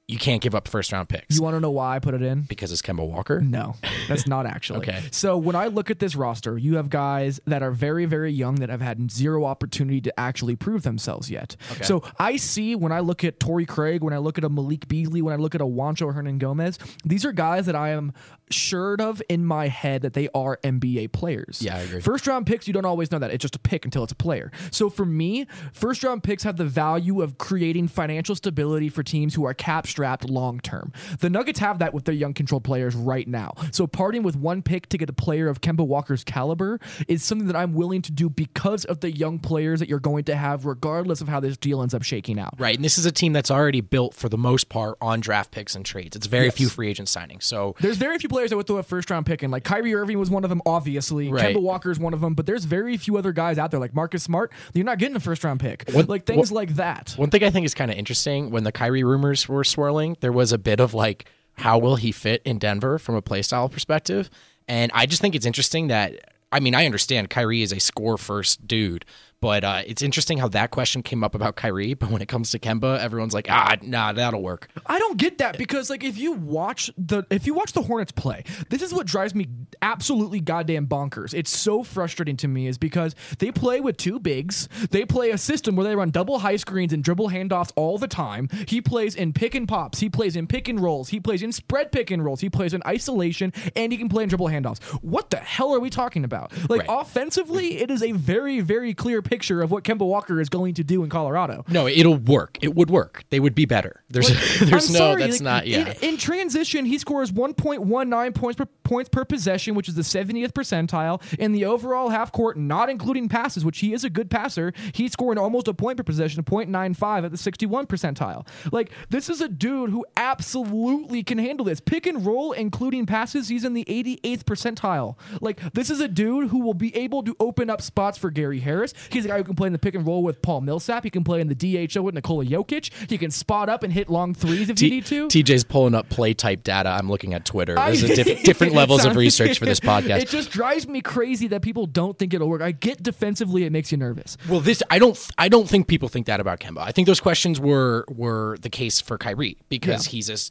You 0.08 0.20
can't 0.20 0.40
give 0.42 0.54
up 0.54 0.68
first 0.68 0.92
round 0.92 1.10
picks 1.10 1.36
You 1.36 1.42
want 1.42 1.56
to 1.56 1.60
know 1.60 1.72
why 1.72 1.96
I 1.96 2.00
put 2.00 2.14
it 2.14 2.22
in? 2.22 2.42
because 2.44 2.72
it's 2.72 2.82
Kemba 2.84 3.08
Walker. 3.08 3.42
No, 3.42 3.76
that's 4.08 4.28
not 4.28 4.46
actually. 4.56 4.80
Okay. 4.80 5.02
So 5.12 5.36
when 5.38 5.56
I 5.56 5.68
look 5.68 5.90
at 5.90 5.98
this 5.98 6.16
roster, 6.16 6.58
you 6.60 6.76
have 6.76 6.90
guys 6.92 7.40
that 7.46 7.64
are 7.64 7.72
very, 7.72 8.06
very 8.06 8.32
young 8.32 8.56
that 8.56 8.70
have 8.70 8.82
had 8.82 9.10
zero 9.12 9.46
opportunity 9.46 10.02
to 10.02 10.20
actually 10.20 10.56
prove 10.56 10.84
themselves 10.84 11.32
yet. 11.32 11.56
So 11.82 12.04
I 12.20 12.38
see 12.38 12.76
when 12.76 12.92
I 12.92 13.00
look 13.00 13.24
at 13.24 13.40
Torrey 13.40 13.66
Craig, 13.66 14.04
when 14.04 14.14
I 14.14 14.20
look 14.20 14.38
at 14.38 14.44
a 14.44 14.50
Malik 14.50 14.88
Beasley, 14.88 15.24
when 15.24 15.34
I 15.34 15.38
look 15.38 15.56
at 15.56 15.62
a 15.62 15.66
Juancho 15.66 16.14
Hernan 16.14 16.38
Gomez, 16.38 16.78
these 17.04 17.26
are 17.26 17.32
guys 17.32 17.66
that 17.66 17.76
I 17.76 17.90
am 17.90 18.14
assured 18.52 19.02
of 19.02 19.24
in 19.28 19.44
my 19.44 19.68
head 19.70 20.04
that 20.04 20.14
they 20.14 20.30
are 20.36 20.60
NBA 20.64 21.12
players. 21.14 21.64
Yeah, 21.64 21.78
I 21.78 21.80
agree. 21.80 22.00
First 22.00 22.28
round 22.28 22.46
picks, 22.46 22.68
you 22.68 22.74
don't 22.74 22.86
always 22.86 23.12
know 23.12 23.18
that. 23.18 23.32
It's 23.32 23.42
just 23.42 23.56
a 23.56 23.60
pick 23.60 23.86
until 23.86 24.04
it's 24.04 24.12
a 24.12 24.16
player. 24.16 24.52
So 24.70 24.88
for 24.92 25.04
me, 25.04 25.48
first 25.74 26.04
round 26.04 26.22
picks 26.24 26.44
have 26.44 26.58
the 26.58 26.66
value 26.66 27.24
of 27.24 27.40
creating 27.40 27.88
financial 27.88 28.36
stability 28.36 28.88
for 28.90 29.02
teams 29.02 29.34
who 29.34 29.46
are 29.46 29.56
cap 29.56 29.88
strapped 29.96 30.30
long 30.30 30.60
term. 30.60 30.92
The 31.22 31.30
Nuggets 31.30 31.58
have 31.60 31.80
that 31.80 31.94
with 31.94 32.04
their 32.04 32.14
young 32.14 32.34
controlled 32.34 32.66
players 32.66 32.94
right 32.96 33.26
now. 33.26 33.54
So 33.72 33.88
parting 33.88 34.24
with 34.24 34.36
one 34.36 34.62
pick 34.62 34.90
to 34.90 34.98
get 34.98 35.10
a 35.10 35.14
player 35.14 35.48
of 35.48 35.62
Kemba 35.62 35.88
Walker's 35.88 36.26
caliber 36.26 36.82
is 37.08 37.24
something 37.24 37.48
that 37.48 37.56
I'm 37.56 37.74
willing 37.74 38.02
to 38.02 38.12
do 38.12 38.30
because 38.30 38.84
of 38.84 39.00
the 39.00 39.10
young 39.10 39.40
players 39.40 39.80
that 39.80 39.88
you're 39.88 40.02
going 40.02 40.26
to 40.26 40.36
have, 40.36 40.66
regardless 40.66 41.22
of 41.22 41.30
how 41.30 41.40
this 41.40 41.56
deal 41.56 41.82
ends 41.82 41.94
up 41.94 42.04
shaking 42.04 42.40
out. 42.40 42.56
Right, 42.60 42.76
and 42.76 42.84
this 42.84 42.98
is 42.98 43.06
a 43.06 43.12
team 43.12 43.32
that's 43.32 43.50
already 43.50 43.80
built 43.80 44.14
for 44.14 44.28
the 44.28 44.38
most 44.38 44.68
part 44.68 44.98
on 45.00 45.22
draft 45.22 45.52
picks 45.52 45.76
and 45.76 45.86
trades. 45.86 46.18
It's 46.18 46.28
very 46.28 46.46
Yes. 46.48 46.56
few 46.56 46.68
free 46.68 46.90
agent 46.90 47.08
signings. 47.08 47.44
So 47.44 47.74
There's 47.80 47.96
very 47.98 48.18
few 48.18 48.28
players 48.28 48.50
that 48.50 48.58
would 48.58 48.68
throw 48.68 48.78
a 48.78 48.84
first 48.84 49.10
round 49.10 49.26
pick 49.26 49.44
in. 49.44 49.50
Like 49.50 49.64
Kyrie 49.64 49.96
Irving 49.96 50.20
was 50.20 50.30
one 50.30 50.44
of 50.44 50.50
them, 50.50 50.62
obviously. 50.66 51.32
Right. 51.32 51.56
Kemba 51.56 51.62
Walker 51.62 51.90
is 51.90 52.00
one 52.00 52.14
of 52.14 52.20
them, 52.20 52.34
but 52.34 52.46
there's 52.46 52.66
very 52.66 52.98
few 52.98 53.16
other 53.18 53.32
guys 53.32 53.58
out 53.58 53.72
there 53.72 53.80
like 53.80 53.96
Marcus 53.96 54.24
Smart. 54.24 54.52
You're 54.74 54.84
not 54.84 54.98
getting 55.00 55.16
a 55.16 55.22
first 55.22 55.42
round 55.46 55.62
pick. 55.62 55.86
Like 56.10 56.26
things 56.26 56.52
like 56.52 56.76
that. 56.76 57.14
One 57.16 57.30
thing 57.30 57.44
I 57.46 57.50
think 57.50 57.66
is 57.66 57.74
kind 57.74 57.90
of 57.90 57.98
interesting 57.98 58.50
when 58.52 58.66
the 58.66 58.74
Kyrie 58.74 59.04
rumors 59.06 59.48
were 59.48 59.64
swirling. 59.64 59.85
Swirling, 59.86 60.18
there 60.22 60.32
was 60.32 60.52
a 60.52 60.58
bit 60.58 60.80
of 60.80 60.94
like, 60.94 61.30
how 61.54 61.78
will 61.78 61.96
he 61.96 62.12
fit 62.12 62.42
in 62.44 62.58
Denver 62.58 62.98
from 62.98 63.16
a 63.16 63.22
playstyle 63.22 63.72
perspective? 63.72 64.30
And 64.68 64.92
I 64.94 65.06
just 65.06 65.22
think 65.22 65.36
it's 65.36 65.46
interesting 65.46 65.88
that 65.88 66.36
I 66.52 66.60
mean, 66.60 66.76
I 66.76 66.86
understand 66.86 67.30
Kyrie 67.30 67.64
is 67.64 67.74
a 67.74 67.80
score 67.80 68.18
first 68.18 68.66
dude, 68.66 69.04
but 69.42 69.64
uh, 69.64 69.82
it's 69.86 70.02
interesting 70.02 70.38
how 70.38 70.48
that 70.50 70.72
question 70.72 71.04
came 71.04 71.24
up 71.24 71.36
about 71.36 71.56
Kyrie. 71.56 71.94
But 71.94 72.10
when 72.10 72.22
it 72.22 72.28
comes 72.28 72.52
to 72.52 72.60
Kemba, 72.60 73.00
everyone's 73.00 73.34
like, 73.34 73.48
ah, 73.50 73.76
nah, 73.82 74.12
that'll 74.14 74.42
work. 74.42 74.70
I 74.86 74.98
don't 75.00 75.18
get 75.18 75.38
that 75.40 75.58
because 75.58 75.90
like 75.90 76.04
if 76.04 76.18
you 76.18 76.32
watch 76.32 76.90
the 76.98 77.24
if 77.30 77.46
you 77.46 77.54
watch 77.54 77.74
the 77.74 77.82
Hornets 77.82 78.12
play, 78.12 78.44
this 78.70 78.82
is 78.82 78.94
what 78.94 79.06
drives 79.08 79.36
me 79.36 79.48
absolutely 79.82 80.40
goddamn 80.40 80.88
bonkers. 80.88 81.34
It's 81.34 81.56
so 81.56 81.84
frustrating 81.84 82.38
to 82.38 82.48
me 82.48 82.68
is 82.68 82.78
because 82.78 83.14
they 83.40 83.52
play 83.52 83.82
with 83.82 83.98
two 83.98 84.20
bigs. 84.20 84.68
They 84.92 85.06
play 85.06 85.32
a 85.32 85.38
system 85.38 85.76
where 85.76 85.86
they 85.86 85.96
run 85.96 86.10
double 86.12 86.40
high 86.40 86.56
screens 86.56 86.94
and 86.94 87.04
dribble 87.04 87.30
handoffs 87.30 87.72
all 87.76 87.98
the 87.98 88.08
time. 88.08 88.48
He 88.68 88.82
plays 88.82 89.16
in 89.16 89.34
pick 89.34 89.54
and 89.54 89.68
pops. 89.68 90.00
He 90.00 90.10
plays 90.10 90.36
in 90.36 90.48
pick 90.48 90.68
and 90.68 90.80
rolls. 90.80 91.10
He 91.10 91.20
plays 91.20 91.44
in 91.44 91.52
spread 91.52 91.92
pick 91.92 92.10
and 92.10 92.24
rolls. 92.24 92.42
He 92.42 92.50
plays 92.50 92.74
in 92.74 92.82
isolation 92.88 93.54
and 93.76 93.92
he 93.92 93.98
can 93.98 94.10
play 94.10 94.24
in 94.24 94.30
dribble 94.30 94.48
handoffs. 94.48 94.82
What 95.04 95.30
the 95.30 95.38
hell 95.38 95.74
are 95.74 95.80
we 95.80 95.90
talking 95.90 96.24
about? 96.24 96.52
Like 96.70 96.82
Right. 96.88 96.90
offensively, 97.02 97.78
it 97.78 97.90
is 97.92 98.02
a 98.04 98.12
very 98.14 98.60
very 98.60 98.94
clear 98.94 99.22
picture 99.26 99.62
of 99.62 99.72
what 99.72 99.84
Kemba 99.84 100.06
Walker 100.06 100.40
is 100.40 100.50
going 100.50 100.76
to 100.76 100.84
do 100.84 101.04
in 101.04 101.10
Colorado. 101.10 101.66
No, 101.68 101.88
it'll 101.88 102.18
work. 102.18 102.58
It 102.62 102.76
would 102.76 102.90
work. 102.90 103.24
They 103.30 103.40
would 103.40 103.56
be 103.56 103.66
better. 103.66 104.04
There's, 104.10 104.28
there's 104.60 104.88
I'm 104.88 104.94
no, 104.94 105.00
sorry, 105.00 105.22
that's 105.22 105.42
like, 105.42 105.44
not. 105.44 105.68
Yeah, 105.68 105.94
In, 106.02 106.14
in 106.14 106.18
transition, 106.18 106.86
he 106.86 106.98
scores 106.98 107.32
1.19 107.32 108.36
points 108.36 108.58
per 108.58 108.66
points 108.86 109.10
per 109.10 109.26
possession, 109.26 109.76
which 109.76 109.90
is 109.90 109.96
the 109.96 110.02
70th 110.04 110.52
percentile. 110.52 111.22
In 111.38 111.52
the 111.52 111.66
overall 111.66 112.10
half 112.10 112.32
court, 112.32 112.56
not 112.56 112.90
including 112.90 113.28
passes, 113.28 113.66
which 113.66 113.80
he 113.80 113.94
is 113.94 114.04
a 114.04 114.10
good 114.10 114.30
passer, 114.30 114.74
he's 114.94 115.12
scoring 115.12 115.38
almost 115.38 115.68
a 115.68 115.74
point 115.74 115.98
per 115.98 116.04
possession, 116.04 116.44
0.95 116.44 117.26
at 117.26 117.32
the 117.32 117.38
61 117.38 117.88
percentile. 117.88 118.48
Like 118.72 118.92
this 119.10 119.30
is 119.30 119.42
a 119.42 119.50
dude 119.50 119.90
who 119.90 120.06
absolutely 120.16 121.24
can 121.24 121.38
handle 121.38 121.66
this 121.66 121.82
pick 121.82 122.06
and 122.06 122.26
roll, 122.26 122.54
including 122.54 123.06
passes. 123.06 123.50
He's 123.50 123.66
in 123.66 123.74
the 123.74 123.86
88th 123.86 124.44
percentile. 124.44 125.18
Like 125.42 125.60
this 125.74 125.90
is 125.90 126.00
a 126.00 126.08
dude 126.08 126.50
who 126.50 126.60
will 126.60 126.74
be 126.74 126.96
able 126.96 127.24
to 127.24 127.36
open 127.40 127.70
up 127.70 127.82
spots 127.82 128.18
for 128.18 128.30
Gary 128.30 128.60
Harris. 128.60 128.94
He's 129.16 129.26
a 129.26 129.30
guy 129.30 129.38
who 129.38 129.44
can 129.44 129.56
play 129.56 129.68
in 129.68 129.74
the 129.74 129.80
pick 129.80 129.96
and 129.96 130.06
roll 130.06 130.24
with 130.24 130.42
Paul 130.42 130.62
Millsap. 130.62 131.04
He 131.04 131.10
can 131.10 131.24
play 131.24 131.42
in 131.42 131.48
the 131.48 131.56
DHO 131.56 132.02
with 132.02 132.16
Nikola 132.16 132.46
Jokic. 132.46 132.92
He 133.10 133.18
can 133.18 133.32
spot 133.32 133.70
up 133.70 133.84
and 133.84 133.92
hit 133.92 134.10
long 134.10 134.34
threes 134.34 134.70
if 134.70 134.82
you 134.82 134.90
need 134.90 135.06
to. 135.08 135.28
TJ's 135.28 135.64
pulling 135.64 135.96
up 135.96 136.10
play 136.10 136.34
type 136.34 136.64
data. 136.64 136.90
I'm 136.90 137.10
looking 137.10 137.34
at 137.34 137.46
Twitter. 137.46 137.76
There's 137.76 138.04
a 138.04 138.16
diff- 138.16 138.44
different 138.44 138.74
levels 138.82 139.06
of 139.06 139.16
research 139.16 139.58
for 139.60 139.66
this 139.66 139.80
podcast. 139.82 140.20
It 140.22 140.30
just 140.30 140.52
drives 140.52 140.88
me 140.88 141.02
crazy 141.02 141.48
that 141.48 141.62
people 141.62 141.86
don't 141.88 142.18
think 142.18 142.34
it'll 142.34 142.50
work. 142.50 142.62
I 142.62 142.72
get 142.72 143.02
defensively, 143.04 143.64
it 143.64 143.72
makes 143.72 143.92
you 143.92 143.98
nervous. 143.98 144.38
Well, 144.50 144.60
this 144.60 144.84
I 144.90 145.00
don't 145.00 145.18
I 145.38 145.50
don't 145.50 145.68
think 145.68 145.88
people 145.88 146.10
think 146.10 146.26
that 146.28 146.40
about 146.40 146.60
Kemba. 146.60 146.80
I 146.80 146.92
think 146.92 147.08
those 147.08 147.20
questions 147.20 147.60
were 147.60 148.06
were 148.10 148.58
the 148.62 148.70
case 148.70 149.02
for 149.02 149.18
Kyrie 149.18 149.58
because 149.70 150.08
Yeah. 150.08 150.12
he's 150.12 150.28
this 150.28 150.50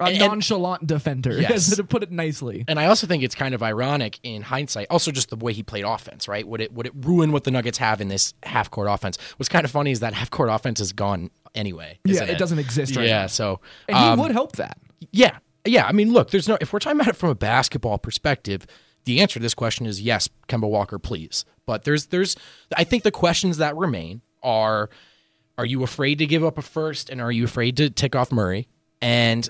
A 0.00 0.04
And- 0.04 0.18
nonchalant 0.18 0.86
defender, 0.86 1.32
Yes. 1.40 1.74
to 1.76 1.84
put 1.84 2.02
it 2.02 2.10
nicely. 2.10 2.64
and 2.68 2.78
I 2.78 2.86
also 2.86 3.06
think 3.06 3.22
it's 3.22 3.34
kind 3.34 3.54
of 3.54 3.62
ironic 3.62 4.18
in 4.22 4.42
hindsight. 4.42 4.86
Also, 4.90 5.10
just 5.10 5.30
the 5.30 5.36
way 5.36 5.52
he 5.52 5.62
played 5.62 5.84
offense, 5.84 6.28
right? 6.28 6.46
Would 6.46 6.60
it 6.60 6.72
would 6.72 6.86
it 6.86 6.92
ruin 6.96 7.32
what 7.32 7.44
the 7.44 7.50
Nuggets 7.50 7.78
have 7.78 8.00
in 8.00 8.08
this 8.08 8.34
half 8.42 8.70
court 8.70 8.88
offense? 8.90 9.18
What's 9.36 9.48
kind 9.48 9.64
of 9.64 9.70
funny 9.70 9.90
is 9.90 10.00
that 10.00 10.14
half 10.14 10.30
court 10.30 10.48
offense 10.50 10.80
is 10.80 10.92
gone 10.92 11.30
anyway. 11.54 11.98
Yeah, 12.04 12.12
isn't 12.14 12.30
it 12.30 12.38
doesn't 12.38 12.58
exist 12.58 12.96
right 12.96 13.06
yeah, 13.08 13.22
now. 13.22 13.26
so 13.26 13.60
And 13.88 13.96
um, 13.96 14.18
he 14.18 14.22
would 14.22 14.32
help 14.32 14.52
that. 14.56 14.78
Yeah. 15.12 15.38
Yeah. 15.66 15.86
I 15.86 15.92
mean, 15.92 16.12
look, 16.12 16.30
there's 16.30 16.48
no, 16.48 16.56
if 16.60 16.72
we're 16.72 16.78
talking 16.78 17.00
about 17.00 17.08
it 17.08 17.16
from 17.16 17.28
a 17.30 17.34
basketball 17.34 17.98
perspective, 17.98 18.66
the 19.04 19.20
answer 19.20 19.34
to 19.34 19.42
this 19.42 19.54
question 19.54 19.86
is 19.86 20.00
yes, 20.00 20.28
Kemba 20.48 20.68
Walker, 20.68 20.98
please. 20.98 21.44
But 21.66 21.84
there's, 21.84 22.06
there's, 22.06 22.36
I 22.76 22.84
think 22.84 23.02
the 23.02 23.10
questions 23.10 23.58
that 23.58 23.76
remain 23.76 24.22
are, 24.42 24.90
are 25.58 25.66
you 25.66 25.82
afraid 25.82 26.18
to 26.18 26.26
give 26.26 26.44
up 26.44 26.56
a 26.58 26.62
first 26.62 27.10
and 27.10 27.20
are 27.20 27.30
you 27.32 27.44
afraid 27.44 27.76
to 27.78 27.90
tick 27.90 28.14
off 28.14 28.30
Murray? 28.32 28.68
And 29.02 29.48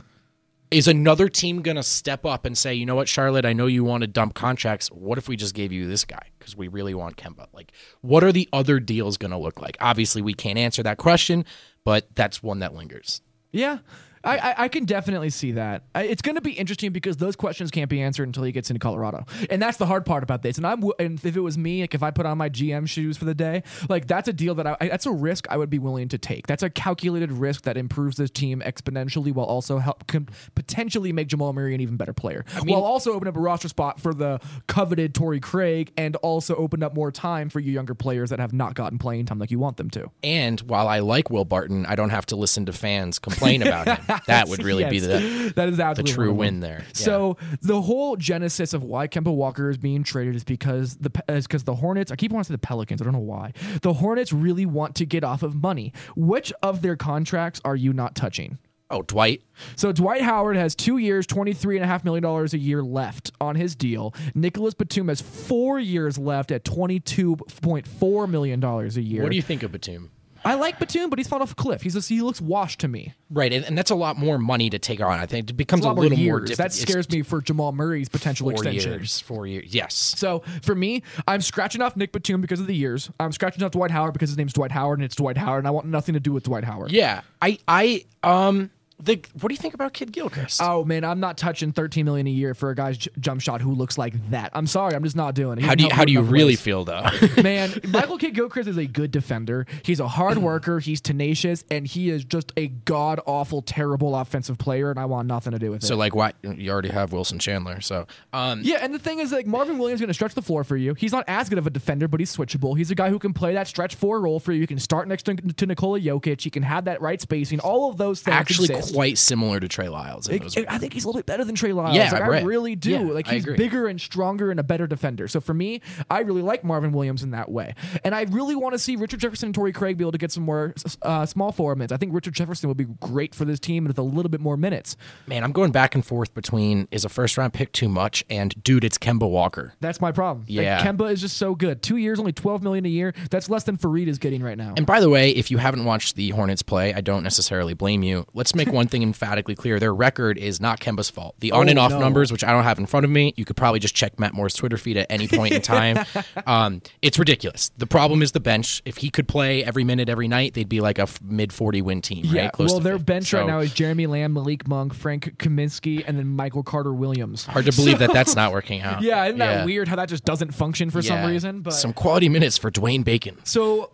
is 0.70 0.86
another 0.86 1.28
team 1.28 1.62
going 1.62 1.76
to 1.76 1.82
step 1.82 2.24
up 2.24 2.44
and 2.44 2.56
say, 2.56 2.74
you 2.74 2.86
know 2.86 2.94
what, 2.94 3.08
Charlotte, 3.08 3.44
I 3.44 3.52
know 3.52 3.66
you 3.66 3.82
want 3.82 4.02
to 4.02 4.06
dump 4.06 4.34
contracts. 4.34 4.88
What 4.88 5.18
if 5.18 5.28
we 5.28 5.36
just 5.36 5.54
gave 5.54 5.72
you 5.72 5.88
this 5.88 6.04
guy? 6.04 6.30
Because 6.38 6.56
we 6.56 6.68
really 6.68 6.94
want 6.94 7.16
Kemba. 7.16 7.46
Like, 7.52 7.72
what 8.02 8.22
are 8.22 8.32
the 8.32 8.48
other 8.52 8.78
deals 8.78 9.16
going 9.16 9.32
to 9.32 9.36
look 9.36 9.60
like? 9.60 9.76
Obviously, 9.80 10.22
we 10.22 10.34
can't 10.34 10.58
answer 10.58 10.82
that 10.84 10.98
question, 10.98 11.44
but 11.84 12.06
that's 12.14 12.42
one 12.42 12.60
that 12.60 12.74
lingers. 12.74 13.20
Yeah. 13.50 13.78
I, 14.22 14.36
I, 14.36 14.54
I 14.64 14.68
can 14.68 14.84
definitely 14.84 15.30
see 15.30 15.52
that. 15.52 15.84
I, 15.94 16.04
it's 16.04 16.22
going 16.22 16.34
to 16.34 16.40
be 16.40 16.52
interesting 16.52 16.92
because 16.92 17.16
those 17.16 17.36
questions 17.36 17.70
can't 17.70 17.88
be 17.88 18.02
answered 18.02 18.24
until 18.24 18.42
he 18.42 18.52
gets 18.52 18.70
into 18.70 18.78
Colorado, 18.78 19.24
and 19.48 19.62
that's 19.62 19.78
the 19.78 19.86
hard 19.86 20.04
part 20.04 20.22
about 20.22 20.42
this. 20.42 20.58
And 20.58 20.66
I'm 20.66 20.82
and 20.98 21.24
if 21.24 21.36
it 21.36 21.40
was 21.40 21.56
me, 21.56 21.80
like 21.80 21.94
if 21.94 22.02
I 22.02 22.10
put 22.10 22.26
on 22.26 22.36
my 22.36 22.50
GM 22.50 22.86
shoes 22.88 23.16
for 23.16 23.24
the 23.24 23.34
day, 23.34 23.62
like 23.88 24.06
that's 24.06 24.28
a 24.28 24.32
deal 24.32 24.54
that 24.56 24.66
I, 24.66 24.76
I 24.80 24.88
that's 24.88 25.06
a 25.06 25.12
risk 25.12 25.46
I 25.48 25.56
would 25.56 25.70
be 25.70 25.78
willing 25.78 26.08
to 26.08 26.18
take. 26.18 26.46
That's 26.46 26.62
a 26.62 26.70
calculated 26.70 27.32
risk 27.32 27.62
that 27.62 27.76
improves 27.76 28.16
this 28.16 28.30
team 28.30 28.62
exponentially 28.64 29.32
while 29.32 29.46
also 29.46 29.78
help 29.78 30.06
can 30.06 30.28
potentially 30.54 31.12
make 31.12 31.28
Jamal 31.28 31.52
Murray 31.52 31.74
an 31.74 31.80
even 31.80 31.96
better 31.96 32.12
player, 32.12 32.44
while 32.64 32.82
also 32.82 33.12
open 33.12 33.26
up 33.26 33.36
a 33.36 33.40
roster 33.40 33.68
spot 33.68 34.00
for 34.00 34.12
the 34.12 34.40
coveted 34.66 35.14
Torrey 35.14 35.40
Craig, 35.40 35.92
and 35.96 36.16
also 36.16 36.54
open 36.56 36.82
up 36.82 36.94
more 36.94 37.10
time 37.10 37.48
for 37.48 37.60
you 37.60 37.72
younger 37.72 37.94
players 37.94 38.30
that 38.30 38.38
have 38.38 38.52
not 38.52 38.74
gotten 38.74 38.98
playing 38.98 39.26
time 39.26 39.38
like 39.38 39.50
you 39.50 39.58
want 39.58 39.78
them 39.78 39.88
to. 39.90 40.10
And 40.22 40.60
while 40.60 40.88
I 40.88 40.98
like 40.98 41.30
Will 41.30 41.44
Barton, 41.44 41.86
I 41.86 41.94
don't 41.96 42.10
have 42.10 42.26
to 42.26 42.36
listen 42.36 42.66
to 42.66 42.72
fans 42.72 43.18
complain 43.18 43.62
about 43.62 43.88
him. 43.98 44.09
That 44.26 44.48
would 44.48 44.62
really 44.62 44.84
be 44.84 44.98
the 45.00 45.52
that 45.56 45.68
is 45.68 45.76
the 45.76 46.02
true 46.04 46.32
win 46.32 46.60
there. 46.60 46.80
Yeah. 46.80 46.92
So 46.92 47.36
the 47.62 47.80
whole 47.80 48.16
genesis 48.16 48.74
of 48.74 48.82
why 48.82 49.08
Kemba 49.08 49.34
Walker 49.34 49.70
is 49.70 49.78
being 49.78 50.02
traded 50.02 50.36
is 50.36 50.44
because 50.44 50.96
the 50.96 51.10
is 51.28 51.46
because 51.46 51.64
the 51.64 51.74
Hornets. 51.74 52.10
I 52.12 52.16
keep 52.16 52.32
wanting 52.32 52.44
to 52.44 52.48
say 52.48 52.54
the 52.54 52.58
Pelicans. 52.58 53.00
I 53.00 53.04
don't 53.04 53.12
know 53.12 53.18
why. 53.18 53.52
The 53.82 53.94
Hornets 53.94 54.32
really 54.32 54.66
want 54.66 54.94
to 54.96 55.06
get 55.06 55.24
off 55.24 55.42
of 55.42 55.54
money. 55.54 55.92
Which 56.16 56.52
of 56.62 56.82
their 56.82 56.96
contracts 56.96 57.60
are 57.64 57.76
you 57.76 57.92
not 57.92 58.14
touching? 58.14 58.58
oh, 58.90 59.02
Dwight. 59.02 59.42
So 59.76 59.92
Dwight 59.92 60.22
Howard 60.22 60.56
has 60.56 60.74
two 60.74 60.98
years, 60.98 61.26
twenty-three 61.26 61.76
and 61.76 61.84
a 61.84 61.86
half 61.86 62.04
million 62.04 62.22
dollars 62.22 62.54
a 62.54 62.58
year 62.58 62.82
left 62.82 63.30
on 63.40 63.56
his 63.56 63.74
deal. 63.74 64.14
Nicholas 64.34 64.74
Batum 64.74 65.08
has 65.08 65.20
four 65.20 65.78
years 65.78 66.18
left 66.18 66.50
at 66.50 66.64
twenty-two 66.64 67.36
point 67.36 67.86
four 67.86 68.26
million 68.26 68.60
dollars 68.60 68.96
a 68.96 69.02
year. 69.02 69.22
What 69.22 69.30
do 69.30 69.36
you 69.36 69.42
think 69.42 69.62
of 69.62 69.72
Batum? 69.72 70.10
I 70.44 70.54
like 70.54 70.78
Batum, 70.78 71.10
but 71.10 71.18
he's 71.18 71.28
fallen 71.28 71.42
off 71.42 71.52
a 71.52 71.54
cliff. 71.54 71.82
He's 71.82 71.94
just, 71.94 72.08
he 72.08 72.20
looks 72.22 72.40
washed 72.40 72.80
to 72.80 72.88
me. 72.88 73.14
Right, 73.30 73.52
and, 73.52 73.64
and 73.64 73.76
that's 73.76 73.90
a 73.90 73.94
lot 73.94 74.16
more 74.16 74.38
money 74.38 74.70
to 74.70 74.78
take 74.78 75.00
on. 75.00 75.18
I 75.18 75.26
think 75.26 75.50
it 75.50 75.52
becomes 75.52 75.80
It's 75.80 75.84
a 75.86 75.88
lot 75.90 75.98
little 75.98 76.16
more 76.16 76.26
more 76.26 76.38
years. 76.40 76.48
difficult. 76.50 76.70
That 76.70 76.74
scares 76.74 77.10
me 77.10 77.22
for 77.22 77.40
Jamal 77.42 77.72
Murray's 77.72 78.08
potential 78.08 78.46
Four 78.46 78.52
extension. 78.54 78.92
years. 78.92 79.20
Four 79.20 79.46
years. 79.46 79.74
Yes. 79.74 79.94
So 79.94 80.42
for 80.62 80.74
me, 80.74 81.02
I'm 81.28 81.40
scratching 81.42 81.82
off 81.82 81.96
Nick 81.96 82.12
Batum 82.12 82.40
because 82.40 82.58
of 82.60 82.66
the 82.66 82.74
years. 82.74 83.10
I'm 83.20 83.32
scratching 83.32 83.62
off 83.62 83.70
Dwight 83.72 83.90
Howard 83.90 84.14
because 84.14 84.30
his 84.30 84.38
name's 84.38 84.52
Dwight 84.52 84.72
Howard 84.72 84.98
and 84.98 85.04
it's 85.04 85.14
Dwight 85.16 85.36
Howard, 85.36 85.58
and 85.58 85.68
I 85.68 85.70
want 85.72 85.86
nothing 85.86 86.14
to 86.14 86.20
do 86.20 86.32
with 86.32 86.44
Dwight 86.44 86.64
Howard. 86.64 86.90
Yeah. 86.90 87.20
I. 87.42 87.58
I. 87.68 88.04
Um. 88.22 88.70
The. 89.02 89.20
What 89.40 89.48
do 89.48 89.54
you 89.54 89.58
think 89.58 89.74
about 89.74 89.92
Kidd 89.92 90.12
Gilchrist? 90.12 90.60
Oh 90.62 90.84
man, 90.84 91.04
I'm 91.04 91.20
not 91.20 91.36
touching 91.38 91.72
13 91.72 92.04
million 92.04 92.26
a 92.26 92.30
year 92.30 92.54
for 92.54 92.70
a 92.70 92.74
guy's 92.74 92.98
j- 92.98 93.10
jump 93.18 93.40
shot 93.40 93.60
who 93.60 93.72
looks 93.74 93.96
like 93.98 94.14
that. 94.30 94.50
I'm 94.54 94.66
sorry, 94.66 94.94
I'm 94.94 95.02
just 95.04 95.16
not 95.16 95.34
doing 95.34 95.58
it. 95.58 95.62
He 95.62 95.66
how 95.66 95.74
do 95.74 95.84
you 95.84 95.90
How 95.90 96.04
do 96.04 96.12
you 96.12 96.20
really 96.22 96.52
ways. 96.52 96.60
feel 96.60 96.84
though? 96.84 97.08
Man, 97.42 97.72
Michael 97.88 98.18
Kidd 98.18 98.34
Gilchrist 98.34 98.68
is 98.68 98.76
a 98.76 98.86
good 98.86 99.10
defender. 99.10 99.66
He's 99.84 100.00
a 100.00 100.08
hard 100.08 100.38
worker. 100.50 100.78
He's 100.80 101.00
tenacious, 101.00 101.64
and 101.70 101.86
he 101.86 102.10
is 102.10 102.24
just 102.24 102.52
a 102.56 102.68
god 102.68 103.20
awful, 103.26 103.62
terrible 103.62 104.14
offensive 104.16 104.58
player. 104.58 104.90
And 104.90 104.98
I 104.98 105.04
want 105.06 105.26
nothing 105.28 105.52
to 105.52 105.58
do 105.58 105.70
with 105.70 105.82
it. 105.82 105.86
so 105.86 105.96
like, 105.96 106.14
why 106.14 106.32
you 106.42 106.70
already 106.70 106.90
have 106.90 107.12
Wilson 107.12 107.38
Chandler? 107.38 107.80
So. 107.80 108.06
Um. 108.32 108.60
Yeah, 108.62 108.78
and 108.82 108.94
the 108.94 108.98
thing 108.98 109.18
is, 109.18 109.32
like 109.32 109.46
Marvin 109.46 109.78
Williams 109.78 109.98
is 109.98 110.02
going 110.02 110.08
to 110.08 110.14
stretch 110.14 110.34
the 110.34 110.42
floor 110.42 110.64
for 110.64 110.76
you. 110.76 110.94
He's 110.94 111.12
not 111.12 111.24
as 111.28 111.48
good 111.48 111.58
of 111.58 111.66
a 111.66 111.70
defender, 111.70 112.08
but 112.08 112.20
he's 112.20 112.34
switchable. 112.36 112.76
He's 112.76 112.90
a 112.90 112.94
guy 112.94 113.08
who 113.10 113.18
can 113.18 113.32
play 113.32 113.54
that 113.54 113.66
stretch 113.66 113.94
four 113.94 114.20
role 114.20 114.38
for 114.40 114.52
you. 114.52 114.60
You 114.60 114.66
can 114.66 114.78
start 114.78 115.08
next 115.08 115.22
to, 115.24 115.34
to 115.34 115.66
Nikola 115.66 116.00
Jokic. 116.00 116.40
He 116.42 116.50
can 116.50 116.62
have 116.62 116.84
that 116.84 117.00
right 117.00 117.20
spacing. 117.20 117.60
All 117.60 117.90
of 117.90 117.96
those 117.96 118.20
things 118.20 118.34
Actually, 118.36 118.74
exist. 118.74 118.89
Quite 118.92 119.18
similar 119.18 119.60
to 119.60 119.68
Trey 119.68 119.88
Lyles. 119.88 120.28
It- 120.28 120.42
I 120.68 120.78
think 120.78 120.92
he's 120.92 121.04
a 121.04 121.08
little 121.08 121.18
bit 121.18 121.26
better 121.26 121.44
than 121.44 121.54
Trey 121.54 121.72
Lyles. 121.72 121.96
Yeah, 121.96 122.10
like, 122.12 122.22
I 122.22 122.40
really 122.42 122.76
do. 122.76 122.90
Yeah, 122.90 123.00
like 123.00 123.26
he's 123.26 123.44
bigger 123.44 123.86
and 123.86 124.00
stronger 124.00 124.50
and 124.50 124.58
a 124.60 124.62
better 124.62 124.86
defender. 124.86 125.28
So 125.28 125.40
for 125.40 125.54
me, 125.54 125.80
I 126.10 126.20
really 126.20 126.42
like 126.42 126.64
Marvin 126.64 126.92
Williams 126.92 127.22
in 127.22 127.30
that 127.32 127.50
way, 127.50 127.74
and 128.04 128.14
I 128.14 128.22
really 128.22 128.54
want 128.54 128.74
to 128.74 128.78
see 128.78 128.96
Richard 128.96 129.20
Jefferson 129.20 129.48
and 129.48 129.54
Torrey 129.54 129.72
Craig 129.72 129.96
be 129.98 130.04
able 130.04 130.12
to 130.12 130.18
get 130.18 130.32
some 130.32 130.44
more 130.44 130.74
uh, 131.02 131.26
small 131.26 131.52
forward 131.52 131.76
minutes. 131.76 131.92
I 131.92 131.96
think 131.96 132.14
Richard 132.14 132.34
Jefferson 132.34 132.68
would 132.68 132.76
be 132.76 132.86
great 133.00 133.34
for 133.34 133.44
this 133.44 133.60
team 133.60 133.84
with 133.84 133.98
a 133.98 134.02
little 134.02 134.30
bit 134.30 134.40
more 134.40 134.56
minutes. 134.56 134.96
Man, 135.26 135.42
I'm 135.44 135.52
going 135.52 135.72
back 135.72 135.94
and 135.94 136.04
forth 136.04 136.34
between 136.34 136.88
is 136.90 137.04
a 137.04 137.08
first 137.08 137.36
round 137.38 137.52
pick 137.52 137.72
too 137.72 137.88
much 137.88 138.24
and 138.30 138.54
dude, 138.62 138.84
it's 138.84 138.98
Kemba 138.98 139.28
Walker. 139.28 139.74
That's 139.80 140.00
my 140.00 140.12
problem. 140.12 140.44
Like, 140.48 140.64
Yeah. 140.64 140.84
Kemba 140.84 141.10
is 141.12 141.20
just 141.20 141.36
so 141.36 141.54
good. 141.54 141.82
Two 141.82 141.96
years, 141.96 142.18
only 142.18 142.32
twelve 142.32 142.62
million 142.62 142.84
a 142.86 142.88
year. 142.88 143.14
That's 143.30 143.48
less 143.50 143.64
than 143.64 143.76
Faried 143.76 144.08
is 144.08 144.18
getting 144.18 144.42
right 144.42 144.56
now. 144.58 144.74
And 144.76 144.86
by 144.86 145.00
the 145.00 145.08
way, 145.10 145.30
if 145.30 145.50
you 145.50 145.58
haven't 145.58 145.84
watched 145.84 146.16
the 146.16 146.30
Hornets 146.30 146.62
play, 146.62 146.94
I 146.94 147.00
don't 147.00 147.22
necessarily 147.22 147.74
blame 147.74 148.02
you. 148.02 148.26
Let's 148.34 148.54
make 148.54 148.70
one 148.72 148.79
thing 148.86 149.02
emphatically 149.02 149.54
clear. 149.54 149.78
Their 149.80 149.94
record 149.94 150.38
is 150.38 150.60
not 150.60 150.80
Kemba's 150.80 151.10
fault. 151.10 151.34
The 151.40 151.52
on 151.52 151.68
and 151.68 151.78
Oh, 151.78 151.82
off 151.82 151.90
no. 151.92 151.98
numbers, 152.00 152.30
which 152.32 152.44
I 152.44 152.52
don't 152.52 152.64
have 152.64 152.78
in 152.78 152.86
front 152.86 153.04
of 153.04 153.10
me, 153.10 153.32
you 153.36 153.44
could 153.44 153.56
probably 153.56 153.80
just 153.80 153.94
check 153.94 154.18
Matt 154.18 154.34
Moore's 154.34 154.54
Twitter 154.54 154.76
feed 154.76 154.96
at 154.96 155.06
any 155.10 155.28
point 155.28 155.54
in 155.54 155.62
time. 155.62 156.04
um, 156.46 156.82
it's 157.02 157.18
ridiculous. 157.18 157.70
The 157.78 157.86
problem 157.86 158.22
is 158.22 158.32
the 158.32 158.40
bench. 158.40 158.82
If 158.84 158.98
he 158.98 159.10
could 159.10 159.28
play 159.28 159.64
every 159.64 159.84
minute, 159.84 160.08
every 160.08 160.28
night, 160.28 160.54
they'd 160.54 160.68
be 160.68 160.80
like 160.80 160.98
a 160.98 161.06
mid 161.22 161.52
40 161.52 161.82
win 161.82 162.02
team, 162.02 162.24
right? 162.26 162.34
Yeah, 162.34 162.50
Close 162.50 162.70
well, 162.72 162.80
their 162.80 162.94
50. 162.98 163.04
bench 163.04 163.32
right 163.32 163.46
now 163.46 163.60
is 163.60 163.72
Jeremy 163.72 164.06
Lamb, 164.06 164.32
Malik 164.32 164.66
Monk, 164.68 164.94
Frank 164.94 165.36
Kaminsky, 165.38 166.04
and 166.06 166.18
then 166.18 166.26
Michael 166.28 166.62
Carter 166.62 166.92
Williams. 166.92 167.44
hard 167.46 167.64
to 167.66 167.72
believe 167.72 167.98
that 168.00 168.12
that's 168.12 168.34
not 168.36 168.52
working 168.52 168.80
out. 168.80 169.02
Yeah, 169.02 169.24
isn't 169.26 169.38
that 169.38 169.64
weird 169.66 169.88
how 169.88 169.96
that 169.96 170.08
just 170.08 170.24
doesn't 170.24 170.52
function 170.52 170.90
for 170.90 171.02
some 171.02 171.24
reason? 171.26 171.60
But 171.62 171.72
Some 171.72 171.92
quality 171.92 172.28
minutes 172.28 172.58
for 172.58 172.70
Dwayne 172.70 173.04
Bacon. 173.04 173.36
So 173.44 173.90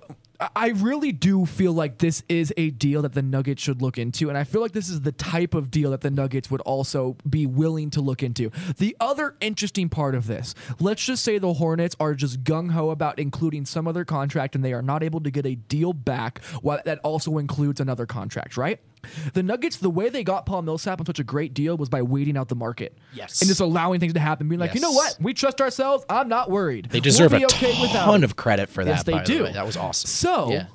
I- 0.54 0.68
really 0.76 1.12
do 1.12 1.46
feel 1.46 1.72
like 1.72 1.98
this 1.98 2.22
is 2.28 2.52
a 2.56 2.70
deal 2.70 3.02
that 3.02 3.14
the 3.14 3.22
Nuggets 3.22 3.62
should 3.62 3.80
look 3.80 3.98
into, 3.98 4.28
and 4.28 4.36
I 4.36 4.44
feel 4.44 4.60
like 4.60 4.72
this 4.72 4.88
is 4.88 5.00
the 5.00 5.12
type 5.12 5.54
of 5.54 5.70
deal 5.70 5.90
that 5.92 6.02
the 6.02 6.10
Nuggets 6.10 6.50
would 6.50 6.60
also 6.62 7.16
be 7.28 7.46
willing 7.46 7.90
to 7.90 8.00
look 8.00 8.22
into. 8.22 8.50
The 8.78 8.96
other 9.00 9.36
interesting 9.40 9.88
part 9.88 10.14
of 10.14 10.26
this, 10.26 10.54
let's 10.78 11.04
just 11.04 11.24
say 11.24 11.38
the 11.38 11.54
Hornets 11.54 11.96
are 11.98 12.14
just 12.14 12.44
gung 12.44 12.70
ho 12.72 12.90
about 12.90 13.18
including 13.18 13.64
some 13.64 13.88
other 13.88 14.04
contract, 14.04 14.54
and 14.54 14.64
they 14.64 14.72
are 14.72 14.82
not 14.82 15.02
able 15.02 15.20
to 15.20 15.30
get 15.30 15.46
a 15.46 15.54
deal 15.54 15.92
back. 15.92 16.40
That 16.62 16.98
also 17.02 17.38
includes 17.38 17.80
another 17.80 18.06
contract, 18.06 18.56
right? 18.56 18.78
The 19.34 19.42
Nuggets, 19.42 19.76
the 19.76 19.90
way 19.90 20.08
they 20.08 20.24
got 20.24 20.46
Paul 20.46 20.62
Millsap 20.62 21.00
on 21.00 21.06
such 21.06 21.18
a 21.18 21.24
great 21.24 21.54
deal 21.54 21.76
was 21.76 21.88
by 21.88 22.02
waiting 22.02 22.36
out 22.36 22.48
the 22.48 22.54
market, 22.56 22.96
Yes. 23.12 23.40
and 23.40 23.48
just 23.48 23.60
allowing 23.60 24.00
things 24.00 24.12
to 24.14 24.20
happen, 24.20 24.48
being 24.48 24.60
like, 24.60 24.74
you 24.74 24.80
know 24.80 24.92
what, 24.92 25.16
we 25.20 25.34
trust 25.34 25.60
ourselves. 25.60 26.04
I'm 26.08 26.28
not 26.28 26.50
worried. 26.50 26.88
They 26.90 27.00
deserve 27.00 27.32
we'll 27.32 27.42
a 27.42 27.44
okay 27.46 27.72
ton 27.88 28.16
him." 28.20 28.24
of 28.24 28.36
credit 28.36 28.68
for 28.68 28.84
that. 28.84 28.90
Yes, 28.90 29.02
they 29.04 29.12
the 29.18 29.24
do. 29.24 29.44
way. 29.44 29.52
That 29.52 29.66
was 29.66 29.76
awesome. 29.76 30.08
So, 30.08 30.50
Yeah. 30.52 30.66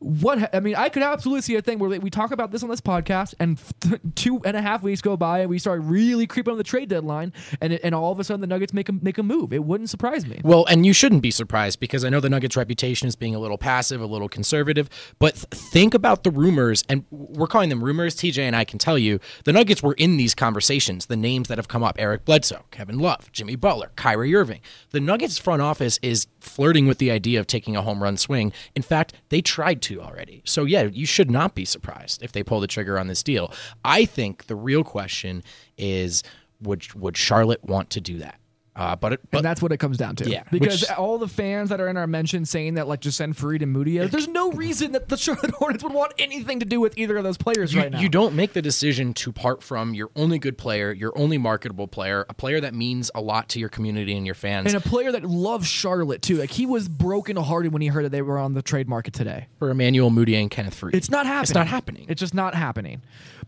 What 0.00 0.54
I 0.54 0.60
mean, 0.60 0.76
I 0.76 0.88
could 0.88 1.02
absolutely 1.02 1.42
see 1.42 1.56
a 1.56 1.62
thing 1.62 1.78
where 1.78 1.98
we 2.00 2.10
talk 2.10 2.30
about 2.30 2.52
this 2.52 2.62
on 2.62 2.68
this 2.68 2.80
podcast, 2.80 3.34
and 3.40 3.58
f- 3.58 4.00
two 4.14 4.40
and 4.44 4.56
a 4.56 4.62
half 4.62 4.82
weeks 4.82 5.00
go 5.00 5.16
by, 5.16 5.40
and 5.40 5.50
we 5.50 5.58
start 5.58 5.80
really 5.82 6.26
creeping 6.26 6.52
on 6.52 6.58
the 6.58 6.64
trade 6.64 6.88
deadline, 6.88 7.32
and 7.60 7.72
and 7.72 7.94
all 7.94 8.12
of 8.12 8.20
a 8.20 8.24
sudden 8.24 8.40
the 8.40 8.46
Nuggets 8.46 8.72
make 8.72 8.88
a 8.88 8.92
make 8.92 9.18
a 9.18 9.24
move. 9.24 9.52
It 9.52 9.64
wouldn't 9.64 9.90
surprise 9.90 10.24
me. 10.24 10.40
Well, 10.44 10.66
and 10.66 10.86
you 10.86 10.92
shouldn't 10.92 11.22
be 11.22 11.32
surprised 11.32 11.80
because 11.80 12.04
I 12.04 12.10
know 12.10 12.20
the 12.20 12.30
Nuggets' 12.30 12.56
reputation 12.56 13.08
is 13.08 13.16
being 13.16 13.34
a 13.34 13.40
little 13.40 13.58
passive, 13.58 14.00
a 14.00 14.06
little 14.06 14.28
conservative. 14.28 14.88
But 15.18 15.34
th- 15.34 15.46
think 15.72 15.94
about 15.94 16.22
the 16.22 16.30
rumors, 16.30 16.84
and 16.88 17.04
we're 17.10 17.48
calling 17.48 17.68
them 17.68 17.82
rumors. 17.82 18.14
TJ 18.14 18.38
and 18.38 18.54
I 18.54 18.64
can 18.64 18.78
tell 18.78 18.98
you 18.98 19.18
the 19.44 19.52
Nuggets 19.52 19.82
were 19.82 19.94
in 19.94 20.16
these 20.16 20.34
conversations. 20.34 21.06
The 21.06 21.16
names 21.16 21.48
that 21.48 21.58
have 21.58 21.66
come 21.66 21.82
up: 21.82 21.96
Eric 21.98 22.24
Bledsoe, 22.24 22.66
Kevin 22.70 23.00
Love, 23.00 23.32
Jimmy 23.32 23.56
Butler, 23.56 23.90
Kyrie 23.96 24.34
Irving. 24.34 24.60
The 24.90 25.00
Nuggets 25.00 25.38
front 25.38 25.60
office 25.60 25.98
is 26.02 26.28
flirting 26.48 26.86
with 26.86 26.98
the 26.98 27.10
idea 27.10 27.38
of 27.38 27.46
taking 27.46 27.76
a 27.76 27.82
home 27.82 28.02
run 28.02 28.16
swing. 28.16 28.52
In 28.74 28.82
fact, 28.82 29.14
they 29.28 29.40
tried 29.40 29.82
to 29.82 30.00
already. 30.00 30.42
So 30.44 30.64
yeah, 30.64 30.82
you 30.82 31.06
should 31.06 31.30
not 31.30 31.54
be 31.54 31.64
surprised 31.64 32.22
if 32.22 32.32
they 32.32 32.42
pull 32.42 32.60
the 32.60 32.66
trigger 32.66 32.98
on 32.98 33.06
this 33.06 33.22
deal. 33.22 33.52
I 33.84 34.04
think 34.04 34.46
the 34.46 34.56
real 34.56 34.84
question 34.84 35.42
is 35.76 36.22
would 36.60 36.92
would 36.94 37.16
Charlotte 37.16 37.62
want 37.64 37.90
to 37.90 38.00
do 38.00 38.18
that? 38.18 38.40
Uh, 38.78 38.94
but 38.94 39.14
it, 39.14 39.20
but 39.32 39.38
and 39.38 39.44
that's 39.44 39.60
what 39.60 39.72
it 39.72 39.78
comes 39.78 39.96
down 39.96 40.14
to. 40.14 40.30
Yeah, 40.30 40.44
because 40.52 40.82
which- 40.82 40.90
all 40.92 41.18
the 41.18 41.26
fans 41.26 41.70
that 41.70 41.80
are 41.80 41.88
in 41.88 41.96
our 41.96 42.06
mention 42.06 42.44
saying 42.44 42.74
that 42.74 42.86
like 42.86 43.00
just 43.00 43.18
send 43.18 43.34
Faried 43.34 43.60
and 43.62 43.74
Mudiay, 43.74 44.08
there's 44.08 44.28
no 44.28 44.52
reason 44.52 44.92
that 44.92 45.08
the 45.08 45.16
Charlotte 45.18 45.50
Hornets 45.50 45.82
would 45.82 45.92
want 45.92 46.12
anything 46.18 46.60
to 46.60 46.66
do 46.66 46.78
with 46.78 46.96
either 46.96 47.16
of 47.16 47.24
those 47.24 47.36
players 47.36 47.74
you, 47.74 47.80
right 47.80 47.90
now. 47.90 47.98
you 47.98 48.08
don't 48.08 48.36
make 48.36 48.52
the 48.52 48.62
decision 48.62 49.14
to 49.14 49.32
part 49.32 49.64
from 49.64 49.94
your 49.94 50.10
only 50.14 50.38
good 50.38 50.56
player, 50.56 50.92
your 50.92 51.16
only 51.18 51.38
marketable 51.38 51.88
player, 51.88 52.24
a 52.28 52.34
player 52.34 52.60
that 52.60 52.72
means 52.72 53.10
a 53.16 53.20
lot 53.20 53.48
to 53.48 53.58
your 53.58 53.68
community 53.68 54.16
and 54.16 54.24
your 54.24 54.36
fans 54.36 54.72
and 54.72 54.76
a 54.76 54.88
player 54.88 55.10
that 55.10 55.24
loves 55.24 55.66
Charlotte 55.66 56.22
too. 56.22 56.36
Like 56.36 56.52
he 56.52 56.64
was 56.64 56.88
broken 56.88 57.36
hearted 57.36 57.72
when 57.72 57.82
he 57.82 57.88
heard 57.88 58.04
that 58.04 58.10
they 58.12 58.22
were 58.22 58.38
on 58.38 58.54
the 58.54 58.62
trade 58.62 58.88
market 58.88 59.14
today. 59.14 59.48
for 59.58 59.70
Emmanuel 59.70 60.10
Mudiay 60.10 60.40
and 60.40 60.50
Kenneth 60.50 60.80
Faried. 60.80 60.94
It's 60.94 61.10
not 61.10 61.26
happening. 61.26 61.42
It's 61.42 61.54
not 61.54 61.66
happening. 61.66 62.06
It's 62.08 62.20
just 62.20 62.34
not 62.34 62.54
happening. 62.54 63.02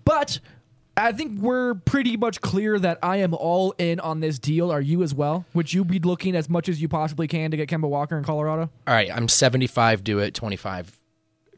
But 0.05 0.41
I 0.97 1.13
think 1.13 1.41
we're 1.41 1.75
pretty 1.75 2.17
much 2.17 2.41
clear 2.41 2.79
that 2.79 2.99
I 3.03 3.19
am 3.19 3.35
all 3.35 3.75
in 3.79 4.01
on 4.01 4.21
this 4.21 4.39
deal. 4.39 4.71
Are 4.71 4.81
you 4.81 5.03
as 5.03 5.15
well? 5.15 5.47
Would 5.55 5.73
you 5.73 5.85
be 5.85 5.99
looking 5.99 6.37
as 6.37 6.49
much 6.49 6.69
as 6.69 6.83
you 6.83 6.89
possibly 6.89 7.27
can 7.27 7.51
to 7.53 7.57
get 7.57 7.69
Kemba 7.69 7.89
Walker 7.89 8.19
in 8.19 8.25
Colorado? 8.25 8.71
All 8.87 8.95
right, 8.95 9.11
I'm 9.11 9.29
75. 9.29 10.05
Do 10.05 10.19
it. 10.19 10.35
25. 10.35 11.00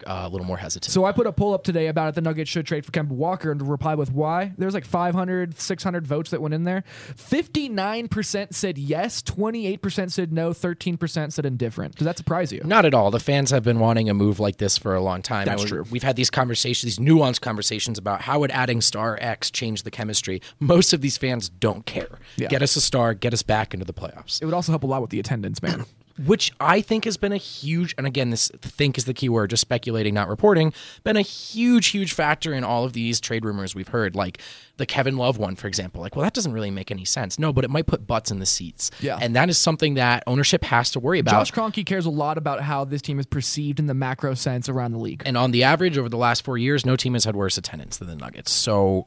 Uh, 0.07 0.23
a 0.25 0.29
little 0.29 0.47
more 0.47 0.57
hesitant. 0.57 0.93
So 0.93 1.05
I 1.05 1.13
put 1.13 1.27
a 1.27 1.33
poll 1.33 1.55
up 1.55 1.65
today 1.65 1.87
about 1.87 2.09
it. 2.09 2.15
The 2.15 2.21
Nuggets 2.21 2.51
should 2.51 2.67
trade 2.67 2.85
for 2.85 2.93
Kemba 2.93 3.09
Walker 3.09 3.51
and 3.51 3.67
reply 3.69 3.95
with 3.95 4.13
why. 4.13 4.53
There's 4.59 4.75
like 4.75 4.85
500, 4.85 5.59
600 5.59 6.07
votes 6.07 6.31
that 6.31 6.41
went 6.41 6.55
in 6.55 6.65
there. 6.65 6.85
59% 7.17 8.55
said 8.55 8.79
yes, 8.79 9.23
28% 9.23 10.11
said 10.11 10.33
no, 10.33 10.51
13% 10.51 11.33
said 11.33 11.47
indifferent. 11.47 11.97
Does 11.97 12.05
that 12.05 12.19
surprise 12.19 12.53
you? 12.53 12.63
Not 12.65 12.85
at 12.85 12.95
all. 12.95 13.11
The 13.11 13.21
fans 13.21 13.51
have 13.51 13.63
been 13.65 13.79
wanting 13.79 14.09
a 14.09 14.15
move 14.15 14.41
like 14.41 14.59
this 14.59 14.79
for 14.79 14.95
a 14.95 15.01
long 15.01 15.23
time. 15.23 15.47
That's 15.47 15.65
true. 15.65 15.85
We've 15.91 16.03
had 16.03 16.17
these 16.17 16.31
conversations, 16.31 16.97
these 16.97 17.05
nuanced 17.05 17.41
conversations 17.41 17.99
about 17.99 18.23
how 18.23 18.41
would 18.41 18.51
adding 18.51 18.81
star 18.81 19.19
X 19.21 19.51
change 19.51 19.83
the 19.83 19.91
chemistry. 19.91 20.41
Most 20.61 20.93
of 20.93 21.01
these 21.01 21.19
fans 21.19 21.49
don't 21.49 21.87
care. 21.87 22.19
Yeah. 22.37 22.49
Get 22.49 22.63
us 22.63 22.77
a 22.77 22.81
star, 22.81 23.15
get 23.15 23.33
us 23.33 23.43
back 23.43 23.75
into 23.75 23.85
the 23.85 23.95
playoffs. 23.95 24.41
It 24.41 24.45
would 24.45 24.55
also 24.55 24.73
help 24.73 24.83
a 24.83 24.87
lot 24.87 25.01
with 25.03 25.11
the 25.11 25.21
attendance, 25.21 25.63
man. 25.63 25.85
which 26.25 26.53
I 26.61 26.81
think 26.81 27.05
has 27.05 27.17
been 27.17 27.33
a 27.33 27.37
huge, 27.37 27.95
and 27.99 28.07
again, 28.07 28.31
this 28.31 28.51
think 28.61 28.99
is 28.99 29.05
the 29.05 29.15
key 29.15 29.29
word, 29.29 29.51
just 29.51 29.61
speculating, 29.61 30.15
not 30.15 30.29
reporting, 30.29 30.73
been 31.05 31.17
a 31.17 31.23
huge, 31.23 31.89
huge 31.89 32.13
factor 32.13 32.53
in 32.53 32.65
all 32.65 32.85
of 32.85 32.93
these 32.93 33.21
trade 33.21 33.45
rumors 33.45 33.75
we've 33.75 33.89
heard. 33.89 34.15
Like 34.15 34.39
the 34.77 34.87
Kevin 34.87 35.17
Love 35.17 35.39
one, 35.39 35.55
for 35.55 35.69
example. 35.69 36.01
Like, 36.01 36.17
well, 36.17 36.25
that 36.25 36.33
doesn't 36.33 36.53
really 36.53 36.71
make 36.71 36.91
any 36.91 37.05
sense. 37.05 37.39
No, 37.39 37.53
but 37.53 37.65
it 37.65 37.71
might 37.71 37.87
put 37.87 38.07
butts 38.07 38.31
in 38.31 38.39
the 38.39 38.47
seats. 38.47 38.91
Yeah. 39.01 39.19
And 39.21 39.37
that 39.37 39.49
is 39.49 39.59
something 39.59 39.95
that 39.95 40.25
ownership 40.27 40.65
has 40.65 40.91
to 40.93 41.01
worry 41.01 41.19
about. 41.19 41.33
Josh 41.33 41.53
Kroenke 41.53 41.85
cares 41.85 42.07
a 42.07 42.11
lot 42.11 42.39
about 42.39 42.63
how 42.63 42.85
this 42.85 43.03
team 43.03 43.19
is 43.19 43.27
perceived 43.27 43.79
in 43.79 43.87
the 43.87 43.95
macro 43.95 44.35
sense 44.35 44.69
around 44.69 44.93
the 44.93 44.99
league. 44.99 45.23
and 45.25 45.37
on 45.37 45.51
the 45.51 45.63
average, 45.63 45.99
over 45.99 46.09
the 46.09 46.17
last 46.17 46.43
four 46.45 46.59
years, 46.59 46.87
no 46.87 46.97
team 46.97 47.13
has 47.13 47.25
had 47.25 47.37
worse 47.37 47.59
attendance 47.59 47.99
than 47.99 48.09
the 48.09 48.17
Nuggets. 48.17 48.51
So, 48.51 49.07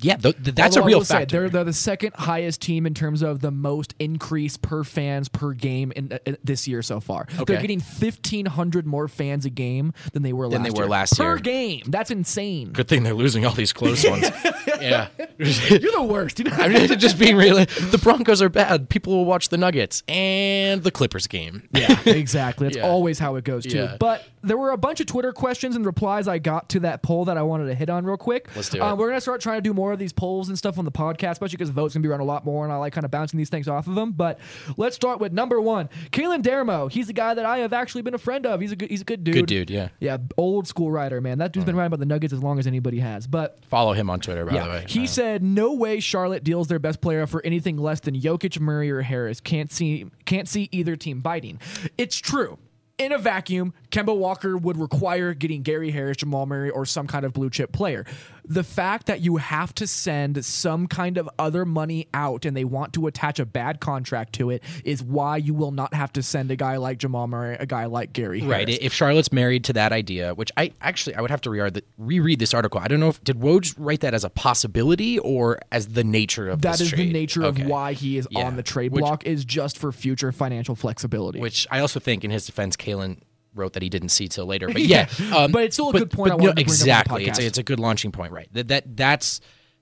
yeah, 0.00 0.16
th- 0.16 0.34
th- 0.42 0.54
that's 0.56 0.76
Although 0.76 0.80
a 0.80 0.82
I 0.82 0.86
real 0.88 0.98
will 0.98 1.04
say, 1.04 1.24
they're, 1.24 1.48
they're 1.48 1.62
the 1.64 1.72
second 1.72 2.14
highest 2.16 2.60
team 2.60 2.84
in 2.84 2.94
terms 2.94 3.22
of 3.22 3.40
the 3.40 3.50
most 3.52 3.94
increase 4.00 4.56
per 4.56 4.82
fans 4.82 5.28
per 5.28 5.52
game 5.52 5.92
in, 5.94 6.18
in 6.26 6.36
this 6.42 6.66
year 6.66 6.82
so 6.82 6.98
far. 6.98 7.26
They're 7.46 7.60
getting 7.60 7.78
1,500 7.80 8.86
more 8.86 9.06
fans 9.08 9.44
a 9.44 9.50
game 9.50 9.92
than 10.12 10.22
they 10.22 10.32
were 10.32 10.48
Than 10.48 10.62
last 10.62 10.72
they 10.74 10.78
were 10.78 10.84
year. 10.84 10.90
last 10.90 11.16
per 11.18 11.24
year. 11.24 11.36
game. 11.38 11.82
That's 11.86 12.10
insane. 12.10 12.72
Good 12.72 12.88
thing 12.88 13.02
they're 13.04 13.14
losing 13.14 13.46
all 13.46 13.52
these 13.52 13.72
close 13.72 14.04
ones. 14.08 14.28
yeah. 14.80 15.08
You're 15.38 15.92
the 15.92 16.06
worst. 16.08 16.38
You 16.40 16.46
know? 16.46 16.56
I 16.56 16.68
mean, 16.68 16.88
just 16.98 17.18
being 17.18 17.36
real. 17.36 17.56
The 17.56 18.00
Broncos 18.02 18.42
are 18.42 18.48
bad. 18.48 18.88
People 18.88 19.12
will 19.14 19.24
watch 19.24 19.48
the 19.48 19.58
Nuggets 19.58 20.02
and 20.08 20.82
the 20.82 20.90
Clippers 20.90 21.26
game. 21.28 21.68
Yeah, 21.72 21.98
exactly. 22.06 22.66
That's 22.66 22.78
Yeah. 22.78 22.88
always 22.88 23.18
how 23.18 23.36
it 23.36 23.44
goes 23.44 23.64
too. 23.64 23.78
Yeah. 23.78 23.96
But 23.98 24.24
there 24.42 24.56
were 24.58 24.70
a 24.70 24.76
bunch 24.78 25.00
of 25.00 25.06
Twitter 25.06 25.32
questions 25.32 25.76
and 25.76 25.86
replies 25.86 26.26
I 26.26 26.38
got 26.38 26.68
to 26.70 26.80
that 26.80 27.02
poll 27.02 27.26
that 27.26 27.36
I 27.36 27.42
wanted 27.42 27.66
to 27.66 27.74
hit 27.76 27.88
on 27.90 28.04
real 28.04 28.16
quick. 28.16 28.48
Let's 28.56 28.70
do 28.70 28.82
Uh, 28.82 28.94
we're 28.96 29.08
gonna 29.08 29.20
start 29.20 29.40
trying 29.40 29.51
to 29.56 29.60
do 29.60 29.74
more 29.74 29.92
of 29.92 29.98
these 29.98 30.12
polls 30.12 30.48
and 30.48 30.58
stuff 30.58 30.78
on 30.78 30.84
the 30.84 30.92
podcast, 30.92 31.32
especially 31.32 31.56
because 31.56 31.70
votes 31.70 31.94
gonna 31.94 32.02
be 32.02 32.08
around 32.08 32.20
a 32.20 32.24
lot 32.24 32.44
more, 32.44 32.64
and 32.64 32.72
I 32.72 32.76
like 32.76 32.92
kind 32.92 33.04
of 33.04 33.10
bouncing 33.10 33.38
these 33.38 33.48
things 33.48 33.68
off 33.68 33.86
of 33.86 33.94
them. 33.94 34.12
But 34.12 34.38
let's 34.76 34.96
start 34.96 35.20
with 35.20 35.32
number 35.32 35.60
one, 35.60 35.88
Kalen 36.10 36.42
Dermo. 36.42 36.90
He's 36.90 37.08
a 37.08 37.12
guy 37.12 37.34
that 37.34 37.44
I 37.44 37.58
have 37.58 37.72
actually 37.72 38.02
been 38.02 38.14
a 38.14 38.18
friend 38.18 38.46
of. 38.46 38.60
He's 38.60 38.72
a 38.72 38.76
good, 38.76 38.90
he's 38.90 39.02
a 39.02 39.04
good 39.04 39.24
dude. 39.24 39.34
Good 39.34 39.46
dude, 39.46 39.70
yeah. 39.70 39.88
Yeah, 40.00 40.18
old 40.36 40.66
school 40.66 40.90
writer, 40.90 41.20
man. 41.20 41.38
That 41.38 41.52
dude's 41.52 41.66
been 41.66 41.74
mm. 41.74 41.78
writing 41.78 41.88
about 41.88 42.00
the 42.00 42.06
Nuggets 42.06 42.32
as 42.32 42.42
long 42.42 42.58
as 42.58 42.66
anybody 42.66 42.98
has. 42.98 43.26
But 43.26 43.58
Follow 43.66 43.92
him 43.92 44.10
on 44.10 44.20
Twitter, 44.20 44.44
by 44.44 44.54
yeah, 44.54 44.64
the 44.64 44.70
way. 44.70 44.84
he 44.88 45.06
said 45.06 45.42
no 45.42 45.74
way 45.74 46.00
Charlotte 46.00 46.44
deals 46.44 46.68
their 46.68 46.78
best 46.78 47.00
player 47.00 47.26
for 47.26 47.44
anything 47.44 47.76
less 47.76 48.00
than 48.00 48.18
Jokic, 48.18 48.58
Murray, 48.60 48.90
or 48.90 49.02
Harris. 49.02 49.40
Can't 49.40 49.70
see 49.72 50.06
can't 50.24 50.48
see 50.48 50.68
either 50.72 50.96
team 50.96 51.20
biting. 51.20 51.60
It's 51.98 52.18
true. 52.18 52.58
In 52.98 53.10
a 53.10 53.18
vacuum, 53.18 53.72
Kemba 53.90 54.16
Walker 54.16 54.56
would 54.56 54.76
require 54.76 55.34
getting 55.34 55.62
Gary 55.62 55.90
Harris, 55.90 56.18
Jamal 56.18 56.46
Murray, 56.46 56.70
or 56.70 56.84
some 56.86 57.06
kind 57.06 57.24
of 57.24 57.32
blue 57.32 57.50
chip 57.50 57.72
player. 57.72 58.04
The 58.44 58.64
fact 58.64 59.06
that 59.06 59.20
you 59.20 59.36
have 59.36 59.72
to 59.76 59.86
send 59.86 60.44
some 60.44 60.88
kind 60.88 61.16
of 61.16 61.30
other 61.38 61.64
money 61.64 62.08
out 62.12 62.44
and 62.44 62.56
they 62.56 62.64
want 62.64 62.92
to 62.94 63.06
attach 63.06 63.38
a 63.38 63.46
bad 63.46 63.78
contract 63.80 64.32
to 64.34 64.50
it 64.50 64.62
is 64.84 65.02
why 65.02 65.36
you 65.36 65.54
will 65.54 65.70
not 65.70 65.94
have 65.94 66.12
to 66.14 66.22
send 66.22 66.50
a 66.50 66.56
guy 66.56 66.76
like 66.76 66.98
Jamal 66.98 67.28
Murray, 67.28 67.56
a 67.60 67.66
guy 67.66 67.84
like 67.86 68.12
Gary 68.12 68.42
Right. 68.42 68.68
Harris. 68.68 68.78
If 68.82 68.92
Charlotte's 68.92 69.30
married 69.32 69.64
to 69.64 69.72
that 69.74 69.92
idea, 69.92 70.34
which 70.34 70.50
I 70.56 70.72
actually 70.80 71.14
I 71.14 71.20
would 71.20 71.30
have 71.30 71.40
to 71.42 71.50
reread, 71.50 71.74
the, 71.74 71.84
reread 71.98 72.40
this 72.40 72.52
article. 72.52 72.80
I 72.80 72.88
don't 72.88 72.98
know 73.00 73.10
if 73.10 73.22
did 73.22 73.38
Woj 73.38 73.74
write 73.78 74.00
that 74.00 74.12
as 74.12 74.24
a 74.24 74.30
possibility 74.30 75.18
or 75.20 75.60
as 75.70 75.88
the 75.88 76.04
nature 76.04 76.48
of 76.48 76.62
That 76.62 76.80
is 76.80 76.90
the 76.90 77.12
nature 77.12 77.44
Okay. 77.44 77.62
of 77.62 77.68
why 77.68 77.92
he 77.92 78.18
is 78.18 78.26
Yeah. 78.30 78.46
on 78.46 78.56
the 78.56 78.62
trade 78.64 78.92
Which- 78.92 79.02
block 79.02 79.24
is 79.24 79.44
just 79.44 79.78
for 79.78 79.92
future 79.92 80.32
financial 80.32 80.74
flexibility. 80.74 81.38
Which 81.38 81.66
I 81.70 81.78
also 81.78 82.00
think, 82.00 82.24
in 82.24 82.30
his 82.32 82.46
defense, 82.46 82.76
Kalen 82.76 83.18
wrote 83.54 83.74
that 83.74 83.82
he 83.82 83.88
didn't 83.88 84.10
see 84.10 84.28
till 84.28 84.46
later. 84.46 84.68
But 84.72 84.82
yeah, 84.82 85.08
um, 85.34 85.52
But 85.52 85.64
it's 85.64 85.76
still 85.76 85.90
a 85.90 85.92
good 85.92 86.10
point 86.10 86.30
no, 86.30 86.36
to 86.36 86.38
bring 86.38 86.48
up 86.48 86.52
on 86.52 86.54
the 86.56 86.62
exactly, 86.62 87.26
it's 87.26 87.38
a, 87.38 87.46
it's 87.46 87.58
a 87.58 87.62
good 87.62 87.80
launching 87.80 88.12
point, 88.12 88.32
right? 88.32 88.48
That 88.52 88.68
that 88.68 88.96
that's 88.96 89.40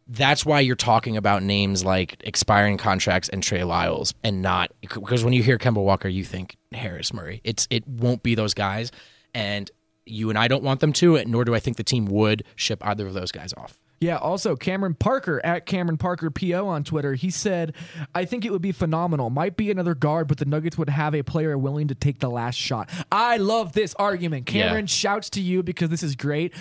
that's 0.09 0.45
why 0.45 0.59
you're 0.61 0.75
talking 0.75 1.17
about 1.17 1.43
names 1.43 1.85
like 1.85 2.17
expiring 2.25 2.77
contracts 2.77 3.29
and 3.29 3.43
Trey 3.43 3.63
Lyles, 3.63 4.13
and 4.25 4.43
not 4.43 4.73
because 4.81 5.23
when 5.23 5.33
you 5.33 5.43
hear 5.43 5.57
Kemba 5.57 5.83
Walker, 5.83 6.09
you 6.09 6.25
think 6.25 6.57
Harris 6.73 7.13
Murray. 7.13 7.41
It's 7.45 7.69
it 7.71 7.87
won't 7.87 8.23
be 8.23 8.35
those 8.35 8.55
guys, 8.55 8.91
and 9.35 9.71
you 10.07 10.29
and 10.29 10.39
I 10.39 10.49
don't 10.49 10.65
want 10.65 10.81
them 10.81 10.93
to, 10.95 11.23
nor 11.25 11.45
do 11.45 11.55
I 11.55 11.61
think 11.61 11.77
the 11.77 11.85
team 11.85 12.07
would 12.07 12.43
ship 12.57 12.85
either 12.85 13.07
of 13.07 13.15
those 13.15 13.31
guys 13.31 13.55
off. 13.57 13.79
Yeah, 14.01 14.17
also 14.17 14.57
Cameron 14.57 14.95
Parker 14.95 15.45
at 15.45 15.67
Cameron 15.67 15.99
Parker 15.99 16.31
PO 16.31 16.67
on 16.67 16.85
Twitter. 16.85 17.13
He 17.13 17.29
said, 17.31 17.75
I 18.15 18.25
think 18.25 18.47
it 18.47 18.51
would 18.53 18.63
be 18.63 18.73
phenomenal. 18.73 19.29
Might 19.29 19.59
be 19.59 19.71
another 19.71 19.95
guard, 19.95 20.27
but 20.27 20.39
the 20.39 20.47
Nuggets 20.47 20.79
would 20.79 20.89
have 20.89 21.15
a 21.15 21.23
player 21.23 21.59
willing 21.59 21.89
to 21.89 21.95
take 21.95 22.19
the 22.19 22.31
last 22.31 22.57
shot. 22.57 22.89
I 23.13 23.37
love 23.37 23.73
this 23.75 23.95
argument. 23.97 24.47
Cameron 24.47 24.85
Yeah. 24.85 24.91
shouts 24.91 25.29
to 25.31 25.43
you 25.43 25.63
because 25.63 25.91
this 25.91 26.03
is 26.03 26.17
great. 26.17 26.55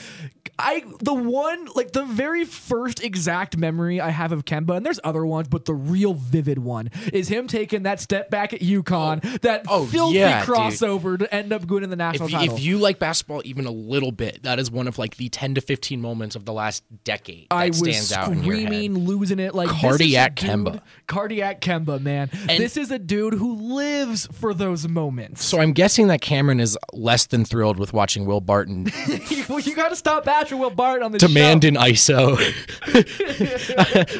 I 0.61 0.83
the 0.99 1.13
one 1.13 1.69
like 1.75 1.93
the 1.93 2.03
very 2.03 2.43
first 2.43 3.01
exact 3.01 3.55
memory 3.55 4.01
I 4.01 4.09
have 4.09 4.33
of 4.33 4.43
Kemba, 4.43 4.75
and 4.75 4.85
there's 4.85 4.99
other 5.05 5.25
ones, 5.25 5.47
but 5.47 5.63
the 5.63 5.73
real 5.73 6.13
vivid 6.13 6.59
one 6.59 6.89
is 7.13 7.29
him 7.29 7.47
taking 7.47 7.83
that 7.83 8.01
step 8.01 8.29
back 8.29 8.51
at 8.51 8.59
UConn, 8.59 9.21
oh. 9.23 9.37
that 9.43 9.63
Oh, 9.69 9.85
filthy 9.85 10.17
yeah, 10.17 10.45
dude. 10.45 10.53
crossover 10.53 11.17
to 11.17 11.33
end 11.33 11.53
up 11.53 11.65
going 11.65 11.83
in 11.85 11.89
the 11.89 11.95
national 11.95 12.27
If, 12.27 12.33
title. 12.33 12.55
if 12.57 12.61
you 12.61 12.77
like 12.77 12.99
basketball 12.99 13.41
even 13.45 13.65
a 13.65 13.71
little 13.71 14.11
bit, 14.11 14.43
that 14.43 14.59
is 14.59 14.69
one 14.69 14.89
of 14.89 14.97
like 14.99 15.15
the 15.15 15.29
10 15.29 15.55
to 15.55 15.61
15 15.61 16.01
moments 16.01 16.35
of 16.35 16.43
the 16.43 16.51
last 16.51 16.83
decade 17.05 17.28
I 17.51 17.67
was 17.67 17.77
stands 17.79 18.11
out 18.11 18.31
in 18.31 18.43
your 18.43 18.55
head. 18.55 18.65
screaming, 18.67 19.05
losing 19.05 19.39
it. 19.39 19.53
Like 19.55 19.69
Cardiac 19.69 20.35
dude- 20.35 20.49
Kemba. 20.49 20.81
cardiac 21.07 21.61
Kemba, 21.61 22.01
man. 22.01 22.29
And- 22.47 22.61
this 22.61 22.77
is 22.77 22.91
a 22.91 22.99
dude 22.99 23.33
who 23.33 23.55
lives 23.75 24.27
for 24.33 24.53
those 24.53 24.87
moments. 24.87 25.43
So 25.43 25.59
I'm 25.59 25.73
guessing 25.73 26.07
that 26.07 26.21
Cameron 26.21 26.59
is 26.59 26.77
less 26.93 27.25
than 27.27 27.45
thrilled 27.45 27.77
with 27.79 27.93
watching 27.93 28.25
Will 28.25 28.41
Barton 28.41 28.91
well, 29.49 29.59
you 29.59 29.75
got 29.75 29.89
to 29.89 29.95
stop 29.95 30.25
bashing 30.25 30.59
Will 30.59 30.69
Barton 30.69 31.03
on 31.03 31.11
the 31.11 31.17
demand 31.19 31.63
show. 31.63 31.67
an 31.69 31.75
ISO. 31.75 32.37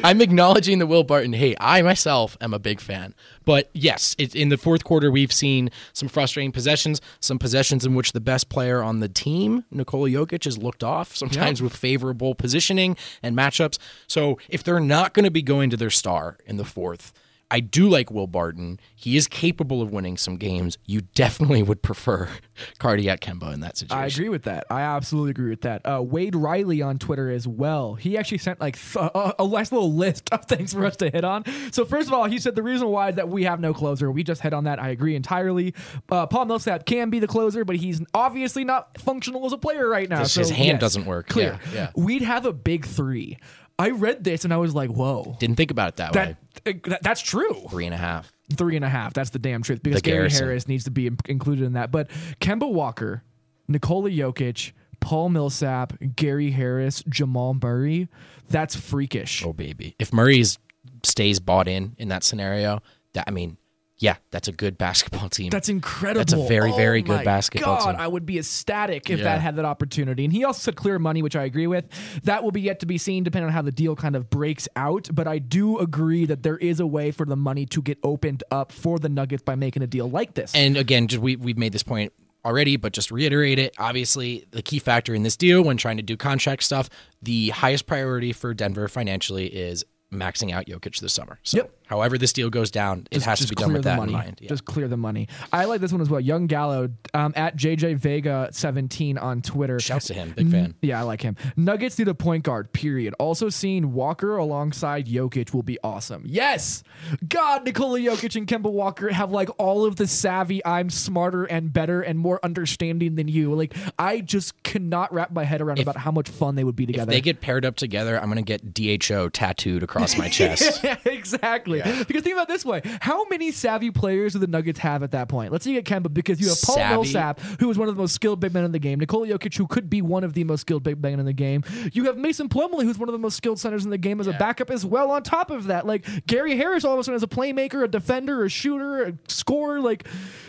I'm 0.04 0.20
acknowledging 0.20 0.78
the 0.78 0.86
Will 0.86 1.04
Barton 1.04 1.32
hate. 1.32 1.56
I 1.60 1.82
myself 1.82 2.36
am 2.40 2.54
a 2.54 2.58
big 2.58 2.80
fan. 2.80 3.14
But 3.44 3.70
yes, 3.72 4.14
it, 4.18 4.34
in 4.34 4.48
the 4.48 4.56
fourth 4.56 4.84
quarter, 4.84 5.10
we've 5.10 5.32
seen 5.32 5.70
some 5.92 6.08
frustrating 6.08 6.52
possessions, 6.52 7.00
some 7.20 7.38
possessions 7.38 7.86
in 7.86 7.94
which 7.94 8.12
the 8.12 8.20
best 8.20 8.48
player 8.48 8.82
on 8.82 9.00
the 9.00 9.08
team, 9.08 9.64
Nikola 9.70 10.08
Jokic, 10.08 10.44
has 10.44 10.58
looked 10.58 10.84
off, 10.84 11.16
sometimes 11.16 11.62
with 11.62 11.74
favorable 11.74 12.34
positioning 12.34 12.96
and 13.22 13.36
matchups. 13.36 13.78
So 14.06 14.38
if 14.48 14.62
they're 14.62 14.80
not 14.80 15.14
going 15.14 15.24
to 15.24 15.30
be 15.30 15.42
going 15.42 15.70
to 15.70 15.76
their 15.76 15.90
star 15.90 16.36
in 16.46 16.56
the 16.56 16.64
fourth, 16.64 17.12
I 17.50 17.60
do 17.60 17.88
like 17.88 18.10
Will 18.10 18.26
Barton. 18.26 18.78
He 18.94 19.16
is 19.16 19.26
capable 19.26 19.82
of 19.82 19.90
winning 19.90 20.16
some 20.16 20.36
games. 20.36 20.78
You 20.86 21.00
definitely 21.14 21.62
would 21.62 21.82
prefer 21.82 22.28
Cardiac 22.78 23.20
Kemba 23.20 23.52
in 23.52 23.60
that 23.60 23.76
situation. 23.76 24.02
I 24.02 24.06
agree 24.06 24.28
with 24.28 24.44
that. 24.44 24.66
I 24.70 24.82
absolutely 24.82 25.30
agree 25.30 25.50
with 25.50 25.62
that. 25.62 25.82
Uh, 25.84 26.02
Wade 26.02 26.36
Riley 26.36 26.80
on 26.80 26.98
Twitter 26.98 27.30
as 27.30 27.48
well. 27.48 27.94
He 27.94 28.16
actually 28.16 28.38
sent 28.38 28.60
like 28.60 28.76
th- 28.76 29.10
a, 29.14 29.34
a 29.40 29.48
nice 29.48 29.72
little 29.72 29.92
list 29.92 30.28
of 30.32 30.44
things 30.46 30.74
for 30.74 30.84
us 30.84 30.96
to 30.98 31.10
hit 31.10 31.24
on. 31.24 31.44
So 31.72 31.84
first 31.84 32.08
of 32.08 32.14
all, 32.14 32.26
he 32.26 32.38
said 32.38 32.54
the 32.54 32.62
reason 32.62 32.88
why 32.88 33.10
is 33.10 33.16
that 33.16 33.28
we 33.28 33.44
have 33.44 33.60
no 33.60 33.74
closer. 33.74 34.10
We 34.10 34.22
just 34.22 34.42
hit 34.42 34.52
on 34.52 34.64
that. 34.64 34.80
I 34.80 34.90
agree 34.90 35.16
entirely. 35.16 35.74
Uh, 36.08 36.26
Paul 36.26 36.44
Millsap 36.44 36.86
can 36.86 37.10
be 37.10 37.18
the 37.18 37.28
closer, 37.28 37.64
but 37.64 37.76
he's 37.76 38.00
obviously 38.14 38.64
not 38.64 38.98
functional 38.98 39.44
as 39.46 39.52
a 39.52 39.58
player 39.58 39.88
right 39.88 40.08
now. 40.08 40.24
So, 40.24 40.40
his 40.40 40.50
hand 40.50 40.76
yes, 40.76 40.80
doesn't 40.80 41.06
work. 41.06 41.28
Clear. 41.28 41.58
Yeah, 41.72 41.74
yeah. 41.74 41.90
We'd 41.96 42.22
have 42.22 42.46
a 42.46 42.52
big 42.52 42.86
three. 42.86 43.38
I 43.80 43.90
read 43.90 44.22
this 44.24 44.44
and 44.44 44.52
I 44.52 44.58
was 44.58 44.74
like, 44.74 44.90
whoa. 44.90 45.36
Didn't 45.38 45.56
think 45.56 45.70
about 45.70 45.88
it 45.88 45.96
that, 45.96 46.14
way. 46.14 46.20
Uh, 46.20 46.34
that, 46.64 46.82
that 46.84 47.02
that's 47.02 47.20
true. 47.20 47.54
Three 47.70 47.86
and 47.86 47.94
a 47.94 47.98
half. 47.98 48.32
Three 48.54 48.76
and 48.76 48.84
a 48.84 48.88
half. 48.88 49.14
That's 49.14 49.30
the 49.30 49.38
damn 49.38 49.62
truth. 49.62 49.82
Because 49.82 50.02
The 50.02 50.10
Gary 50.10 50.18
Garrison. 50.28 50.46
Harris 50.46 50.68
needs 50.68 50.84
to 50.84 50.90
be 50.90 51.06
in- 51.06 51.18
included 51.26 51.64
in 51.64 51.72
that. 51.74 51.90
But 51.90 52.08
Kemba 52.40 52.70
Walker, 52.70 53.22
Nikola 53.68 54.10
Jokic, 54.10 54.72
Paul 55.00 55.30
Millsap, 55.30 55.94
Gary 56.14 56.50
Harris, 56.50 57.02
Jamal 57.08 57.54
Murray. 57.54 58.08
That's 58.48 58.76
freakish. 58.76 59.44
Oh 59.46 59.52
baby, 59.52 59.94
if 59.98 60.12
Murray's 60.12 60.58
stays 61.02 61.40
bought 61.40 61.68
in 61.68 61.94
in 61.96 62.08
that 62.08 62.22
scenario, 62.22 62.82
that 63.14 63.24
I 63.26 63.30
mean, 63.30 63.56
yeah, 64.00 64.16
that's 64.30 64.48
a 64.48 64.52
good 64.52 64.76
basketball 64.76 65.28
team. 65.30 65.50
That's 65.50 65.68
incredible. 65.68 66.20
That's 66.20 66.32
a 66.32 66.48
very, 66.48 66.72
Oh 66.72 66.76
very 66.76 67.02
good 67.02 67.18
my 67.18 67.24
basketball 67.24 67.76
God, 67.78 67.92
team. 67.92 68.00
I 68.00 68.08
would 68.08 68.26
be 68.26 68.38
ecstatic 68.38 69.08
if 69.10 69.18
Yeah. 69.18 69.24
that 69.26 69.40
had 69.40 69.56
that 69.56 69.64
opportunity. 69.64 70.24
And 70.24 70.32
he 70.32 70.42
also 70.42 70.58
said 70.60 70.74
clear 70.76 70.98
money, 70.98 71.22
which 71.22 71.36
I 71.36 71.44
agree 71.44 71.66
with. 71.66 71.84
That 72.24 72.42
will 72.42 72.50
be 72.50 72.62
yet 72.62 72.80
to 72.80 72.86
be 72.86 72.98
seen, 72.98 73.22
depending 73.24 73.46
on 73.48 73.52
how 73.52 73.62
the 73.62 73.70
deal 73.72 73.94
kind 73.94 74.16
of 74.16 74.28
breaks 74.28 74.66
out. 74.74 75.08
But 75.12 75.28
I 75.28 75.38
do 75.38 75.78
agree 75.78 76.24
that 76.26 76.42
there 76.42 76.56
is 76.56 76.80
a 76.80 76.86
way 76.86 77.10
for 77.10 77.24
the 77.26 77.36
money 77.36 77.66
to 77.66 77.80
get 77.82 77.98
opened 78.02 78.42
up 78.50 78.72
for 78.72 78.98
the 78.98 79.08
Nuggets 79.08 79.42
by 79.42 79.54
making 79.54 79.82
a 79.82 79.86
deal 79.86 80.10
like 80.10 80.34
this. 80.34 80.54
and 80.54 80.76
again, 80.76 81.06
just 81.06 81.20
we 81.22 81.36
we've 81.36 81.58
made 81.58 81.72
this 81.72 81.82
point 81.82 82.12
already, 82.42 82.76
but 82.76 82.94
just 82.94 83.10
reiterate 83.10 83.58
it. 83.58 83.74
Obviously, 83.78 84.46
the 84.50 84.62
key 84.62 84.78
factor 84.78 85.14
in 85.14 85.22
this 85.24 85.36
deal 85.36 85.62
when 85.62 85.76
trying 85.76 85.98
to 85.98 86.02
do 86.02 86.16
contract 86.16 86.62
stuff, 86.62 86.88
the 87.20 87.50
highest 87.50 87.86
priority 87.86 88.32
for 88.32 88.54
Denver 88.54 88.88
financially 88.88 89.46
is 89.46 89.84
maxing 90.10 90.50
out 90.50 90.64
Jokic 90.66 90.98
this 91.00 91.12
summer. 91.12 91.38
So, 91.42 91.58
Yep. 91.58 91.70
However 91.90 92.16
this 92.16 92.32
deal 92.32 92.48
goes 92.50 92.70
down, 92.70 93.06
it 93.10 93.22
has 93.24 93.40
to 93.40 93.48
be 93.48 93.56
done 93.56 93.72
with 93.72 93.82
that 93.82 93.96
money. 93.98 94.12
in 94.12 94.18
mind. 94.18 94.38
Yeah. 94.40 94.48
Just 94.48 94.64
clear 94.64 94.86
the 94.88 94.96
money. 94.96 95.26
I 95.52 95.64
like 95.64 95.80
this 95.80 95.90
one 95.92 96.00
as 96.00 96.08
well. 96.08 96.20
Young 96.20 96.46
Gallo 96.46 96.88
um, 97.12 97.32
at 97.34 97.56
JJ 97.56 97.96
Vega 97.96 98.48
17 98.52 99.18
on 99.18 99.42
Twitter. 99.42 99.80
Shouts 99.80 100.06
to 100.06 100.14
him, 100.14 100.30
big 100.30 100.50
fan. 100.50 100.74
Yeah, 100.80 101.00
I 101.00 101.02
like 101.02 101.20
him. 101.20 101.36
Nuggets 101.56 101.98
need 101.98 102.06
a 102.08 102.14
point 102.14 102.44
guard, 102.44 102.72
period. 102.72 103.12
Also, 103.18 103.48
seeing 103.48 103.92
Walker 103.92 104.36
alongside 104.36 105.06
Jokic 105.08 105.52
will 105.52 105.64
be 105.64 105.78
awesome. 105.82 106.22
Yes! 106.26 106.84
God, 107.28 107.64
Nikola 107.64 107.98
Jokic 107.98 108.36
and 108.36 108.46
Kemba 108.46 108.70
Walker 108.70 109.12
have 109.12 109.32
like 109.32 109.48
all 109.58 109.84
of 109.84 109.96
the 109.96 110.06
savvy, 110.06 110.64
I'm 110.64 110.90
smarter 110.90 111.44
and 111.44 111.72
better 111.72 112.00
and 112.02 112.18
more 112.18 112.38
understanding 112.44 113.16
than 113.16 113.26
you. 113.26 113.52
Like, 113.54 113.74
I 113.98 114.20
just 114.20 114.62
cannot 114.62 115.12
wrap 115.12 115.32
my 115.32 115.42
head 115.44 115.60
around 115.60 115.80
about 115.80 115.96
how 115.96 116.12
much 116.12 116.28
fun 116.28 116.54
they 116.54 116.62
would 116.64 116.76
be 116.76 116.84
If 116.84 116.88
together. 116.90 117.10
they 117.10 117.20
get 117.20 117.40
paired 117.40 117.64
up 117.64 117.74
together, 117.76 118.16
I'm 118.20 118.28
gonna 118.28 118.42
get 118.42 118.72
DHO 118.72 119.30
tattooed 119.30 119.82
across 119.82 120.16
my 120.16 120.28
chest. 120.28 120.80
Yeah, 120.90 120.96
exactly. 121.20 121.80
Because 121.82 122.22
think 122.22 122.34
about 122.34 122.48
it 122.48 122.52
this 122.52 122.64
way: 122.64 122.80
how 123.00 123.24
many 123.28 123.52
savvy 123.52 123.90
players 123.90 124.32
do 124.32 124.38
the 124.38 124.46
Nuggets 124.46 124.78
have 124.80 125.02
at 125.02 125.10
that 125.12 125.28
point? 125.28 125.52
Let's 125.52 125.64
say 125.64 125.70
you 125.72 125.80
get 125.80 126.02
Kemba 126.02 126.12
because 126.12 126.40
you 126.40 126.48
have 126.48 126.58
Paul 126.62 126.74
Savvy? 126.76 126.94
Millsap, 126.94 127.40
who 127.60 127.70
is 127.70 127.78
one 127.78 127.88
of 127.88 127.94
the 127.94 128.00
most 128.00 128.14
skilled 128.14 128.40
big 128.40 128.52
men 128.54 128.64
in 128.64 128.72
the 128.72 128.78
game. 128.78 128.98
Nikola 128.98 129.26
Jokic, 129.28 129.56
who 129.56 129.66
could 129.66 129.88
be 129.90 130.02
one 130.02 130.24
of 130.24 130.34
the 130.34 130.44
most 130.44 130.62
skilled 130.62 130.82
big 130.82 131.00
men 131.02 131.20
in 131.20 131.26
the 131.26 131.32
game. 131.32 131.62
You 131.92 132.04
have 132.06 132.16
Mason 132.16 132.48
Plumlee, 132.48 132.82
who's 132.82 132.98
one 132.98 133.08
of 133.08 133.12
the 133.12 133.18
most 133.18 133.36
skilled 133.36 133.58
centers 133.60 133.84
in 133.84 133.90
the 133.90 133.98
game 133.98 134.20
as 134.20 134.26
a 134.26 134.32
backup 134.32 134.70
as 134.70 134.84
well. 134.86 135.10
On 135.10 135.22
top 135.22 135.50
of 135.50 135.64
that, 135.64 135.86
like 135.86 136.06
Gary 136.26 136.56
Harris, 136.56 136.84
all 136.84 136.94
of 136.94 136.98
a 137.00 137.04
sudden 137.04 137.16
is 137.16 137.22
a 137.22 137.26
playmaker, 137.28 137.84
a 137.84 137.88
defender, 137.88 138.44
a 138.44 138.48
shooter, 138.48 139.02
a 139.04 139.12
scorer. 139.28 139.80
Like 139.80 140.08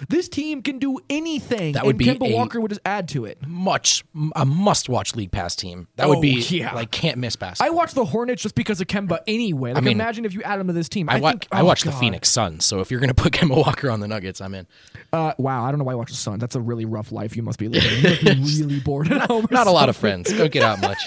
this 0.10 0.30
team 0.30 0.62
can 0.62 0.80
do 0.80 1.00
anything. 1.10 1.74
That 1.74 1.86
would 1.86 1.96
and 1.96 2.00
be 2.00 2.06
Kemba 2.06 2.32
a- 2.32 2.36
Walker 2.36 2.60
would 2.62 2.70
just 2.70 2.82
add 2.86 3.08
to 3.10 3.26
it. 3.26 3.38
Much 3.46 4.04
a 4.36 4.46
must-watch 4.46 5.16
league 5.16 5.32
pass 5.32 5.56
team. 5.56 5.88
That 5.98 6.08
would 6.08 6.20
Oh, 6.20 6.22
be 6.22 6.40
yeah. 6.50 6.74
like 6.74 6.92
can't 6.92 7.18
miss 7.18 7.36
pass. 7.36 7.60
I 7.62 7.70
watch 7.70 7.94
the 7.94 8.06
Hornets 8.06 8.42
just 8.44 8.56
because 8.56 8.80
of 8.82 8.88
Kemba 8.88 9.20
anyway. 9.28 9.74
Like, 9.74 9.84
mean, 9.84 9.94
imagine 9.98 10.26
if 10.26 10.34
you 10.34 10.44
add 10.44 10.60
him 10.62 10.68
to 10.68 10.74
this 10.74 10.90
team. 10.90 11.10
I, 11.10 11.16
I, 11.16 11.20
wa- 11.20 11.30
think, 11.32 11.48
I 11.52 11.62
oh, 11.62 11.66
watch 11.66 11.84
the 11.84 11.92
Phoenix 11.92 12.30
Suns, 12.30 12.66
so 12.66 12.80
if 12.80 12.90
you're 12.92 13.00
gonna 13.00 13.14
put 13.14 13.34
Kemba 13.34 13.58
Walker 13.58 13.90
on 13.90 14.00
the 14.00 14.08
Nuggets, 14.08 14.42
I'm 14.42 14.54
in. 14.54 14.68
Uh, 15.12 15.34
wow, 15.38 15.66
I 15.66 15.72
don't 15.72 15.78
know 15.78 15.84
why 15.86 15.94
I 15.94 15.96
watch 15.96 16.10
the 16.10 16.16
Suns. 16.16 16.40
That's 16.40 16.56
a 16.56 16.62
really 16.62 16.86
rough 16.86 17.12
life 17.12 17.36
you 17.36 17.44
must 17.44 17.60
be 17.60 17.68
living. 17.68 17.92
You 18.04 18.10
must 18.10 18.60
be 18.60 18.64
really 18.64 18.80
bored 18.80 19.12
at 19.12 19.30
home. 19.30 19.46
Not 19.52 19.68
a 19.68 19.72
lot 19.72 19.90
of 19.90 19.98
friends. 19.98 20.32
Don't 20.32 20.52
get 20.52 20.64
out 20.64 20.80
much. 20.82 21.06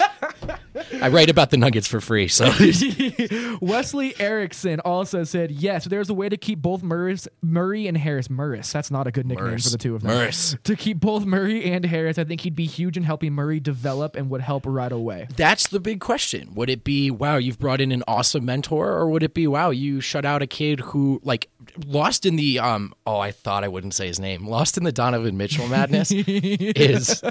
I 1.01 1.09
write 1.09 1.29
about 1.29 1.49
the 1.49 1.57
Nuggets 1.57 1.87
for 1.87 2.01
free, 2.01 2.27
so 2.27 2.45
Wesley 3.61 4.13
Erickson 4.19 4.79
also 4.81 5.23
said, 5.23 5.51
yes, 5.51 5.85
there's 5.85 6.09
a 6.09 6.13
way 6.13 6.29
to 6.29 6.37
keep 6.37 6.59
both 6.59 6.81
Murris, 6.81 7.27
Murray 7.41 7.87
and 7.87 7.97
Harris. 7.97 8.27
Murris, 8.27 8.71
that's 8.71 8.91
not 8.91 9.07
a 9.07 9.11
good 9.11 9.25
nickname 9.25 9.47
Murris. 9.47 9.63
for 9.65 9.69
the 9.69 9.77
two 9.77 9.95
of 9.95 10.01
them. 10.01 10.11
Murris. 10.11 10.61
To 10.63 10.75
keep 10.75 10.99
both 10.99 11.25
Murray 11.25 11.71
and 11.71 11.85
Harris, 11.85 12.17
I 12.17 12.23
think 12.23 12.41
he'd 12.41 12.55
be 12.55 12.65
huge 12.65 12.97
in 12.97 13.03
helping 13.03 13.33
Murray 13.33 13.59
develop 13.59 14.15
and 14.15 14.29
would 14.29 14.41
help 14.41 14.63
right 14.65 14.91
away. 14.91 15.27
that's 15.35 15.67
the 15.67 15.79
big 15.79 15.99
question. 15.99 16.53
Would 16.55 16.69
it 16.69 16.83
be 16.83 17.11
wow, 17.11 17.37
you've 17.37 17.59
brought 17.59 17.81
in 17.81 17.91
an 17.91 18.03
awesome 18.07 18.45
mentor, 18.45 18.91
or 18.91 19.09
would 19.09 19.23
it 19.23 19.33
be 19.33 19.47
wow, 19.47 19.69
you 19.69 20.01
shut 20.01 20.25
out 20.25 20.41
a 20.41 20.47
kid 20.47 20.79
who 20.79 21.19
like 21.23 21.49
lost 21.85 22.25
in 22.25 22.35
the 22.35 22.59
um 22.59 22.93
oh 23.07 23.17
I 23.17 23.31
thought 23.31 23.63
I 23.63 23.67
wouldn't 23.67 23.93
say 23.93 24.07
his 24.07 24.19
name. 24.19 24.47
Lost 24.47 24.77
in 24.77 24.83
the 24.83 24.91
Donovan 24.91 25.37
Mitchell 25.37 25.67
madness 25.67 26.11
is 26.11 27.23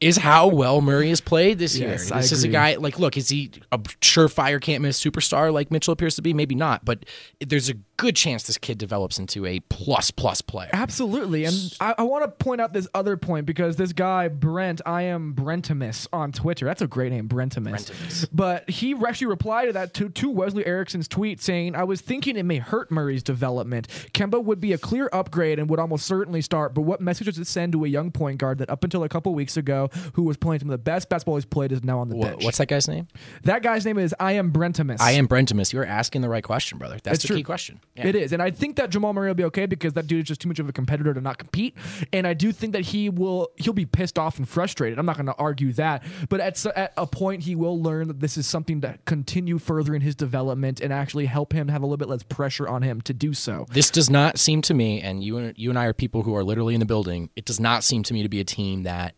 is 0.00 0.16
how 0.16 0.48
well 0.48 0.80
Murray 0.80 1.10
has 1.10 1.20
played 1.20 1.58
this 1.58 1.76
year. 1.78 1.90
Yes, 1.90 2.10
I 2.10 2.20
This 2.20 2.32
is 2.32 2.44
a 2.44 2.48
guy 2.48 2.76
like 2.80 2.98
look, 2.98 3.16
is 3.16 3.28
he 3.28 3.50
a 3.72 3.78
surefire 3.78 4.60
can't 4.60 4.82
miss 4.82 5.02
superstar 5.02 5.52
like 5.52 5.70
Mitchell 5.70 5.92
appears 5.92 6.16
to 6.16 6.22
be? 6.22 6.32
Maybe 6.32 6.54
not, 6.54 6.84
but 6.84 7.04
there's 7.40 7.68
a 7.68 7.74
good 7.98 8.14
chance 8.14 8.44
this 8.44 8.56
kid 8.56 8.78
develops 8.78 9.18
into 9.18 9.44
a 9.44 9.60
plus 9.60 10.10
plus 10.10 10.40
player. 10.40 10.70
Absolutely. 10.72 11.44
And 11.44 11.76
I, 11.80 11.96
I 11.98 12.02
want 12.04 12.24
to 12.24 12.44
point 12.44 12.60
out 12.60 12.72
this 12.72 12.86
other 12.94 13.16
point 13.16 13.44
because 13.44 13.76
this 13.76 13.92
guy, 13.92 14.28
Brent, 14.28 14.80
I 14.86 15.02
am 15.02 15.34
Brentimus 15.34 16.06
on 16.12 16.32
Twitter. 16.32 16.64
That's 16.64 16.80
a 16.80 16.86
great 16.86 17.10
name, 17.10 17.28
Brentimus. 17.28 17.90
Brentimus. 17.90 18.28
But 18.32 18.70
he 18.70 18.94
actually 19.06 19.26
replied 19.26 19.66
to 19.66 19.72
that 19.72 19.94
to, 19.94 20.08
to 20.08 20.30
Wesley 20.30 20.64
Erickson's 20.64 21.08
tweet 21.08 21.40
saying, 21.42 21.74
I 21.74 21.84
was 21.84 22.00
thinking 22.00 22.36
it 22.36 22.44
may 22.44 22.58
hurt 22.58 22.90
Murray's 22.90 23.22
development. 23.22 23.88
Kemba 24.14 24.42
would 24.42 24.60
be 24.60 24.72
a 24.72 24.78
clear 24.78 25.10
upgrade 25.12 25.58
and 25.58 25.68
would 25.68 25.80
almost 25.80 26.06
certainly 26.06 26.40
start. 26.40 26.74
But 26.74 26.82
what 26.82 27.00
message 27.00 27.26
does 27.26 27.38
it 27.38 27.48
send 27.48 27.72
to 27.72 27.84
a 27.84 27.88
young 27.88 28.12
point 28.12 28.38
guard 28.38 28.58
that 28.58 28.70
up 28.70 28.84
until 28.84 29.02
a 29.02 29.08
couple 29.08 29.34
weeks 29.34 29.56
ago, 29.56 29.90
who 30.12 30.22
was 30.22 30.36
playing 30.36 30.60
some 30.60 30.70
of 30.70 30.72
the 30.72 30.78
best 30.78 31.08
basketball 31.08 31.34
he's 31.34 31.44
played, 31.44 31.72
is 31.72 31.82
now 31.82 31.98
on 31.98 32.08
the 32.08 32.16
Wha- 32.16 32.28
bench? 32.28 32.44
What's 32.44 32.58
that 32.58 32.67
guy's 32.68 32.88
name? 32.88 33.08
that 33.44 33.62
guy's 33.62 33.84
name 33.84 33.98
is 33.98 34.14
I 34.20 34.32
am 34.32 34.52
Brentimus. 34.52 35.00
I 35.00 35.12
am 35.12 35.26
Brentimus. 35.26 35.72
You're 35.72 35.84
asking 35.86 36.22
the 36.22 36.28
right 36.28 36.44
question, 36.44 36.78
brother. 36.78 36.98
That's 37.02 37.16
It's 37.16 37.22
the 37.22 37.28
true. 37.28 37.36
key 37.38 37.42
question. 37.42 37.80
Yeah. 37.96 38.06
It 38.08 38.14
is, 38.14 38.32
and 38.32 38.42
I 38.42 38.50
think 38.50 38.76
that 38.76 38.90
Jamal 38.90 39.12
Murray 39.12 39.28
will 39.28 39.34
be 39.34 39.44
okay 39.44 39.66
because 39.66 39.94
that 39.94 40.06
dude 40.06 40.20
is 40.20 40.28
just 40.28 40.40
too 40.40 40.48
much 40.48 40.58
of 40.58 40.68
a 40.68 40.72
competitor 40.72 41.12
to 41.14 41.20
not 41.20 41.38
compete. 41.38 41.74
And 42.12 42.26
I 42.26 42.34
do 42.34 42.52
think 42.52 42.72
that 42.72 42.82
he 42.86 43.08
will 43.08 43.48
he'll 43.56 43.72
be 43.72 43.86
pissed 43.86 44.18
off 44.18 44.38
and 44.38 44.48
frustrated. 44.48 44.98
I'm 44.98 45.06
not 45.06 45.16
going 45.16 45.26
to 45.26 45.34
argue 45.34 45.72
that, 45.74 46.02
but 46.28 46.40
at 46.40 46.64
at 46.76 46.92
a 46.96 47.06
point 47.06 47.42
he 47.44 47.54
will 47.54 47.80
learn 47.82 48.08
that 48.08 48.20
this 48.20 48.36
is 48.36 48.46
something 48.46 48.80
that 48.80 49.04
continue 49.04 49.58
further 49.58 49.94
in 49.94 50.02
his 50.02 50.14
development 50.14 50.80
and 50.80 50.92
actually 50.92 51.26
help 51.26 51.52
him 51.52 51.68
have 51.68 51.82
a 51.82 51.86
little 51.86 51.96
bit 51.96 52.08
less 52.08 52.22
pressure 52.22 52.68
on 52.68 52.82
him 52.82 53.00
to 53.02 53.12
do 53.14 53.32
so. 53.34 53.66
This 53.72 53.90
does 53.90 54.10
not 54.10 54.38
seem 54.38 54.62
to 54.62 54.74
me, 54.74 55.00
and 55.00 55.22
you 55.22 55.36
and 55.38 55.56
you 55.56 55.70
and 55.70 55.78
I 55.78 55.86
are 55.86 55.92
people 55.92 56.22
who 56.22 56.34
are 56.34 56.44
literally 56.44 56.74
in 56.74 56.80
the 56.80 56.86
building. 56.86 57.30
It 57.36 57.44
does 57.44 57.60
not 57.60 57.84
seem 57.84 58.02
to 58.04 58.14
me 58.14 58.22
to 58.22 58.28
be 58.28 58.40
a 58.40 58.44
team 58.44 58.82
that 58.84 59.14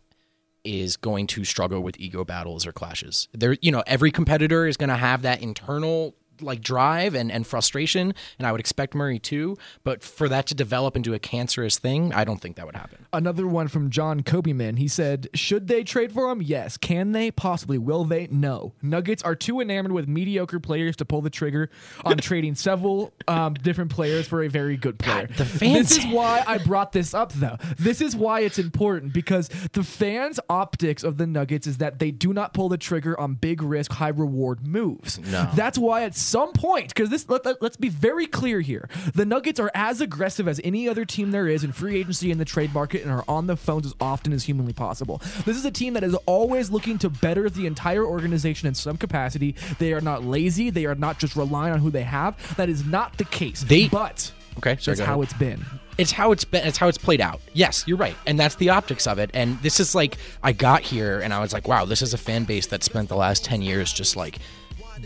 is 0.63 0.97
going 0.97 1.27
to 1.27 1.43
struggle 1.43 1.81
with 1.81 1.99
ego 1.99 2.23
battles 2.23 2.65
or 2.65 2.71
clashes. 2.71 3.27
There, 3.33 3.57
you 3.61 3.71
know, 3.71 3.83
every 3.87 4.11
competitor 4.11 4.67
is 4.67 4.77
going 4.77 4.89
to 4.89 4.95
have 4.95 5.21
that 5.23 5.41
internal 5.41 6.15
like 6.41 6.61
drive 6.61 7.15
and, 7.15 7.31
and 7.31 7.45
frustration, 7.45 8.13
and 8.37 8.47
I 8.47 8.51
would 8.51 8.59
expect 8.61 8.93
Murray 8.95 9.19
too. 9.19 9.57
But 9.83 10.03
for 10.03 10.27
that 10.29 10.47
to 10.47 10.55
develop 10.55 10.95
into 10.95 11.13
a 11.13 11.19
cancerous 11.19 11.77
thing, 11.79 12.13
I 12.13 12.23
don't 12.23 12.39
think 12.41 12.55
that 12.55 12.65
would 12.65 12.75
happen. 12.75 13.05
Another 13.13 13.47
one 13.47 13.67
from 13.67 13.89
John 13.89 14.21
Kobeman. 14.23 14.77
He 14.77 14.87
said, 14.87 15.29
Should 15.33 15.67
they 15.67 15.83
trade 15.83 16.11
for 16.11 16.29
him? 16.31 16.41
Yes. 16.41 16.77
Can 16.77 17.11
they? 17.11 17.31
Possibly. 17.31 17.77
Will 17.77 18.03
they? 18.05 18.27
No. 18.31 18.73
Nuggets 18.81 19.21
are 19.23 19.35
too 19.35 19.59
enamored 19.59 19.91
with 19.91 20.07
mediocre 20.07 20.59
players 20.59 20.95
to 20.97 21.05
pull 21.05 21.21
the 21.21 21.29
trigger 21.29 21.69
on 22.05 22.17
trading 22.21 22.55
several 22.55 23.13
um, 23.27 23.53
different 23.55 23.91
players 23.91 24.27
for 24.27 24.43
a 24.43 24.47
very 24.47 24.77
good 24.77 24.97
player. 24.99 25.27
God, 25.27 25.37
the 25.37 25.45
fans- 25.45 25.89
This 25.89 25.97
is 25.99 26.07
why 26.11 26.43
I 26.45 26.57
brought 26.57 26.91
this 26.91 27.13
up, 27.13 27.33
though. 27.33 27.57
This 27.77 28.01
is 28.01 28.15
why 28.15 28.41
it's 28.41 28.59
important 28.59 29.13
because 29.13 29.49
the 29.73 29.83
fans' 29.83 30.39
optics 30.49 31.03
of 31.03 31.17
the 31.17 31.27
Nuggets 31.27 31.67
is 31.67 31.77
that 31.77 31.99
they 31.99 32.11
do 32.11 32.33
not 32.33 32.53
pull 32.53 32.69
the 32.69 32.77
trigger 32.77 33.19
on 33.19 33.35
big 33.35 33.61
risk, 33.61 33.91
high 33.91 34.09
reward 34.09 34.65
moves. 34.65 35.19
No. 35.19 35.49
That's 35.55 35.77
why 35.77 36.03
at 36.03 36.15
some 36.31 36.53
point, 36.53 36.87
because 36.89 37.09
this 37.09 37.27
let, 37.29 37.45
let, 37.45 37.61
us 37.61 37.75
be 37.75 37.89
very 37.89 38.25
clear 38.25 38.61
here, 38.61 38.89
the 39.13 39.25
Nuggets 39.25 39.59
are 39.59 39.69
as 39.75 40.01
aggressive 40.01 40.47
as 40.47 40.59
any 40.63 40.87
other 40.89 41.05
team 41.05 41.31
there 41.31 41.47
is 41.47 41.63
in 41.63 41.71
free 41.71 41.97
agency 41.99 42.31
in 42.31 42.37
the 42.37 42.45
trade 42.45 42.73
market 42.73 43.03
and 43.03 43.11
are 43.11 43.25
on 43.27 43.47
the 43.47 43.55
phones 43.57 43.85
as 43.85 43.93
often 43.99 44.33
as 44.33 44.43
humanly 44.43 44.73
possible. 44.73 45.21
This 45.45 45.57
is 45.57 45.65
a 45.65 45.71
team 45.71 45.93
that 45.93 46.03
is 46.03 46.15
always 46.25 46.71
looking 46.71 46.97
to 46.99 47.09
better 47.09 47.49
the 47.49 47.65
entire 47.67 48.05
organization 48.05 48.67
in 48.67 48.73
some 48.73 48.97
capacity. 48.97 49.55
They 49.77 49.93
are 49.93 50.01
not 50.01 50.23
lazy. 50.23 50.69
They 50.69 50.85
are 50.85 50.95
not 50.95 51.19
just 51.19 51.35
relying 51.35 51.73
on 51.73 51.79
who 51.79 51.91
they 51.91 52.03
have. 52.03 52.55
That 52.57 52.69
is 52.69 52.85
not 52.85 53.17
the 53.17 53.25
case. 53.25 53.61
They- 53.61 53.89
but 53.89 54.31
Okay, 54.57 54.77
sorry, 54.79 54.97
that's 54.97 55.07
how 55.07 55.21
ahead. 55.21 55.23
it's 55.23 55.33
been. 55.33 55.65
it's 55.97 56.11
how 56.11 56.31
it's 56.33 56.43
been 56.45 56.67
it's 56.67 56.77
how 56.77 56.87
it's 56.89 56.97
played 56.97 57.21
out 57.21 57.39
yes 57.53 57.85
you're 57.87 57.97
right 57.97 58.15
and 58.27 58.37
that's 58.37 58.55
the 58.55 58.69
optics 58.69 59.07
of 59.07 59.17
it 59.17 59.29
and 59.33 59.57
this 59.61 59.79
is 59.79 59.95
like 59.95 60.17
i 60.43 60.51
got 60.51 60.81
here 60.81 61.21
and 61.21 61.33
i 61.33 61.39
was 61.39 61.53
like 61.53 61.69
wow 61.69 61.85
this 61.85 62.01
is 62.01 62.13
a 62.13 62.17
fan 62.17 62.43
base 62.43 62.67
that 62.67 62.83
spent 62.83 63.07
the 63.07 63.15
last 63.15 63.45
10 63.45 63.61
years 63.61 63.93
just 63.93 64.17
like 64.17 64.39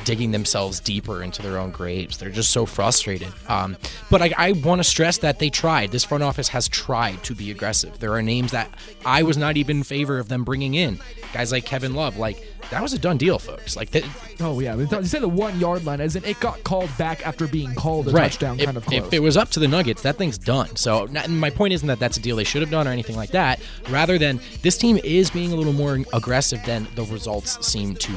digging 0.03 0.31
themselves 0.31 0.79
deeper 0.79 1.23
into 1.23 1.41
their 1.41 1.57
own 1.57 1.71
graves 1.71 2.17
they're 2.17 2.29
just 2.29 2.51
so 2.51 2.65
frustrated 2.65 3.31
um, 3.47 3.77
but 4.09 4.21
i, 4.21 4.31
I 4.37 4.51
want 4.53 4.79
to 4.79 4.83
stress 4.83 5.17
that 5.19 5.39
they 5.39 5.49
tried 5.49 5.91
this 5.91 6.03
front 6.03 6.23
office 6.23 6.49
has 6.49 6.67
tried 6.67 7.23
to 7.23 7.35
be 7.35 7.51
aggressive 7.51 7.99
there 7.99 8.13
are 8.13 8.21
names 8.21 8.51
that 8.51 8.69
i 9.05 9.23
was 9.23 9.37
not 9.37 9.57
even 9.57 9.77
in 9.77 9.83
favor 9.83 10.19
of 10.19 10.27
them 10.27 10.43
bringing 10.43 10.75
in 10.75 10.99
guys 11.33 11.51
like 11.51 11.65
kevin 11.65 11.93
love 11.93 12.17
like 12.17 12.45
that 12.71 12.81
was 12.81 12.93
a 12.93 12.99
done 12.99 13.17
deal 13.17 13.37
folks 13.37 13.75
like 13.75 13.91
that, 13.91 14.03
Oh 14.41 14.59
yeah, 14.59 14.75
you 14.75 14.87
said 15.05 15.21
the 15.21 15.29
one 15.29 15.59
yard 15.59 15.85
line, 15.85 16.01
as 16.01 16.15
in 16.15 16.25
it 16.25 16.39
got 16.39 16.63
called 16.63 16.89
back 16.97 17.25
after 17.25 17.47
being 17.47 17.73
called 17.73 18.07
a 18.07 18.11
right. 18.11 18.23
touchdown, 18.31 18.59
if, 18.59 18.65
kind 18.65 18.77
of 18.77 18.85
close. 18.85 19.05
if 19.05 19.13
it 19.13 19.19
was 19.19 19.37
up 19.37 19.49
to 19.51 19.59
the 19.59 19.67
Nuggets, 19.67 20.01
that 20.01 20.17
thing's 20.17 20.37
done. 20.37 20.75
So 20.75 21.05
not, 21.05 21.29
my 21.29 21.49
point 21.49 21.73
isn't 21.73 21.87
that 21.87 21.99
that's 21.99 22.17
a 22.17 22.19
deal 22.19 22.35
they 22.35 22.43
should 22.43 22.61
have 22.61 22.71
done 22.71 22.87
or 22.87 22.91
anything 22.91 23.15
like 23.15 23.31
that. 23.31 23.61
Rather 23.89 24.17
than 24.17 24.41
this 24.61 24.77
team 24.77 24.99
is 25.03 25.29
being 25.29 25.53
a 25.53 25.55
little 25.55 25.73
more 25.73 25.99
aggressive 26.13 26.63
than 26.65 26.87
the 26.95 27.03
results 27.03 27.65
seem 27.65 27.95
to 27.95 28.13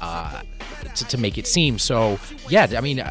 uh, 0.00 0.42
to, 0.94 1.04
to 1.06 1.18
make 1.18 1.38
it 1.38 1.46
seem. 1.46 1.78
So 1.78 2.18
yeah, 2.48 2.66
I 2.76 2.80
mean, 2.80 3.02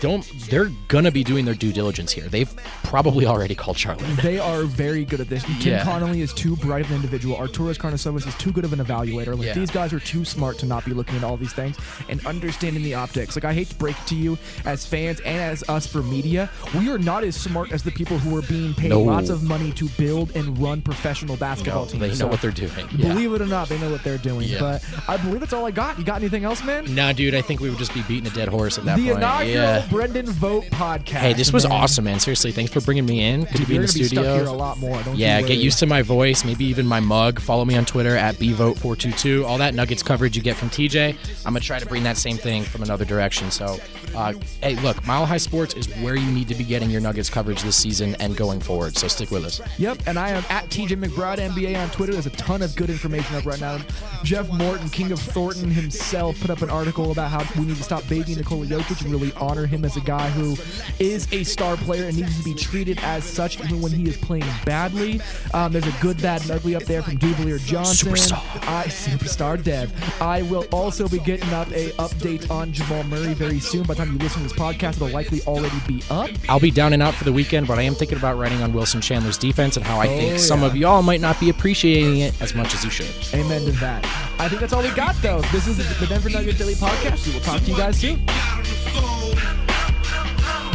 don't 0.00 0.24
they're 0.50 0.70
gonna 0.88 1.10
be 1.10 1.22
doing 1.24 1.44
their 1.44 1.54
due 1.54 1.72
diligence 1.72 2.12
here. 2.12 2.24
They've 2.28 2.52
probably 2.82 3.26
already 3.26 3.54
called 3.54 3.76
Charlotte. 3.78 4.02
They 4.22 4.38
are 4.38 4.62
very 4.64 5.04
good 5.04 5.20
at 5.20 5.28
this. 5.28 5.42
Tim 5.44 5.56
Yeah. 5.60 5.84
Connolly 5.84 6.20
is 6.22 6.32
too 6.32 6.56
bright 6.56 6.84
of 6.84 6.90
an 6.90 6.96
individual. 6.96 7.36
Arturas 7.36 7.76
Karnisovas 7.78 8.26
is 8.26 8.34
too 8.36 8.52
good 8.52 8.64
of 8.64 8.72
an 8.72 8.78
evaluator. 8.78 9.36
Like 9.36 9.46
Yeah. 9.48 9.54
these 9.54 9.70
guys 9.70 9.92
are 9.92 10.00
too 10.00 10.24
smart 10.24 10.58
to 10.60 10.66
not 10.66 10.84
be 10.84 10.92
looking 10.92 11.16
at 11.16 11.24
all 11.24 11.36
these 11.36 11.52
things 11.52 11.76
and 12.08 12.24
understanding 12.26 12.82
the 12.82 12.94
optics. 12.94 13.36
Like 13.36 13.44
I 13.44 13.52
hate 13.52 13.68
to 13.70 13.74
break 13.76 13.96
it 13.98 14.06
to 14.08 14.14
you 14.14 14.38
as 14.64 14.84
fans 14.86 15.20
and 15.20 15.38
as 15.40 15.62
us 15.68 15.86
for 15.86 16.02
media, 16.02 16.50
we 16.78 16.88
are 16.90 16.98
not 16.98 17.24
as 17.24 17.34
smart 17.36 17.72
as 17.72 17.82
the 17.82 17.90
people 17.90 18.18
who 18.18 18.36
are 18.36 18.42
being 18.42 18.74
paid 18.74 18.90
No. 18.90 19.00
lots 19.02 19.28
of 19.30 19.42
money 19.42 19.72
to 19.72 19.88
build 19.90 20.34
and 20.36 20.56
run 20.58 20.82
professional 20.82 21.36
basketball 21.36 21.86
teams. 21.86 22.00
they 22.00 22.08
know 22.08 22.14
So, 22.14 22.26
what 22.28 22.40
they're 22.40 22.50
doing. 22.50 22.70
Yeah. 22.96 23.08
Believe 23.08 23.32
it 23.34 23.40
or 23.42 23.46
not, 23.46 23.68
they 23.68 23.78
know 23.78 23.90
what 23.90 24.02
they're 24.04 24.18
doing. 24.18 24.48
But 24.60 24.84
I 25.08 25.16
believe 25.16 25.40
that's 25.40 25.52
all 25.52 25.66
I 25.66 25.70
got. 25.70 25.98
You 25.98 26.04
got 26.04 26.16
anything 26.16 26.44
else, 26.44 26.62
man? 26.64 26.94
Nah, 26.94 27.12
dude, 27.12 27.34
I 27.34 27.42
think 27.42 27.60
we 27.60 27.68
would 27.70 27.78
just 27.78 27.94
be 27.94 28.02
beating 28.02 28.26
a 28.30 28.34
dead 28.34 28.48
horse 28.48 28.78
at 28.78 28.84
that 28.84 28.96
the 28.96 29.06
point. 29.06 29.18
inaugural 29.18 29.52
yeah. 29.80 29.86
Brendan 29.88 30.26
Vogt 30.26 30.70
podcast. 30.70 31.18
Hey, 31.18 31.32
this 31.32 31.52
was 31.52 31.64
man. 31.64 31.72
awesome, 31.72 32.04
man. 32.04 32.20
Seriously, 32.20 32.52
thanks 32.52 32.72
for 32.72 32.80
bringing 32.80 33.06
me 33.06 33.20
in. 33.24 33.44
Good 33.44 33.56
to 33.56 33.66
be 33.66 33.76
in 33.76 33.82
the 33.82 33.88
studio. 33.88 34.34
here 34.34 34.44
a 34.46 34.52
lot 34.52 34.78
more. 34.78 35.00
Don't 35.02 35.16
Yeah, 35.16 35.40
get 35.42 35.58
used 35.58 35.78
to 35.80 35.86
my 35.86 36.02
voice, 36.02 36.44
maybe 36.44 36.64
even 36.64 36.86
my 36.86 37.00
mug. 37.00 37.40
Follow 37.40 37.64
me 37.64 37.76
on 37.76 37.84
Twitter 37.84 38.16
at 38.16 38.36
bvogt422. 38.36 39.44
All 39.44 39.58
that 39.58 39.74
Nuggets 39.74 40.02
coverage 40.02 40.36
you 40.36 40.42
get 40.42 40.56
from 40.56 40.70
TJ, 40.70 41.16
I'm 41.46 41.52
gonna 41.52 41.60
try 41.60 41.78
to 41.78 41.86
bring 41.86 42.02
that 42.04 42.16
same 42.16 42.36
thing 42.36 42.62
from 42.62 42.82
another 42.82 43.04
direction. 43.04 43.50
So, 43.50 43.78
uh, 44.14 44.32
hey, 44.62 44.76
look, 44.76 45.04
Mile 45.06 45.26
High 45.26 45.36
Sports 45.38 45.74
is 45.74 45.86
where 45.96 46.16
you 46.16 46.30
need 46.30 46.48
to 46.48 46.54
be 46.54 46.64
getting 46.64 46.90
your 46.90 47.00
Nuggets 47.00 47.30
coverage 47.30 47.62
this 47.62 47.76
season 47.76 48.14
and 48.16 48.36
going 48.36 48.60
forward. 48.60 48.96
So 48.96 49.08
stick 49.08 49.30
with 49.30 49.44
us. 49.44 49.60
Yep, 49.78 50.02
and 50.06 50.18
I 50.18 50.30
am 50.30 50.44
at 50.48 50.64
TJ 50.66 51.02
McBride 51.02 51.38
NBA 51.38 51.80
on 51.80 51.90
Twitter. 51.90 52.12
There's 52.12 52.26
a 52.26 52.30
ton 52.30 52.62
of 52.62 52.74
good 52.76 52.90
information 52.90 53.36
up 53.36 53.46
right 53.46 53.60
now. 53.60 53.78
Jeff 54.22 54.48
Morton, 54.52 54.88
King 54.90 55.12
of 55.12 55.20
Thornton 55.20 55.70
himself, 55.70 56.40
put 56.40 56.50
up 56.50 56.62
an 56.62 56.70
article 56.70 57.10
about 57.10 57.30
how 57.30 57.44
we 57.58 57.66
need 57.66 57.76
to 57.76 57.82
stop 57.82 58.06
babying 58.08 58.38
Nikola 58.38 58.66
Jokic 58.66 59.02
and 59.02 59.10
really 59.10 59.32
honor 59.34 59.66
him 59.66 59.84
as 59.84 59.96
a 59.96 60.00
guy 60.00 60.28
who 60.30 60.56
is 60.98 61.32
a 61.32 61.44
star 61.44 61.76
player 61.76 62.04
and 62.04 62.16
needs 62.16 62.38
to 62.38 62.44
be 62.44 62.54
treated 62.54 62.98
as 63.02 63.24
such 63.24 63.60
even 63.64 63.80
when 63.80 63.92
he 63.92 64.08
is 64.08 64.16
playing 64.16 64.44
badly. 64.64 65.20
Um, 65.54 65.72
there's 65.72 65.86
a 65.86 66.00
good, 66.00 66.20
bad, 66.22 66.42
and 66.42 66.50
ugly 66.50 66.76
up 66.76 66.84
there 66.84 67.02
from 67.02 67.18
Duvalier 67.18 67.58
Johnson. 67.64 68.12
Superstar. 68.12 68.42
I 68.68 68.84
superstar 68.86 69.62
Dev. 69.62 69.92
I 70.20 70.42
will 70.42 70.66
also 70.72 71.08
be 71.08 71.18
getting 71.20 71.52
up 71.52 71.68
a 71.72 71.90
update 71.92 72.50
on 72.50 72.72
Jamal 72.72 73.04
Murray 73.04 73.34
very 73.34 73.58
soon. 73.58 73.84
By 73.84 73.94
the 73.94 74.01
time 74.04 74.12
you 74.12 74.18
listen 74.18 74.42
to 74.42 74.48
this 74.48 74.58
podcast, 74.58 74.96
it'll 74.96 75.08
likely 75.08 75.40
already 75.42 75.78
be 75.86 76.02
up. 76.10 76.30
I'll 76.48 76.60
be 76.60 76.70
down 76.70 76.92
and 76.92 77.02
out 77.02 77.14
for 77.14 77.24
the 77.24 77.32
weekend, 77.32 77.66
but 77.66 77.78
I 77.78 77.82
am 77.82 77.94
thinking 77.94 78.18
about 78.18 78.36
writing 78.36 78.62
on 78.62 78.72
Wilson 78.72 79.00
Chandler's 79.00 79.38
defense 79.38 79.76
and 79.76 79.84
how 79.86 80.00
I 80.00 80.06
think 80.08 80.34
Oh, 80.34 80.38
some 80.38 80.62
of 80.62 80.76
y'all 80.76 81.02
might 81.02 81.20
not 81.20 81.38
be 81.38 81.50
appreciating 81.50 82.18
it 82.18 82.40
as 82.40 82.54
much 82.54 82.74
as 82.74 82.84
you 82.84 82.90
should. 82.90 83.08
Amen 83.34 83.64
to 83.64 83.72
that. 83.72 84.04
I 84.38 84.48
think 84.48 84.60
that's 84.60 84.72
all 84.72 84.82
we 84.82 84.90
got, 84.90 85.14
though. 85.22 85.40
This 85.52 85.66
is 85.66 85.76
the 86.00 86.06
Denver 86.06 86.30
Nuggets 86.30 86.58
Daily 86.58 86.74
Podcast. 86.74 87.26
We 87.26 87.34
will 87.34 87.40
talk 87.40 87.60
to 87.60 87.70
you 87.70 87.76
guys 87.76 88.00
soon. 88.00 88.24
Got 88.26 88.56
on 88.56 88.58
the 88.58 88.64
phone. 88.64 89.38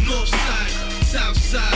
North 0.08 0.30
side, 0.30 0.70
south 1.04 1.38
side. 1.38 1.74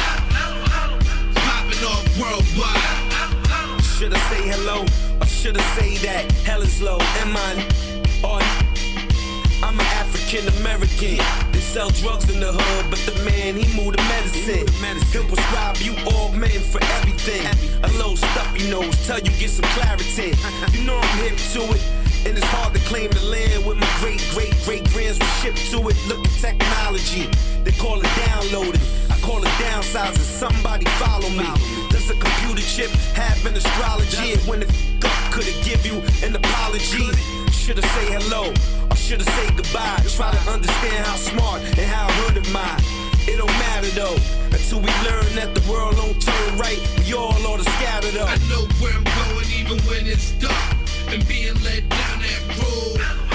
Popping 1.35 1.83
off 1.85 2.19
worldwide. 2.19 3.81
Should 3.83 4.13
I 4.13 4.19
say 4.29 4.47
hello 4.49 4.85
or 5.19 5.25
should 5.27 5.57
I 5.57 5.61
say 5.79 5.97
that 5.97 6.31
hell 6.43 6.61
is 6.61 6.81
low? 6.81 6.97
Am 6.99 7.35
I 7.35 7.67
on? 8.23 8.60
I'm 9.63 9.79
an 9.79 9.85
African 10.01 10.47
American. 10.59 11.17
They 11.51 11.59
sell 11.59 11.89
drugs 11.89 12.29
in 12.29 12.39
the 12.39 12.51
hood, 12.51 12.89
but 12.89 12.99
the 13.05 13.13
man 13.23 13.55
he 13.55 13.65
moved 13.77 13.97
to 13.97 14.03
medicine. 14.05 14.65
He'll 15.11 15.25
prescribe 15.25 15.77
you 15.77 15.93
all 16.11 16.31
men 16.31 16.59
for 16.71 16.81
everything. 16.99 17.45
A 17.83 17.87
little 17.97 18.17
stuffy 18.17 18.69
nose, 18.69 18.95
tell 19.05 19.19
you 19.19 19.31
get 19.37 19.49
some 19.49 19.69
clarity. 19.75 20.33
You 20.71 20.85
know 20.85 20.97
I'm 20.97 21.17
hip 21.19 21.37
to 21.53 21.61
it. 21.75 21.83
And 22.23 22.37
it's 22.37 22.45
hard 22.47 22.73
to 22.75 22.79
claim 22.81 23.09
the 23.09 23.23
land 23.25 23.65
with 23.65 23.77
my 23.77 23.89
great, 23.99 24.21
great, 24.33 24.53
great 24.63 24.83
grands 24.93 25.17
were 25.17 25.33
shipped 25.41 25.71
to 25.71 25.77
it. 25.89 25.97
Look 26.07 26.23
at 26.25 26.33
technology. 26.39 27.27
They 27.63 27.71
call 27.71 27.99
it 27.99 28.09
downloading. 28.27 28.81
I 29.09 29.17
call 29.21 29.41
it 29.41 29.49
downsizing. 29.57 30.21
Somebody 30.21 30.85
follow 31.01 31.29
me. 31.29 31.49
Does 31.89 32.09
a 32.11 32.13
computer 32.13 32.61
chip 32.61 32.91
have 33.17 33.43
an 33.45 33.55
astrology? 33.55 34.33
And 34.33 34.41
when 34.47 34.61
it 34.61 34.69
f- 35.03 35.31
could 35.33 35.47
it 35.47 35.57
give 35.65 35.83
you 35.85 35.97
an 36.23 36.35
apology? 36.35 37.40
Should 37.61 37.77
I 37.77 37.87
say 37.89 38.05
hello 38.17 38.51
or 38.89 38.95
should 38.95 39.21
I 39.21 39.25
say 39.37 39.55
goodbye? 39.55 40.01
Try 40.09 40.31
to 40.31 40.49
understand 40.49 41.05
how 41.05 41.15
smart 41.15 41.61
and 41.61 41.77
how 41.77 42.07
hood 42.09 42.43
am 42.43 42.57
I. 42.57 42.73
It 43.29 43.37
don't 43.37 43.45
matter 43.61 43.87
though 43.93 44.17
until 44.49 44.79
we 44.79 44.89
learn 45.05 45.29
that 45.35 45.53
the 45.53 45.61
world 45.71 45.95
don't 45.95 46.19
turn 46.19 46.57
right. 46.57 46.81
We 46.97 47.13
all 47.13 47.37
ought 47.45 47.57
to 47.57 47.63
scatter 47.77 48.09
though. 48.17 48.25
I 48.25 48.37
know 48.49 48.65
where 48.81 48.91
I'm 48.97 49.05
going 49.05 49.45
even 49.53 49.77
when 49.85 50.07
it's 50.07 50.31
dark 50.41 50.75
and 51.09 51.21
being 51.27 51.53
led 51.61 51.87
down 51.87 52.21
that 52.25 52.41
road. 52.57 53.30